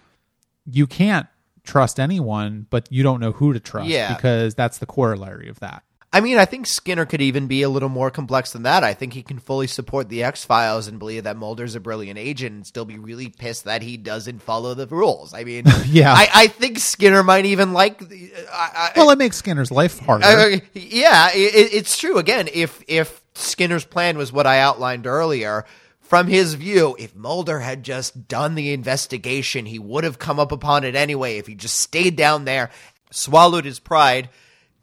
you 0.70 0.86
can't 0.86 1.28
trust 1.64 2.00
anyone, 2.00 2.68
but 2.70 2.88
you 2.92 3.02
don't 3.02 3.20
know 3.20 3.32
who 3.32 3.52
to 3.54 3.60
trust 3.60 3.90
Yeah. 3.90 4.14
because 4.14 4.54
that's 4.54 4.78
the 4.78 4.86
corollary 4.86 5.50
of 5.50 5.60
that. 5.60 5.84
I 6.16 6.22
mean, 6.22 6.38
I 6.38 6.46
think 6.46 6.66
Skinner 6.66 7.06
could 7.06 7.22
even 7.22 7.48
be 7.48 7.62
a 7.62 7.68
little 7.68 7.90
more 7.90 8.10
complex 8.10 8.54
than 8.54 8.64
that. 8.64 8.86
I 8.86 8.94
think 8.94 9.12
he 9.12 9.22
can 9.22 9.38
fully 9.38 9.68
support 9.68 10.08
the 10.08 10.24
X 10.24 10.46
Files 10.46 10.88
and 10.88 10.98
believe 10.98 11.26
that 11.26 11.36
Mulder's 11.36 11.76
a 11.76 11.82
brilliant 11.82 12.18
agent 12.18 12.56
and 12.56 12.66
still 12.66 12.86
be 12.86 12.98
really 12.98 13.28
pissed 13.28 13.66
that 13.66 13.82
he 13.82 13.98
doesn't 13.98 14.42
follow 14.42 14.74
the 14.74 14.88
rules. 14.88 15.34
I 15.34 15.44
mean, 15.44 15.66
Yeah. 15.86 16.14
I, 16.14 16.30
I 16.34 16.48
think 16.48 16.80
Skinner 16.80 17.22
might 17.22 17.46
even 17.46 17.74
like. 17.74 18.08
The, 18.08 18.32
I, 18.50 18.92
I, 18.96 19.00
Well, 19.00 19.10
it 19.10 19.18
makes 19.18 19.36
Skinner's 19.36 19.72
life 19.72 20.00
harder. 20.00 20.24
Uh, 20.24 20.58
yeah, 20.74 21.32
it, 21.34 21.74
it's 21.74 21.98
true. 21.98 22.18
Again, 22.18 22.48
if 22.54 22.82
if 22.88 23.22
Skinner's 23.34 23.84
plan 23.84 24.18
was 24.18 24.32
what 24.32 24.48
I 24.48 24.60
outlined 24.60 25.08
earlier, 25.08 25.66
from 26.00 26.28
his 26.28 26.54
view, 26.54 26.96
if 26.98 27.14
Mulder 27.14 27.60
had 27.60 27.84
just 27.84 28.30
done 28.30 28.56
the 28.56 28.72
investigation, 28.72 29.66
he 29.66 29.80
would 29.80 30.06
have 30.06 30.18
come 30.18 30.40
up 30.40 30.54
upon 30.54 30.86
it 30.86 30.96
anyway. 30.96 31.40
If 31.40 31.48
he 31.48 31.56
just 31.56 31.76
stayed 31.78 32.16
down 32.16 32.46
there, 32.46 32.70
swallowed 33.12 33.66
his 33.66 33.80
pride, 33.80 34.30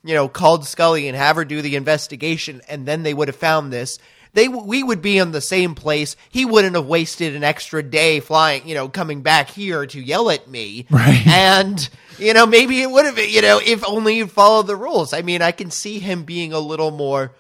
you 0.05 0.15
know, 0.15 0.29
called 0.29 0.67
Scully 0.67 1.09
and 1.09 1.17
have 1.17 1.37
her 1.37 1.45
do 1.45 1.63
the 1.63 1.77
investigation, 1.77 2.61
and 2.69 2.87
then 2.87 3.03
they 3.03 3.15
would 3.15 3.29
have 3.29 3.37
found 3.37 3.73
this. 3.73 3.99
they 4.33 4.49
we 4.49 4.83
would 4.83 5.03
be 5.03 5.19
in 5.19 5.33
the 5.33 5.41
same 5.41 5.75
place. 5.75 6.17
He 6.31 6.45
wouldn't 6.45 6.75
have 6.75 6.87
wasted 6.87 7.37
an 7.37 7.45
extra 7.45 7.83
day 7.83 8.21
flying, 8.21 8.67
you 8.67 8.75
know, 8.75 8.89
coming 8.89 9.23
back 9.23 9.51
here 9.51 9.87
to 9.87 10.01
yell 10.01 10.31
at 10.31 10.49
me. 10.49 10.87
Right. 10.91 11.23
And 11.27 11.89
you 12.19 12.35
know, 12.35 12.47
maybe 12.47 12.83
it 12.83 12.91
would 12.91 13.05
have, 13.05 13.19
you 13.19 13.43
know, 13.43 13.61
if 13.65 13.87
only 13.87 14.17
you 14.17 14.27
followed 14.27 14.67
the 14.67 14.77
rules. 14.77 15.13
I 15.13 15.23
mean, 15.23 15.43
I 15.43 15.53
can 15.53 15.71
see 15.71 15.99
him 15.99 16.25
being 16.25 16.53
a 16.53 16.61
little 16.61 16.91
more 16.91 17.33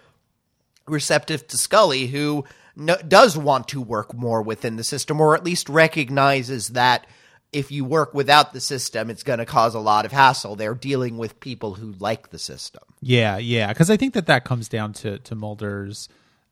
receptive 0.86 1.46
to 1.48 1.56
Scully, 1.56 2.06
who 2.06 2.44
no, 2.74 2.96
does 2.96 3.36
want 3.36 3.68
to 3.68 3.80
work 3.80 4.14
more 4.14 4.42
within 4.42 4.76
the 4.76 4.84
system, 4.84 5.20
or 5.20 5.34
at 5.34 5.44
least 5.44 5.68
recognizes 5.68 6.68
that 6.68 7.06
if 7.53 7.70
you 7.70 7.84
work 7.84 8.14
without 8.14 8.53
the 8.53 8.61
system, 8.61 9.11
it's 9.11 9.22
going 9.22 9.38
to 9.38 9.44
cause 9.46 9.74
a 9.74 9.78
lot 9.80 10.05
of 10.07 10.12
hassle. 10.12 10.57
They're 10.57 10.74
dealing 10.74 11.18
with 11.18 11.38
people 11.40 11.74
who 11.74 11.92
like 11.98 12.30
the 12.30 12.38
system. 12.38 12.82
Yeah, 13.00 13.36
yeah, 13.38 13.68
because 13.68 13.90
I 13.90 13.96
think 13.96 14.14
that 14.14 14.26
that 14.26 14.44
comes 14.44 14.68
down 14.68 14.92
to 14.94 15.18
to 15.18 15.34
Mulder's 15.34 16.09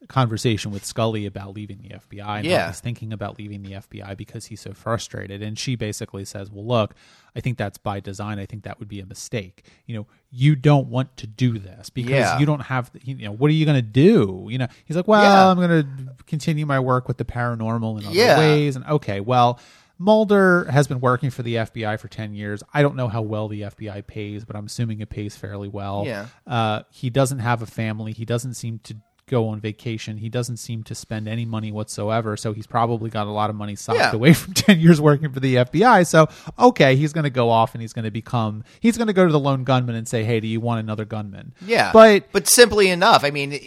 conversation 0.08 0.70
with 0.70 0.84
Scully 0.84 1.26
about 1.26 1.54
leaving 1.54 1.78
the 1.82 1.90
FBI. 1.90 2.38
And 2.38 2.46
Yeah. 2.46 2.68
he's 2.68 2.80
thinking 2.80 3.12
about 3.12 3.38
leaving 3.38 3.62
the 3.62 3.74
FBI 3.74 4.14
because 4.16 4.46
he's 4.46 4.60
so 4.60 4.72
frustrated. 4.72 5.42
And 5.42 5.58
she 5.58 5.76
basically 5.76 6.24
says, 6.24 6.50
"Well, 6.50 6.66
look, 6.66 6.94
I 7.36 7.40
think 7.40 7.58
that's 7.58 7.76
by 7.76 8.00
design. 8.00 8.38
I 8.38 8.46
think 8.46 8.62
that 8.64 8.78
would 8.78 8.88
be 8.88 9.00
a 9.00 9.06
mistake. 9.06 9.62
You 9.86 9.96
know, 9.96 10.06
you 10.30 10.56
don't 10.56 10.88
want 10.88 11.16
to 11.18 11.26
do 11.26 11.58
this 11.58 11.90
because 11.90 12.10
Yeah. 12.12 12.38
you 12.38 12.46
don't 12.46 12.62
have. 12.62 12.90
You 13.04 13.14
know, 13.26 13.32
what 13.32 13.50
are 13.50 13.54
you 13.54 13.66
going 13.66 13.76
to 13.76 13.82
do? 13.82 14.46
You 14.50 14.56
know." 14.58 14.68
He's 14.86 14.96
like, 14.96 15.06
"Well, 15.06 15.22
Yeah. 15.22 15.48
I'm 15.50 15.58
going 15.58 15.82
to 15.82 16.14
continue 16.26 16.64
my 16.64 16.80
work 16.80 17.06
with 17.06 17.18
the 17.18 17.26
paranormal 17.26 18.00
in 18.00 18.06
other 18.06 18.14
Yeah. 18.16 18.38
ways." 18.38 18.76
And 18.76 18.84
okay, 18.86 19.20
well. 19.20 19.58
Mulder 20.00 20.64
has 20.70 20.88
been 20.88 20.98
working 21.00 21.28
for 21.28 21.42
the 21.42 21.56
FBI 21.56 22.00
for 22.00 22.08
10 22.08 22.32
years. 22.34 22.62
I 22.72 22.80
don't 22.80 22.96
know 22.96 23.06
how 23.08 23.20
well 23.20 23.48
the 23.48 23.60
FBI 23.60 24.06
pays, 24.06 24.46
but 24.46 24.56
I'm 24.56 24.64
assuming 24.64 25.00
it 25.00 25.10
pays 25.10 25.36
fairly 25.36 25.68
well. 25.68 26.04
Yeah. 26.06 26.26
Uh, 26.46 26.84
he 26.90 27.10
doesn't 27.10 27.40
have 27.40 27.60
a 27.60 27.66
family. 27.66 28.12
He 28.12 28.24
doesn't 28.24 28.54
seem 28.54 28.78
to 28.84 28.96
go 29.26 29.48
on 29.48 29.60
vacation. 29.60 30.16
He 30.16 30.30
doesn't 30.30 30.56
seem 30.56 30.82
to 30.84 30.94
spend 30.94 31.28
any 31.28 31.44
money 31.44 31.70
whatsoever. 31.70 32.36
So 32.38 32.54
he's 32.54 32.66
probably 32.66 33.10
got 33.10 33.26
a 33.26 33.30
lot 33.30 33.50
of 33.50 33.54
money 33.56 33.76
socked 33.76 33.98
Yeah. 33.98 34.12
away 34.12 34.32
from 34.34 34.54
10 34.54 34.80
years 34.80 35.02
working 35.02 35.32
for 35.32 35.38
the 35.38 35.56
FBI. 35.56 36.06
So, 36.06 36.28
okay, 36.58 36.96
he's 36.96 37.12
going 37.12 37.24
to 37.24 37.30
go 37.30 37.50
off 37.50 37.74
and 37.74 37.82
he's 37.82 37.92
going 37.92 38.06
to 38.06 38.10
become, 38.10 38.64
he's 38.80 38.96
going 38.96 39.06
to 39.08 39.12
go 39.12 39.26
to 39.26 39.30
the 39.30 39.38
lone 39.38 39.64
gunman 39.64 39.94
and 39.96 40.08
say, 40.08 40.24
hey, 40.24 40.40
do 40.40 40.48
you 40.48 40.60
want 40.60 40.80
another 40.80 41.04
gunman? 41.04 41.52
Yeah, 41.64 41.92
But 41.92 42.32
but 42.32 42.48
simply 42.48 42.88
enough. 42.88 43.22
I 43.22 43.30
mean, 43.30 43.60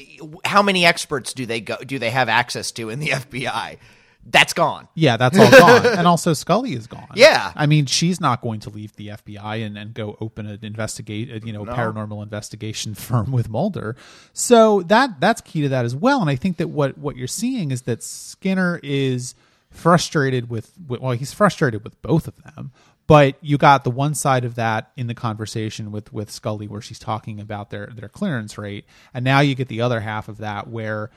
how 0.44 0.64
many 0.64 0.84
experts 0.84 1.32
do 1.34 1.46
they 1.46 1.62
go? 1.62 1.78
Do 1.78 1.98
they 2.00 2.10
have 2.10 2.28
access 2.28 2.72
to 2.74 2.90
in 2.90 3.00
the 3.00 3.10
FBI? 3.10 3.78
That's 4.26 4.54
gone. 4.54 4.88
Yeah, 4.96 5.18
that's 5.18 5.38
all 5.38 5.52
gone. 5.52 5.86
and 5.98 6.08
also 6.08 6.34
Scully 6.34 6.74
is 6.74 6.88
gone. 6.88 7.10
Yeah. 7.16 7.52
I 7.56 7.66
mean, 7.66 7.86
she's 7.86 8.22
not 8.22 8.42
going 8.42 8.62
to 8.62 8.70
leave 8.70 8.96
the 8.96 9.10
FBI 9.10 9.66
and, 9.66 9.78
and 9.78 9.94
go 9.94 10.18
open 10.22 10.48
an 10.48 10.60
investigate, 10.64 11.30
a, 11.30 11.46
you 11.46 11.52
know, 11.52 11.66
paranormal 11.66 12.24
investigation 12.24 12.94
firm 12.96 13.32
with 13.32 13.50
Mulder. 13.50 13.96
So 14.32 14.82
that 14.84 15.20
that's 15.20 15.42
key 15.42 15.62
to 15.64 15.70
that 15.70 15.86
as 15.86 15.96
well. 15.96 16.22
And 16.22 16.30
I 16.30 16.36
think 16.36 16.58
that 16.58 16.70
what 16.70 16.98
what 16.98 17.18
you're 17.18 17.28
seeing 17.28 17.72
is 17.72 17.84
that 17.84 18.02
Skinner 18.02 18.80
is 18.82 19.36
frustrated 19.70 20.50
with, 20.50 20.72
with 20.88 21.02
well, 21.02 21.12
he's 21.12 21.34
frustrated 21.34 21.84
with 21.84 22.02
both 22.02 22.28
of 22.28 22.42
them. 22.44 22.72
But 23.06 23.36
you 23.42 23.58
got 23.58 23.84
the 23.84 23.92
one 23.92 24.16
side 24.16 24.46
of 24.46 24.56
that 24.56 24.92
in 24.96 25.08
the 25.08 25.14
conversation 25.14 25.92
with 25.92 26.14
with 26.14 26.32
Scully 26.32 26.68
where 26.68 26.82
she's 26.82 27.00
talking 27.00 27.42
about 27.42 27.70
their 27.70 27.88
their 27.88 28.08
clearance 28.08 28.58
rate, 28.58 28.86
and 29.14 29.26
now 29.26 29.42
you 29.42 29.56
get 29.56 29.68
the 29.68 29.82
other 29.82 30.00
half 30.00 30.30
of 30.30 30.38
that 30.38 30.70
where 30.70 31.12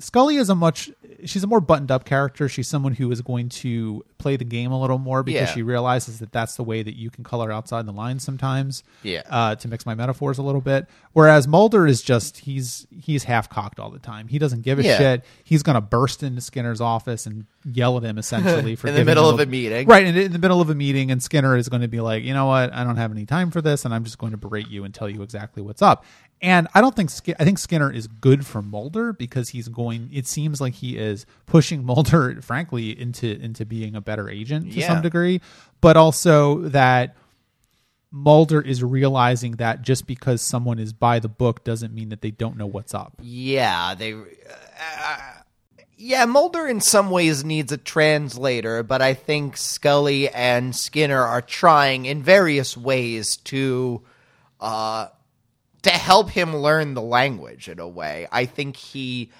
Scully 0.00 0.36
is 0.36 0.48
a 0.48 0.54
much 0.54 0.90
she's 1.24 1.42
a 1.42 1.48
more 1.48 1.60
buttoned 1.60 1.90
up 1.90 2.04
character. 2.04 2.48
She's 2.48 2.68
someone 2.68 2.94
who 2.94 3.10
is 3.10 3.20
going 3.20 3.48
to 3.48 4.04
play 4.18 4.36
the 4.36 4.44
game 4.44 4.70
a 4.70 4.80
little 4.80 4.98
more 4.98 5.24
because 5.24 5.48
Yeah. 5.48 5.54
she 5.54 5.62
realizes 5.62 6.20
that 6.20 6.30
that's 6.30 6.54
the 6.54 6.62
way 6.62 6.82
that 6.84 6.94
you 6.96 7.10
can 7.10 7.24
color 7.24 7.50
outside 7.50 7.84
the 7.86 7.92
lines 7.92 8.22
sometimes. 8.22 8.84
Yeah. 9.02 9.22
Uh, 9.28 9.56
to 9.56 9.66
mix 9.68 9.84
my 9.84 9.96
metaphors 9.96 10.38
a 10.38 10.42
little 10.42 10.60
bit. 10.60 10.86
Whereas 11.14 11.48
Mulder 11.48 11.86
is 11.88 12.02
just 12.02 12.38
he's 12.38 12.86
he's 12.90 13.24
half 13.24 13.48
cocked 13.50 13.80
all 13.80 13.90
the 13.90 13.98
time. 13.98 14.28
He 14.28 14.38
doesn't 14.38 14.62
give 14.62 14.78
a 14.78 14.84
Yeah. 14.84 14.98
shit. 14.98 15.24
He's 15.42 15.64
gonna 15.64 15.80
burst 15.80 16.22
into 16.22 16.40
Skinner's 16.40 16.80
office 16.80 17.26
and 17.26 17.46
yell 17.64 17.96
at 17.96 18.04
him 18.04 18.18
essentially 18.18 18.76
for 18.76 18.86
In 18.86 18.94
the 18.94 19.04
middle 19.04 19.28
of 19.28 19.40
a 19.40 19.46
meeting. 19.46 19.88
Right, 19.88 20.06
in, 20.06 20.16
in 20.16 20.32
the 20.32 20.38
middle 20.38 20.60
of 20.60 20.70
a 20.70 20.74
meeting, 20.76 21.10
and 21.10 21.20
Skinner 21.20 21.56
is 21.56 21.68
going 21.68 21.82
to 21.82 21.88
be 21.88 22.00
like, 22.00 22.22
you 22.22 22.32
know 22.32 22.46
what, 22.46 22.72
I 22.72 22.84
don't 22.84 22.96
have 22.96 23.10
any 23.10 23.26
time 23.26 23.50
for 23.50 23.60
this, 23.60 23.84
and 23.84 23.92
I'm 23.92 24.04
just 24.04 24.16
going 24.18 24.30
to 24.32 24.38
berate 24.38 24.68
you 24.68 24.84
and 24.84 24.94
tell 24.94 25.08
you 25.08 25.22
exactly 25.22 25.60
what's 25.62 25.82
up. 25.82 26.04
And 26.40 26.68
I 26.74 26.80
don't 26.80 26.94
think 26.94 27.10
I 27.40 27.44
think 27.44 27.58
Skinner 27.58 27.90
is 27.92 28.06
good 28.06 28.46
for 28.46 28.62
Mulder 28.62 29.12
because 29.12 29.48
he's 29.48 29.68
going. 29.68 30.08
It 30.12 30.26
seems 30.26 30.60
like 30.60 30.74
he 30.74 30.96
is 30.96 31.26
pushing 31.46 31.84
Mulder, 31.86 32.40
frankly, 32.42 32.98
into 32.98 33.28
into 33.40 33.64
being 33.66 33.96
a 33.96 34.00
better 34.00 34.28
agent 34.30 34.72
to 34.72 34.78
Yeah. 34.78 34.86
some 34.86 35.02
degree, 35.02 35.40
but 35.80 35.96
also 35.96 36.58
that 36.68 37.16
Mulder 38.10 38.60
is 38.60 38.82
realizing 38.82 39.52
that 39.56 39.82
just 39.82 40.06
because 40.06 40.40
someone 40.40 40.78
is 40.78 40.92
by 40.92 41.18
the 41.18 41.28
book 41.28 41.62
doesn't 41.64 41.92
mean 41.92 42.08
that 42.10 42.22
they 42.22 42.30
don't 42.30 42.56
know 42.56 42.66
what's 42.66 42.94
up. 42.94 43.14
Yeah, 43.20 43.94
they. 43.94 44.12
Uh, 44.14 45.18
yeah, 46.00 46.24
Mulder 46.26 46.68
in 46.68 46.80
some 46.80 47.10
ways 47.10 47.44
needs 47.44 47.72
a 47.72 47.76
translator, 47.76 48.84
but 48.84 49.02
I 49.02 49.14
think 49.14 49.56
Scully 49.56 50.28
and 50.28 50.74
Skinner 50.74 51.20
are 51.20 51.42
trying 51.42 52.06
in 52.06 52.22
various 52.22 52.76
ways 52.76 53.36
to 53.38 54.02
uh, 54.60 55.08
to 55.82 55.90
help 55.90 56.30
him 56.30 56.56
learn 56.56 56.94
the 56.94 57.02
language 57.02 57.68
in 57.68 57.78
a 57.78 57.88
way. 57.88 58.26
I 58.30 58.46
think 58.46 58.76
he. 58.76 59.30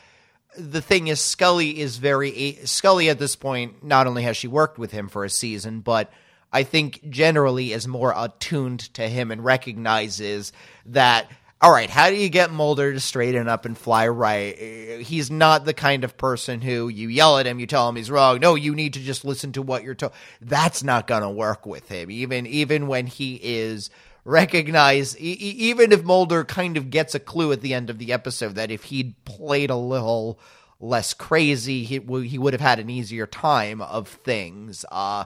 The 0.57 0.81
thing 0.81 1.09
is, 1.09 1.21
Scully 1.21 1.79
is 1.79 1.99
very 1.99 2.59
Scully 2.65 3.11
at 3.11 3.19
this 3.19 3.37
point. 3.37 3.85
Not 3.85 4.07
only 4.07 4.23
has 4.23 4.37
she 4.37 4.49
worked 4.49 4.79
with 4.79 4.91
him 4.91 5.09
for 5.09 5.25
a 5.25 5.31
season, 5.31 5.81
but 5.81 6.11
I 6.53 6.63
think 6.63 7.09
generally 7.11 7.73
is 7.73 7.87
more 7.87 8.15
attuned 8.17 8.81
to 8.95 9.09
him 9.09 9.31
and 9.31 9.45
recognizes 9.45 10.53
that. 10.87 11.31
All 11.61 11.73
right, 11.73 11.91
how 11.91 12.09
do 12.09 12.15
you 12.15 12.29
get 12.29 12.53
Mulder 12.53 12.93
to 12.93 13.01
straighten 13.01 13.49
up 13.49 13.65
and 13.65 13.77
fly 13.77 14.07
right? 14.07 15.01
He's 15.01 15.29
not 15.29 15.65
the 15.65 15.75
kind 15.75 16.05
of 16.05 16.17
person 16.17 16.61
who 16.61 16.87
you 16.87 17.09
yell 17.09 17.37
at 17.39 17.47
him, 17.47 17.59
you 17.59 17.67
tell 17.67 17.89
him 17.89 17.97
he's 17.97 18.13
wrong. 18.13 18.39
No, 18.39 18.55
you 18.55 18.77
need 18.77 18.95
to 18.95 19.01
just 19.01 19.25
listen 19.25 19.51
to 19.53 19.63
what 19.63 19.83
you're 19.83 19.97
told. 19.97 20.13
That's 20.41 20.85
not 20.85 21.09
going 21.09 21.23
to 21.23 21.29
work 21.29 21.67
with 21.67 21.89
him. 21.89 22.13
Even 22.13 22.47
even 22.47 22.87
when 22.87 23.09
he 23.09 23.41
is 23.43 23.91
recognized, 24.25 25.19
e- 25.19 25.39
e- 25.41 25.57
even 25.71 25.93
if 25.93 26.05
Mulder 26.05 26.45
kind 26.45 26.77
of 26.77 26.91
gets 26.91 27.15
a 27.15 27.21
clue 27.21 27.53
at 27.53 27.61
the 27.61 27.75
end 27.75 27.91
of 27.91 27.99
the 27.99 28.13
episode 28.13 28.55
that 28.57 28.71
if 28.71 28.85
he'd 28.85 29.25
played 29.25 29.71
a 29.71 29.77
little 29.77 30.39
less 30.81 31.15
crazy, 31.15 31.85
he, 31.85 31.99
w- 31.99 32.29
he 32.29 32.39
would 32.39 32.53
have 32.53 32.61
had 32.61 32.79
an 32.79 32.91
easier 32.91 33.27
time 33.27 33.81
of 33.81 34.09
things. 34.09 34.85
Uh, 34.91 35.25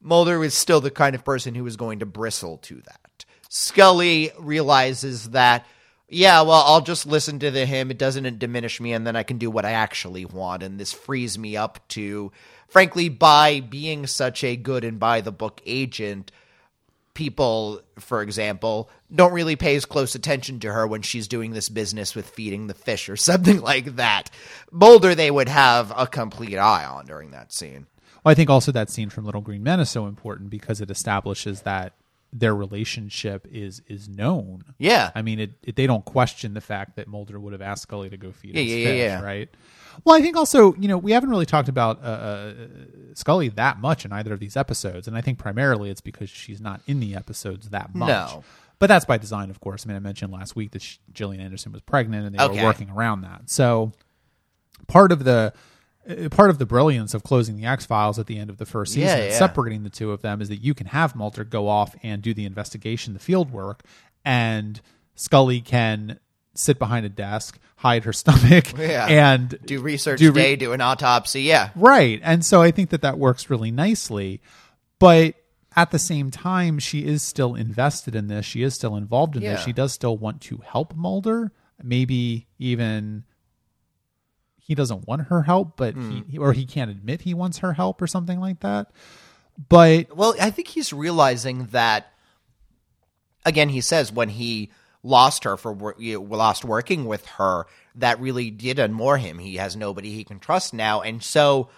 Mulder 0.00 0.44
is 0.44 0.54
still 0.54 0.80
the 0.80 0.90
kind 0.90 1.14
of 1.14 1.24
person 1.24 1.54
who 1.54 1.66
is 1.66 1.76
going 1.76 2.00
to 2.00 2.06
bristle 2.06 2.58
to 2.58 2.76
that. 2.82 3.24
Scully 3.48 4.30
realizes 4.38 5.30
that, 5.30 5.66
yeah, 6.08 6.42
well, 6.42 6.62
I'll 6.66 6.82
just 6.82 7.06
listen 7.06 7.38
to 7.38 7.50
the 7.50 7.64
him. 7.64 7.90
It 7.90 7.98
doesn't 7.98 8.38
diminish 8.38 8.80
me, 8.80 8.92
and 8.92 9.06
then 9.06 9.16
I 9.16 9.22
can 9.22 9.38
do 9.38 9.50
what 9.50 9.64
I 9.64 9.72
actually 9.72 10.24
want. 10.24 10.62
And 10.62 10.78
this 10.78 10.92
frees 10.92 11.38
me 11.38 11.56
up 11.56 11.80
to, 11.88 12.30
frankly, 12.68 13.08
by 13.08 13.60
being 13.60 14.06
such 14.06 14.44
a 14.44 14.56
good 14.56 14.84
and 14.84 15.00
by 15.00 15.22
the 15.22 15.32
book 15.32 15.62
agent, 15.64 16.30
people, 17.14 17.80
for 17.98 18.22
example, 18.22 18.90
don't 19.14 19.32
really 19.32 19.56
pay 19.56 19.76
as 19.76 19.84
close 19.84 20.14
attention 20.14 20.60
to 20.60 20.72
her 20.72 20.86
when 20.86 21.02
she's 21.02 21.28
doing 21.28 21.52
this 21.52 21.68
business 21.68 22.14
with 22.14 22.28
feeding 22.28 22.66
the 22.66 22.74
fish 22.74 23.08
or 23.08 23.16
something 23.30 23.60
like 23.60 23.96
that. 23.96 24.30
Mulder, 24.70 25.14
they 25.14 25.30
would 25.30 25.48
have 25.48 25.92
a 25.96 26.06
complete 26.06 26.58
eye 26.58 26.84
on 26.84 27.06
during 27.06 27.30
that 27.30 27.52
scene. 27.52 27.86
Well, 28.24 28.32
I 28.32 28.34
think 28.34 28.50
also 28.50 28.72
that 28.72 28.90
scene 28.90 29.10
from 29.10 29.24
Little 29.24 29.40
Green 29.42 29.62
Men 29.62 29.80
is 29.80 29.90
so 29.90 30.06
important 30.06 30.50
because 30.50 30.80
it 30.80 30.90
establishes 30.90 31.62
that 31.62 31.92
their 32.32 32.54
relationship 32.54 33.46
is 33.52 33.80
is 33.86 34.08
known. 34.08 34.64
Yeah. 34.78 35.12
I 35.14 35.22
mean, 35.22 35.38
it, 35.38 35.52
it 35.62 35.76
they 35.76 35.86
don't 35.86 36.04
question 36.04 36.54
the 36.54 36.60
fact 36.60 36.96
that 36.96 37.06
Mulder 37.06 37.38
would 37.38 37.52
have 37.52 37.62
asked 37.62 37.82
Scully 37.82 38.10
to 38.10 38.16
go 38.16 38.32
feed 38.32 38.56
Yeah, 38.56 38.62
his 38.62 38.72
yeah, 38.72 38.76
yeah, 38.78 38.84
fish, 38.86 38.98
yeah. 38.98 39.22
right? 39.22 39.48
Well, 40.04 40.16
I 40.16 40.20
think 40.22 40.36
also, 40.36 40.74
you 40.74 40.88
know, 40.88 40.98
we 40.98 41.12
haven't 41.12 41.30
really 41.30 41.46
talked 41.46 41.68
about 41.68 42.02
uh, 42.02 42.06
uh, 42.06 42.52
Scully 43.14 43.48
that 43.50 43.78
much 43.80 44.04
in 44.04 44.12
either 44.12 44.32
of 44.32 44.40
these 44.40 44.56
episodes, 44.56 45.06
and 45.06 45.16
I 45.16 45.20
think 45.20 45.38
primarily 45.38 45.90
it's 45.90 46.00
because 46.00 46.28
she's 46.30 46.60
not 46.60 46.80
in 46.86 47.00
the 47.00 47.14
episodes 47.14 47.68
that 47.70 47.94
much. 47.94 48.08
No. 48.08 48.44
But 48.80 48.88
that's 48.88 49.04
by 49.04 49.18
design, 49.18 49.50
of 49.50 49.60
course. 49.60 49.84
I 49.84 49.88
mean, 49.88 49.96
I 49.96 50.00
mentioned 50.00 50.32
last 50.32 50.56
week 50.56 50.72
that 50.72 50.82
she, 50.82 50.98
Gillian 51.12 51.40
Anderson 51.40 51.70
was 51.72 51.80
pregnant, 51.80 52.26
and 52.26 52.34
they 52.34 52.42
Okay. 52.42 52.58
were 52.60 52.64
working 52.64 52.90
around 52.90 53.20
that. 53.22 53.42
So 53.50 53.92
part 54.88 55.12
of 55.12 55.24
the 55.24 55.52
uh, 56.08 56.28
part 56.28 56.50
of 56.50 56.58
the 56.58 56.66
brilliance 56.66 57.14
of 57.14 57.22
closing 57.22 57.56
the 57.56 57.64
X 57.66 57.86
Files 57.86 58.18
at 58.18 58.26
the 58.26 58.38
end 58.38 58.50
of 58.50 58.58
the 58.58 58.66
first 58.66 58.92
season, 58.92 59.16
Yeah, 59.18 59.24
yeah. 59.26 59.38
separating 59.38 59.84
the 59.84 59.90
two 59.90 60.10
of 60.10 60.20
them, 60.22 60.42
is 60.42 60.48
that 60.50 60.56
you 60.62 60.74
can 60.74 60.88
have 60.88 61.14
Mulder 61.14 61.44
go 61.44 61.68
off 61.68 61.94
and 62.02 62.20
do 62.20 62.34
the 62.34 62.44
investigation, 62.44 63.14
the 63.14 63.20
field 63.20 63.50
work, 63.52 63.82
and 64.24 64.80
Scully 65.14 65.60
can 65.62 66.18
sit 66.54 66.78
behind 66.78 67.04
a 67.04 67.08
desk, 67.08 67.58
hide 67.76 68.04
her 68.04 68.12
stomach, 68.14 68.76
Yeah. 68.78 69.06
and 69.06 69.58
Do 69.64 69.80
research 69.80 70.18
Do 70.20 70.32
re- 70.32 70.42
day, 70.42 70.56
do 70.56 70.72
an 70.72 70.80
autopsy. 70.80 71.42
Yeah. 71.42 71.70
Right. 71.74 72.20
And 72.22 72.44
so 72.44 72.62
I 72.62 72.70
think 72.70 72.90
that 72.90 73.02
that 73.02 73.18
works 73.18 73.50
really 73.50 73.70
nicely. 73.70 74.40
But 74.98 75.34
at 75.76 75.90
the 75.90 75.98
same 75.98 76.30
time, 76.30 76.78
she 76.78 77.04
is 77.04 77.22
still 77.22 77.54
invested 77.56 78.14
in 78.14 78.28
this. 78.28 78.46
She 78.46 78.62
is 78.62 78.74
still 78.74 78.94
involved 78.96 79.34
in 79.36 79.42
this. 79.42 79.60
She 79.62 79.72
does 79.72 79.92
still 79.92 80.16
want 80.16 80.40
to 80.42 80.58
help 80.64 80.94
Mulder. 80.94 81.50
Maybe 81.82 82.46
even 82.58 83.24
he 84.56 84.74
doesn't 84.74 85.06
want 85.06 85.22
her 85.26 85.42
help, 85.42 85.76
but 85.76 85.94
Hmm. 85.94 86.20
he 86.28 86.38
or 86.38 86.52
he 86.52 86.64
can't 86.64 86.90
admit 86.90 87.22
he 87.22 87.34
wants 87.34 87.58
her 87.58 87.72
help 87.74 88.00
or 88.00 88.06
something 88.06 88.40
like 88.40 88.60
that. 88.60 88.92
But 89.68 90.16
Well, 90.16 90.34
I 90.40 90.50
think 90.50 90.68
he's 90.68 90.92
realizing 90.92 91.66
that. 91.72 92.12
Again, 93.44 93.68
he 93.68 93.82
says 93.82 94.10
when 94.10 94.30
he 94.30 94.70
lost 95.04 95.44
her 95.44 95.56
for 95.56 95.94
you 95.98 96.14
know, 96.14 96.36
lost 96.36 96.64
working 96.64 97.04
with 97.04 97.24
her 97.26 97.66
that 97.94 98.18
really 98.18 98.50
did 98.50 98.78
unmoor 98.78 99.20
him. 99.20 99.38
He 99.38 99.56
has 99.56 99.76
nobody 99.76 100.12
he 100.12 100.24
can 100.24 100.40
trust 100.40 100.74
now, 100.74 101.02
and 101.02 101.22
so 101.22 101.68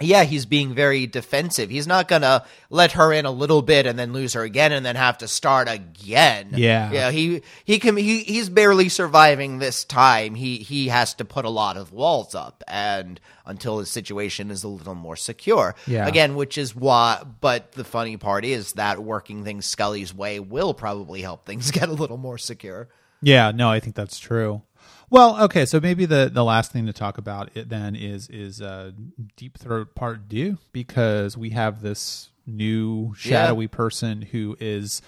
yeah, 0.00 0.24
he's 0.24 0.44
being 0.44 0.74
very 0.74 1.06
defensive. 1.06 1.70
He's 1.70 1.86
not 1.86 2.08
gonna 2.08 2.44
let 2.68 2.92
her 2.92 3.12
in 3.12 3.26
a 3.26 3.30
little 3.30 3.62
bit 3.62 3.86
and 3.86 3.96
then 3.96 4.12
lose 4.12 4.32
her 4.32 4.42
again 4.42 4.72
and 4.72 4.84
then 4.84 4.96
have 4.96 5.18
to 5.18 5.28
start 5.28 5.68
again. 5.68 6.48
Yeah. 6.54 6.90
yeah. 6.90 7.10
He 7.12 7.42
he 7.64 7.78
can 7.78 7.96
he 7.96 8.24
he's 8.24 8.48
barely 8.48 8.88
surviving 8.88 9.58
this 9.58 9.84
time. 9.84 10.34
He 10.34 10.58
he 10.58 10.88
has 10.88 11.14
to 11.14 11.24
put 11.24 11.44
a 11.44 11.50
lot 11.50 11.76
of 11.76 11.92
walls 11.92 12.34
up 12.34 12.64
and 12.66 13.20
until 13.46 13.78
his 13.78 13.88
situation 13.88 14.50
is 14.50 14.64
a 14.64 14.68
little 14.68 14.96
more 14.96 15.16
secure. 15.16 15.76
Yeah. 15.86 16.08
Again, 16.08 16.34
which 16.34 16.58
is 16.58 16.74
why. 16.74 17.22
But 17.40 17.72
the 17.72 17.84
funny 17.84 18.16
part 18.16 18.44
is 18.44 18.72
that 18.72 19.02
working 19.02 19.44
things 19.44 19.64
Scully's 19.64 20.12
way 20.12 20.40
will 20.40 20.74
probably 20.74 21.22
help 21.22 21.46
things 21.46 21.70
get 21.72 21.88
a 21.88 21.92
little 21.92 22.16
more 22.18 22.38
secure. 22.38 22.88
Yeah, 23.22 23.52
no, 23.52 23.70
I 23.70 23.80
think 23.80 23.94
that's 23.94 24.18
true. 24.18 24.62
Well, 25.10 25.42
okay, 25.44 25.66
so 25.66 25.80
maybe 25.80 26.06
the 26.06 26.30
the 26.32 26.44
last 26.44 26.72
thing 26.72 26.86
to 26.86 26.92
talk 26.92 27.18
about 27.18 27.50
it 27.54 27.68
then 27.68 27.94
is 27.94 28.28
is 28.28 28.60
uh, 28.60 28.92
Deep 29.36 29.58
Throat 29.58 29.94
Part 29.94 30.28
Two 30.28 30.58
because 30.72 31.36
we 31.36 31.50
have 31.50 31.82
this 31.82 32.30
new 32.46 33.14
shadowy 33.16 33.68
person 33.68 34.22
who 34.22 34.56
is 34.60 35.00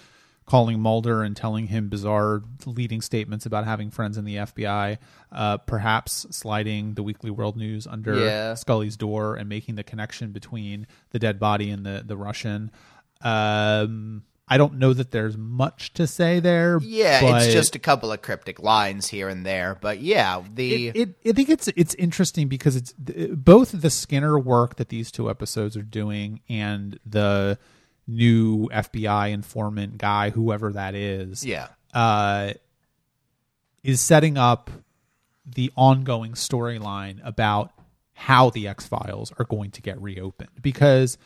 calling 0.47 0.79
Mulder 0.81 1.23
and 1.25 1.37
telling 1.37 1.67
him 1.67 1.89
bizarre 1.89 2.43
leading 2.67 3.01
statements 3.01 3.47
about 3.47 3.65
having 3.65 3.91
friends 3.91 4.17
in 4.17 4.25
the 4.25 4.37
FBI, 4.37 4.97
uh, 5.33 5.57
perhaps 5.59 6.25
sliding 6.31 6.95
the 6.95 7.03
Weekly 7.03 7.31
World 7.31 7.57
News 7.57 7.87
under 7.87 8.15
Yeah. 8.25 8.55
Scully's 8.55 8.97
door 8.97 9.35
and 9.35 9.49
making 9.49 9.75
the 9.75 9.83
connection 9.83 10.31
between 10.31 10.87
the 11.11 11.19
dead 11.19 11.41
body 11.41 11.71
and 11.71 11.85
the 11.85 12.05
the 12.07 12.17
Russian. 12.17 12.71
Um, 13.23 14.23
I 14.49 14.59
don't 14.59 14.75
know 14.75 14.93
that 14.93 15.11
there's 15.11 15.37
much 15.37 15.93
to 15.95 16.07
say 16.07 16.39
there. 16.39 16.79
Yeah, 16.81 17.21
but 17.21 17.43
it's 17.43 17.53
just 17.53 17.75
a 17.75 17.81
couple 17.81 18.13
of 18.13 18.23
cryptic 18.23 18.61
lines 18.61 19.09
here 19.09 19.29
and 19.29 19.45
there, 19.45 19.77
but 19.81 20.01
yeah, 20.01 20.43
the 20.55 20.89
it, 20.89 20.97
it, 20.97 21.31
I 21.31 21.33
think 21.33 21.49
it's 21.49 21.69
it's 21.69 21.95
interesting 21.95 22.47
because 22.49 22.77
it's 22.77 22.93
both 22.93 23.73
the 23.73 23.91
Skinner 23.91 24.39
work 24.39 24.77
that 24.77 24.89
these 24.89 25.11
two 25.11 25.29
episodes 25.29 25.77
are 25.77 25.83
doing 25.83 26.41
and 26.49 26.99
the 27.05 27.59
new 28.07 28.69
FBI 28.69 29.33
informant 29.33 29.99
guy, 29.99 30.31
whoever 30.31 30.73
that 30.73 30.95
is, 30.95 31.45
yeah. 31.45 31.69
uh, 31.93 32.53
is 33.83 34.01
setting 34.01 34.39
up 34.39 34.71
the 35.45 35.73
ongoing 35.77 36.33
storyline 36.33 37.19
about 37.25 37.73
how 38.13 38.51
the 38.51 38.69
X 38.69 38.87
Files 38.87 39.33
are 39.39 39.45
going 39.45 39.71
to 39.73 39.83
get 39.83 40.01
reopened. 40.01 40.51
Because 40.61 41.19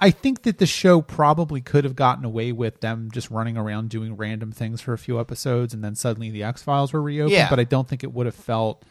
I 0.00 0.10
think 0.10 0.42
that 0.42 0.58
the 0.58 0.66
show 0.66 1.02
probably 1.02 1.60
could 1.60 1.84
have 1.84 1.96
gotten 1.96 2.24
away 2.24 2.52
with 2.52 2.80
them 2.80 3.10
just 3.12 3.30
running 3.30 3.56
around 3.56 3.90
doing 3.90 4.16
random 4.16 4.52
things 4.52 4.80
for 4.80 4.92
a 4.92 4.98
few 4.98 5.18
episodes 5.18 5.74
and 5.74 5.82
then 5.82 5.96
suddenly 5.96 6.30
the 6.30 6.44
X 6.44 6.62
Files 6.62 6.92
were 6.92 7.02
reopened. 7.02 7.32
Yeah. 7.32 7.50
But 7.50 7.58
I 7.58 7.64
don't 7.64 7.88
think 7.88 8.04
it 8.04 8.12
would 8.12 8.26
have 8.26 8.34
felt 8.34 8.84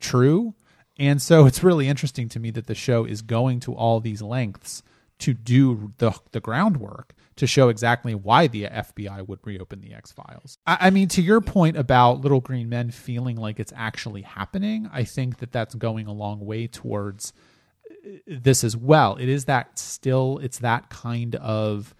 true. 0.00 0.54
And 0.98 1.22
so 1.22 1.46
it's 1.46 1.62
really 1.62 1.88
interesting 1.88 2.28
to 2.30 2.40
me 2.40 2.50
that 2.50 2.66
the 2.66 2.74
show 2.74 3.04
is 3.04 3.22
going 3.22 3.60
to 3.60 3.74
all 3.74 4.00
these 4.00 4.20
lengths 4.20 4.82
to 5.20 5.34
do 5.34 5.92
the 5.98 6.12
the 6.32 6.40
groundwork 6.40 7.14
to 7.36 7.46
show 7.46 7.68
exactly 7.68 8.14
why 8.14 8.48
the 8.48 8.64
FBI 8.64 9.26
would 9.26 9.38
reopen 9.44 9.80
the 9.80 9.94
X 9.94 10.12
Files. 10.12 10.58
I, 10.66 10.78
I 10.82 10.90
mean, 10.90 11.08
to 11.08 11.22
your 11.22 11.40
point 11.40 11.76
about 11.76 12.20
Little 12.20 12.40
Green 12.40 12.68
Men 12.68 12.90
feeling 12.90 13.36
like 13.36 13.60
it's 13.60 13.72
actually 13.76 14.22
happening, 14.22 14.90
I 14.92 15.04
think 15.04 15.38
that 15.38 15.52
that's 15.52 15.74
going 15.74 16.06
a 16.06 16.12
long 16.12 16.40
way 16.44 16.66
towards 16.66 17.32
this 18.26 18.64
as 18.64 18.76
well. 18.76 19.16
It 19.16 19.28
is 19.28 19.46
that 19.46 19.78
still, 19.78 20.38
it's 20.42 20.58
that 20.60 20.88
kind 20.90 21.34
of 21.36 21.94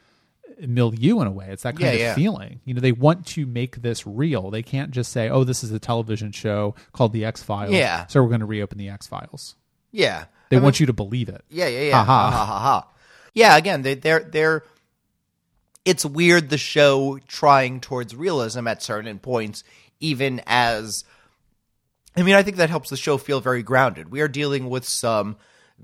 milieu 0.66 1.20
in 1.20 1.26
a 1.26 1.30
way. 1.30 1.46
It's 1.50 1.62
that 1.62 1.74
kind 1.76 1.86
Yeah, 1.86 1.92
of 1.92 1.98
yeah. 2.00 2.14
feeling. 2.14 2.60
You 2.64 2.74
know, 2.74 2.80
they 2.80 2.92
want 2.92 3.26
to 3.28 3.46
make 3.46 3.82
this 3.82 4.06
real. 4.06 4.50
They 4.50 4.62
can't 4.62 4.90
just 4.90 5.12
say, 5.12 5.28
"Oh, 5.28 5.44
this 5.44 5.62
is 5.62 5.70
a 5.70 5.78
television 5.78 6.32
show 6.32 6.74
called 6.92 7.12
The 7.12 7.24
X 7.24 7.42
Files." 7.42 7.72
Yeah. 7.72 8.06
so 8.06 8.22
we're 8.22 8.28
going 8.28 8.40
to 8.40 8.46
reopen 8.46 8.78
the 8.78 8.88
X 8.88 9.06
Files. 9.06 9.54
Yeah. 9.92 10.24
They 10.50 10.56
I 10.56 10.60
mean, 10.60 10.64
want 10.64 10.80
you 10.80 10.86
to 10.86 10.92
believe 10.92 11.28
it. 11.28 11.44
Yeah, 11.50 11.68
yeah, 11.68 11.80
yeah. 11.82 12.04
Ha 12.04 12.04
ha 12.04 12.30
ha 12.30 12.44
ha. 12.60 12.88
Yeah, 13.34 13.56
again, 13.56 13.82
they 13.82 13.94
they're 13.94 14.20
they're 14.20 14.64
it's 15.84 16.04
weird 16.04 16.50
the 16.50 16.58
show 16.58 17.18
trying 17.28 17.80
towards 17.80 18.14
realism 18.16 18.66
at 18.66 18.82
certain 18.82 19.18
points, 19.18 19.62
even 20.00 20.40
as 20.46 21.04
I 22.16 22.22
mean, 22.22 22.34
I 22.34 22.42
think 22.42 22.56
that 22.56 22.70
helps 22.70 22.90
the 22.90 22.96
show 22.96 23.16
feel 23.18 23.40
very 23.40 23.62
grounded. 23.62 24.10
We 24.10 24.20
are 24.22 24.28
dealing 24.28 24.68
with 24.68 24.84
some 24.86 25.36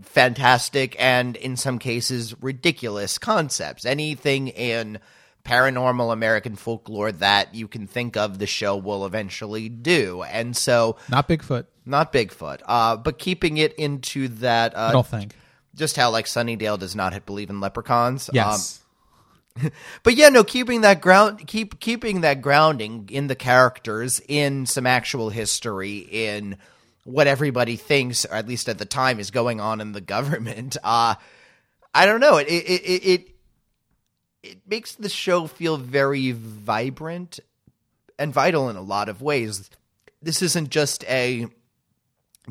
fantastic 0.03 0.97
and 0.99 1.36
in 1.36 1.57
some 1.57 1.78
cases 1.78 2.34
ridiculous 2.42 3.18
concepts. 3.18 3.84
Anything 3.84 4.49
in 4.49 4.99
paranormal 5.45 6.12
American 6.12 6.57
folklore 6.57 7.12
that 7.12 7.55
you 7.55 7.68
can 7.68 7.86
think 7.86 8.16
of, 8.16 8.38
the 8.38 8.47
show 8.47 8.76
will 8.76 9.05
eventually 9.07 9.68
do. 9.68 10.22
And 10.22 10.57
so, 10.57 10.97
Not 11.11 11.28
Bigfoot. 11.28 11.66
not 11.84 12.12
Bigfoot, 12.12 12.61
uh, 12.64 12.97
but 12.97 13.18
keeping 13.18 13.59
it 13.59 13.74
into 13.74 14.28
that. 14.28 14.74
Uh, 14.74 14.88
I 14.88 14.92
don't 14.92 15.07
think. 15.07 15.36
just 15.74 15.97
how 15.97 16.11
like 16.11 16.26
Sunnydale 16.26 16.78
does 16.78 16.97
not 16.97 17.26
believe 17.26 17.51
in 17.51 17.61
leprechauns. 17.61 18.30
Yes. 18.32 18.80
Um, 18.80 18.80
but 20.03 20.16
yeah, 20.16 20.30
no, 20.30 20.42
keeping 20.42 20.80
that 20.80 21.01
ground, 21.01 21.47
keep 21.47 21.78
keeping 21.78 22.22
that 22.22 22.42
grounding 22.42 23.09
in 23.12 23.28
the 23.28 23.36
characters, 23.36 24.20
in 24.26 24.66
some 24.66 24.86
actual 24.86 25.30
history, 25.30 25.99
in 25.99 26.57
what 27.05 27.26
everybody 27.26 27.76
thinks, 27.76 28.24
or 28.24 28.34
at 28.34 28.48
least 28.48 28.68
at 28.68 28.78
the 28.78 28.84
time, 28.84 29.20
is 29.20 29.30
going 29.30 29.61
on 29.61 29.80
in 29.80 29.92
the 29.92 30.00
government. 30.00 30.76
Uh, 30.84 31.14
I 31.96 32.07
don't 32.07 32.18
know. 32.18 32.38
It 32.38 32.48
it 32.48 32.82
it 32.82 33.05
it, 33.05 33.28
it 34.42 34.59
makes 34.66 34.96
the 34.96 35.09
show 35.09 35.46
feel 35.46 35.76
very 35.76 36.32
vibrant 36.32 37.38
and 38.18 38.32
vital 38.32 38.68
in 38.68 38.76
a 38.76 38.82
lot 38.82 39.09
of 39.09 39.22
ways. 39.22 39.70
This 40.20 40.42
isn't 40.42 40.70
just 40.70 41.05
a 41.05 41.46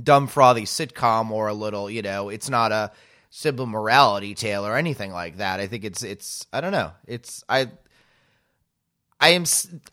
dumb 0.01 0.27
frothy 0.27 0.63
sitcom 0.63 1.29
or 1.29 1.47
a 1.47 1.53
little, 1.53 1.89
you 1.89 2.01
know, 2.01 2.29
it's 2.29 2.49
not 2.49 2.71
a 2.71 2.91
simple 3.29 3.65
morality 3.65 4.33
tale 4.35 4.65
or 4.65 4.77
anything 4.77 5.11
like 5.11 5.37
that. 5.37 5.59
I 5.59 5.67
think 5.67 5.83
it's 5.83 6.03
it's 6.03 6.47
I 6.53 6.61
don't 6.61 6.71
know. 6.71 6.91
It's 7.05 7.43
I 7.49 7.69
I 9.19 9.29
am 9.29 9.45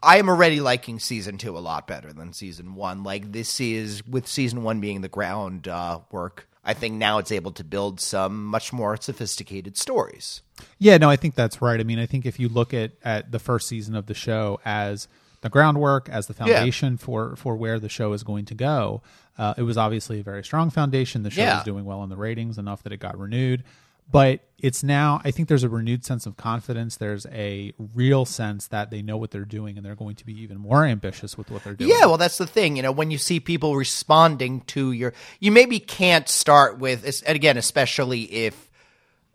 I 0.03 0.19
am 0.19 0.29
already 0.29 0.61
liking 0.61 0.99
season 0.99 1.39
2 1.39 1.57
a 1.57 1.61
lot 1.61 1.87
better 1.87 2.13
than 2.13 2.33
season 2.33 2.75
1. 2.75 3.03
Like 3.05 3.33
this 3.33 3.61
is 3.61 4.07
with 4.07 4.27
season 4.27 4.63
1 4.63 4.81
being 4.81 5.01
the 5.03 5.09
ground 5.09 5.69
uh 5.69 6.01
work. 6.11 6.49
I 6.65 6.75
think 6.75 6.97
now 6.97 7.19
it's 7.19 7.33
able 7.33 7.53
to 7.53 7.65
build 7.65 8.01
some 8.01 8.45
much 8.45 8.73
more 8.73 8.97
sophisticated 9.01 9.77
stories. 9.79 10.43
Yeah, 10.79 10.99
no, 10.99 11.09
I 11.09 11.17
think 11.17 11.35
that's 11.35 11.63
right. 11.63 11.81
I 11.81 11.85
mean, 11.85 11.99
I 11.99 12.05
think 12.07 12.27
if 12.27 12.39
you 12.39 12.49
look 12.49 12.75
at 12.75 12.93
at 13.05 13.31
the 13.33 13.39
first 13.39 13.69
season 13.69 13.95
of 13.95 14.07
the 14.07 14.15
show 14.15 14.61
as 14.65 15.09
the 15.43 15.49
groundwork, 15.49 16.09
as 16.11 16.27
the 16.27 16.35
foundation 16.35 16.97
for 16.99 17.35
for 17.37 17.57
where 17.57 17.79
the 17.79 17.89
show 17.89 18.13
is 18.13 18.23
going 18.23 18.45
to 18.47 18.55
go, 18.55 19.01
uh, 19.39 19.55
it 19.57 19.63
was 19.63 19.79
obviously 19.79 20.21
a 20.21 20.23
very 20.23 20.45
strong 20.45 20.69
foundation. 20.71 21.23
The 21.23 21.31
show 21.31 21.41
Yeah. 21.43 21.55
was 21.57 21.65
doing 21.65 21.85
well 21.87 22.03
in 22.03 22.11
the 22.11 22.17
ratings 22.17 22.59
enough 22.59 22.83
that 22.83 22.93
it 22.93 22.99
got 22.99 23.19
renewed. 23.19 23.65
But 24.11 24.41
it's 24.59 24.83
now, 24.83 25.21
I 25.25 25.31
think 25.31 25.49
there's 25.49 25.63
a 25.63 25.69
renewed 25.69 26.05
sense 26.05 26.27
of 26.27 26.37
confidence. 26.37 26.97
There's 26.97 27.27
a 27.27 27.73
real 27.95 28.25
sense 28.25 28.67
that 28.69 28.91
they 28.91 29.03
know 29.03 29.17
what 29.17 29.31
they're 29.31 29.45
doing 29.45 29.77
and 29.77 29.87
they're 29.87 29.95
going 29.95 30.17
to 30.17 30.27
be 30.27 30.41
even 30.43 30.59
more 30.59 30.85
ambitious 30.85 31.39
with 31.39 31.51
what 31.51 31.65
they're 31.65 31.75
doing. 31.75 31.91
Yeah, 31.91 32.07
well, 32.07 32.19
that's 32.19 32.39
the 32.39 32.47
thing. 32.47 32.77
You 32.77 32.83
know, 32.83 32.93
when 32.93 33.11
you 33.11 33.19
see 33.19 33.41
people 33.41 33.77
responding 33.77 34.63
to 34.63 34.93
your, 34.93 35.15
you 35.39 35.53
maybe 35.53 35.79
can't 35.79 36.29
start 36.29 36.79
with, 36.79 37.23
and 37.27 37.37
again, 37.37 37.57
especially 37.57 38.23
if 38.23 38.71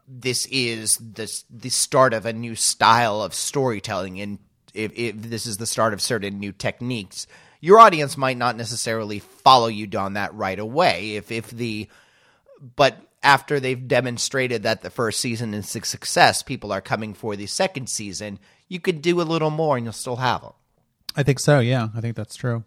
this 0.07 0.45
is 0.51 0.97
the 0.97 1.43
the 1.49 1.69
start 1.69 2.13
of 2.13 2.26
a 2.26 2.34
new 2.34 2.55
style 2.55 3.21
of 3.21 3.34
storytelling, 3.34 4.19
and 4.21 4.39
if, 4.73 4.91
if 4.95 5.15
this 5.19 5.47
is 5.47 5.57
the 5.57 5.65
start 5.65 5.93
of 5.93 6.01
certain 6.01 6.39
new 6.39 6.51
techniques, 6.51 7.26
your 7.59 7.80
audience 7.80 8.15
might 8.17 8.38
not 8.38 8.55
necessarily 8.55 9.19
follow 9.19 9.67
you 9.67 9.88
down 9.88 10.13
that 10.13 10.34
right 10.36 10.59
away. 10.59 11.15
If 11.15 11.32
if 11.32 11.49
the, 11.49 11.89
but 12.76 12.97
after 13.26 13.59
they've 13.59 13.88
demonstrated 13.88 14.63
that 14.63 14.84
the 14.84 14.89
first 14.89 15.19
season 15.19 15.53
is 15.53 15.76
a 15.76 15.82
success, 15.82 16.43
people 16.43 16.71
are 16.71 16.80
coming 16.80 17.13
for 17.13 17.36
the 17.36 17.47
second 17.47 17.89
season. 17.89 18.39
You 18.69 18.80
could 18.80 19.01
do 19.01 19.19
a 19.19 19.23
little 19.23 19.49
more, 19.49 19.76
and 19.76 19.86
you'll 19.86 19.93
still 19.93 20.17
have 20.17 20.41
them. 20.41 20.53
I 21.15 21.23
think 21.23 21.39
so. 21.39 21.59
Yeah, 21.59 21.89
I 21.95 22.01
think 22.01 22.15
that's 22.15 22.36
true. 22.36 22.63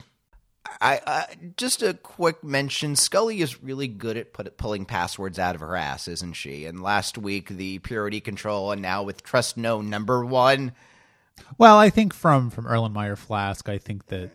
I, 0.80 1.00
I 1.06 1.26
just 1.56 1.82
a 1.82 1.94
quick 1.94 2.44
mention. 2.44 2.96
Scully 2.96 3.40
is 3.40 3.62
really 3.62 3.88
good 3.88 4.16
at 4.16 4.32
put, 4.32 4.56
pulling 4.58 4.84
passwords 4.84 5.38
out 5.38 5.54
of 5.54 5.60
her 5.60 5.76
ass, 5.76 6.08
isn't 6.08 6.34
she? 6.34 6.66
And 6.66 6.82
last 6.82 7.16
week 7.16 7.48
the 7.48 7.78
purity 7.78 8.20
control, 8.20 8.72
and 8.72 8.82
now 8.82 9.02
with 9.02 9.22
trust 9.22 9.56
no 9.56 9.80
number 9.80 10.24
one. 10.24 10.72
Well, 11.56 11.78
I 11.78 11.88
think 11.88 12.12
from 12.12 12.50
from 12.50 12.66
Erlenmeyer 12.66 13.16
Flask, 13.16 13.68
I 13.68 13.78
think 13.78 14.06
that 14.06 14.30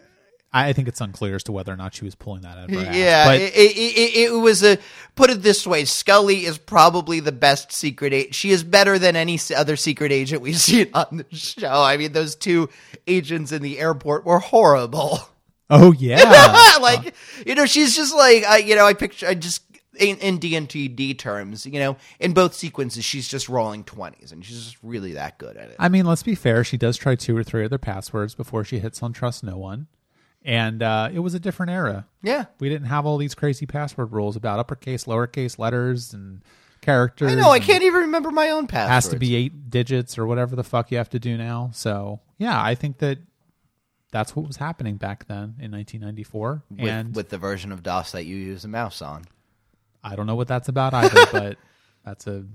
I 0.53 0.71
think 0.73 0.87
it's 0.87 1.01
unclear 1.01 1.35
as 1.35 1.43
to 1.45 1.51
whether 1.51 1.73
or 1.73 1.75
not 1.75 1.95
she 1.95 2.05
was 2.05 2.13
pulling 2.13 2.43
that 2.43 2.57
out 2.59 2.69
of 2.69 2.75
her 2.75 2.85
ass. 2.85 2.95
Yeah, 2.95 3.25
but 3.25 3.41
it, 3.41 3.55
it, 3.55 3.77
it, 3.77 4.31
it 4.31 4.31
was 4.31 4.63
a 4.63 4.77
put 5.15 5.31
it 5.31 5.41
this 5.41 5.65
way: 5.65 5.83
Scully 5.85 6.45
is 6.45 6.59
probably 6.59 7.19
the 7.19 7.31
best 7.31 7.71
secret 7.71 8.13
agent. 8.13 8.35
She 8.35 8.51
is 8.51 8.63
better 8.63 8.99
than 8.99 9.15
any 9.15 9.39
other 9.55 9.75
secret 9.75 10.11
agent 10.11 10.43
we've 10.43 10.57
seen 10.59 10.89
on 10.93 11.25
the 11.29 11.35
show. 11.35 11.81
I 11.81 11.97
mean, 11.97 12.11
those 12.11 12.35
two 12.35 12.69
agents 13.07 13.51
in 13.51 13.63
the 13.63 13.79
airport 13.79 14.25
were 14.25 14.39
horrible. 14.39 15.19
oh 15.71 15.91
yeah, 15.93 16.77
like 16.81 17.15
you 17.47 17.55
know 17.55 17.65
she's 17.65 17.95
just 17.95 18.15
like 18.15 18.43
I 18.43 18.57
you 18.57 18.75
know 18.75 18.85
I 18.85 18.93
picture 18.93 19.27
I 19.27 19.33
just 19.33 19.63
in, 19.95 20.17
in 20.17 20.37
D&D 20.37 21.13
terms, 21.13 21.65
you 21.65 21.79
know, 21.79 21.97
in 22.19 22.33
both 22.33 22.53
sequences, 22.53 23.05
she's 23.05 23.27
just 23.27 23.47
rolling 23.47 23.83
20s 23.83 24.31
and 24.31 24.43
she's 24.43 24.63
just 24.63 24.77
really 24.81 25.13
that 25.13 25.37
good 25.37 25.55
at 25.55 25.69
it. 25.69 25.75
I 25.77 25.89
mean, 25.89 26.05
let's 26.05 26.23
be 26.23 26.35
fair. 26.35 26.63
She 26.63 26.77
does 26.77 26.97
try 26.97 27.15
two 27.15 27.37
or 27.37 27.43
three 27.43 27.63
other 27.63 27.77
passwords 27.77 28.33
before 28.33 28.63
she 28.63 28.79
hits 28.79 29.03
on 29.03 29.13
trust 29.13 29.43
no 29.43 29.57
one. 29.57 29.87
And 30.45 30.83
uh, 30.83 31.09
it 31.13 31.19
was 31.19 31.33
a 31.33 31.39
different 31.39 31.71
era. 31.71 32.05
yeah. 32.21 32.45
We 32.59 32.69
didn't 32.69 32.87
have 32.87 33.05
all 33.05 33.17
these 33.17 33.33
crazy 33.33 33.65
password 33.65 34.11
rules 34.11 34.35
about 34.35 34.59
uppercase, 34.59 35.05
lowercase 35.05 35.57
letters 35.57 36.13
and 36.13 36.41
characters. 36.81 37.31
I 37.31 37.35
know, 37.35 37.49
I 37.49 37.59
can't 37.59 37.83
even 37.83 38.01
remember 38.01 38.29
my 38.29 38.49
own 38.49 38.67
password. 38.67 38.91
Has 38.91 39.07
to 39.09 39.17
be 39.17 39.35
eight 39.35 39.69
digits 39.69 40.17
or 40.17 40.25
whatever 40.25 40.55
the 40.55 40.63
fuck 40.63 40.91
you 40.91 40.97
have 40.97 41.09
to 41.11 41.19
do 41.19 41.37
now. 41.37 41.71
So, 41.73 42.19
yeah, 42.37 42.61
I 42.61 42.75
think 42.75 42.97
that 42.97 43.19
that's 44.11 44.35
what 44.35 44.45
was 44.45 44.57
happening 44.57 44.97
back 44.97 45.27
then 45.27 45.55
in 45.59 45.71
1994. 45.71 46.63
with, 46.69 46.79
and 46.89 47.15
with 47.15 47.29
the 47.29 47.37
version 47.37 47.71
of 47.71 47.81
DOS 47.81 48.11
that 48.11 48.25
you 48.25 48.35
use 48.35 48.65
a 48.65 48.67
mouse 48.67 49.01
on. 49.01 49.23
I 50.03 50.15
don't 50.17 50.27
know 50.27 50.35
what 50.35 50.49
that's 50.49 50.67
about 50.67 50.93
either, 50.93 51.25
but 51.31 51.57
that's 52.05 52.27
a 52.27 52.45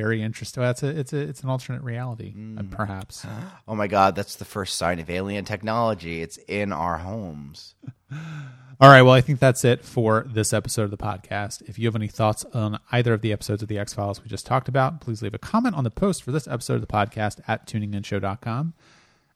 very 0.00 0.22
interesting. 0.22 0.62
That's 0.62 0.82
a 0.82 0.88
it's 0.88 1.12
a 1.12 1.18
it's 1.18 1.42
an 1.42 1.48
alternate 1.50 1.82
reality, 1.82 2.30
uh, 2.36 2.62
Mm. 2.62 2.70
perhaps. 2.70 3.26
Oh 3.68 3.74
my 3.74 3.86
god, 3.86 4.14
that's 4.16 4.36
the 4.36 4.44
first 4.44 4.76
sign 4.76 4.98
of 5.00 5.10
alien 5.10 5.44
technology. 5.44 6.22
It's 6.22 6.38
in 6.48 6.72
our 6.72 6.98
homes. 6.98 7.74
All 8.80 8.88
right, 8.88 9.02
well, 9.02 9.12
I 9.14 9.20
think 9.20 9.40
that's 9.40 9.64
it 9.64 9.84
for 9.84 10.24
this 10.32 10.52
episode 10.52 10.84
of 10.84 10.90
the 10.92 10.96
podcast. 10.96 11.62
If 11.68 11.78
you 11.80 11.86
have 11.88 11.96
any 11.96 12.06
thoughts 12.06 12.44
on 12.54 12.78
either 12.92 13.12
of 13.12 13.22
the 13.22 13.32
episodes 13.32 13.60
of 13.60 13.68
the 13.68 13.76
X 13.78 13.92
Files 13.92 14.22
we 14.22 14.28
just 14.28 14.46
talked 14.46 14.68
about, 14.68 15.00
please 15.00 15.20
leave 15.20 15.34
a 15.34 15.38
comment 15.38 15.74
on 15.74 15.82
the 15.84 15.90
post 15.90 16.22
for 16.22 16.30
this 16.30 16.46
episode 16.46 16.74
of 16.74 16.80
the 16.82 16.86
podcast 16.86 17.40
at 17.48 17.66
tuninginshow.com. 17.66 18.74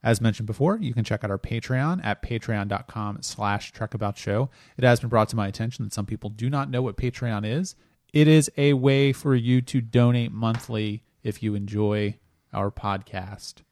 As 0.05 0.21
mentioned 0.21 0.47
before, 0.47 0.79
you 0.79 0.95
can 0.95 1.05
check 1.05 1.23
out 1.25 1.31
our 1.31 1.39
Patreon 1.39 2.05
at 2.05 2.23
patreon.com 2.23 3.19
slash 3.23 3.73
truckaboutshow. 3.73 4.49
It 4.77 4.85
has 4.85 5.01
been 5.01 5.09
brought 5.11 5.29
to 5.31 5.37
my 5.37 5.49
attention 5.49 5.85
that 5.85 5.93
some 5.93 6.07
people 6.07 6.31
do 6.31 6.49
not 6.49 6.71
know 6.71 6.83
what 6.83 6.97
Patreon 6.97 7.45
is. 7.45 7.75
It 8.13 8.29
is 8.29 8.51
a 8.59 8.75
way 8.75 9.15
for 9.15 9.35
you 9.35 9.63
to 9.63 9.81
donate 9.81 10.33
monthly 10.33 11.03
if 11.23 11.43
you 11.43 11.55
enjoy 11.55 12.19
our 12.53 12.71
podcast. 12.71 13.63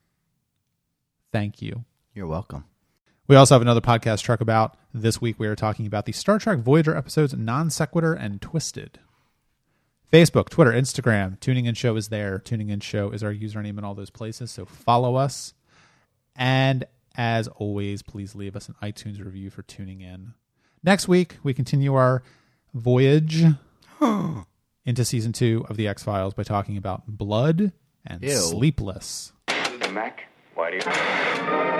Thank 1.31 1.61
you. 1.61 1.85
You're 2.15 2.27
welcome. 2.27 2.65
We 3.29 3.37
also 3.37 3.55
have 3.55 3.61
another 3.61 3.83
podcast 3.83 4.23
truck 4.23 4.41
about. 4.41 4.79
This 4.95 5.21
week 5.21 5.39
we 5.39 5.47
are 5.47 5.55
talking 5.55 5.87
about 5.87 6.07
the 6.07 6.13
Star 6.13 6.39
Trek 6.39 6.61
Voyager 6.61 6.97
episodes 6.97 7.35
Non 7.35 7.69
Sequitur 7.69 8.15
and 8.15 8.41
Twisted. 8.41 8.99
Facebook, 10.11 10.49
Twitter, 10.49 10.73
Instagram, 10.73 11.39
Tuning 11.39 11.67
In 11.67 11.75
Show 11.75 11.95
is 11.97 12.09
there. 12.09 12.39
Tuning 12.39 12.71
In 12.71 12.81
Show 12.81 13.11
is 13.11 13.23
our 13.23 13.35
username 13.35 13.77
in 13.77 13.85
all 13.85 13.95
those 13.95 14.11
places, 14.11 14.51
so 14.51 14.65
follow 14.65 15.17
us. 15.17 15.53
And 16.35 16.87
as 17.15 17.47
always, 17.47 18.01
please 18.01 18.35
leave 18.35 18.57
us 18.57 18.71
an 18.71 18.75
iTunes 18.83 19.23
review 19.23 19.51
for 19.51 19.63
tuning 19.63 20.01
in. 20.01 20.33
Next 20.83 21.09
week, 21.09 21.37
we 21.43 21.53
continue 21.53 21.95
our 21.95 22.23
voyage 22.73 23.45
into 24.85 25.05
season 25.05 25.33
two 25.33 25.65
of 25.69 25.77
The 25.77 25.89
X 25.89 26.03
Files 26.03 26.35
by 26.35 26.43
talking 26.43 26.77
about 26.77 27.07
blood 27.07 27.73
and 28.07 28.23
Ew. 28.23 28.31
sleepless. 28.31 29.33
Mac, 29.93 30.25
why 30.55 30.71
do 30.71 30.77
you... 30.77 31.80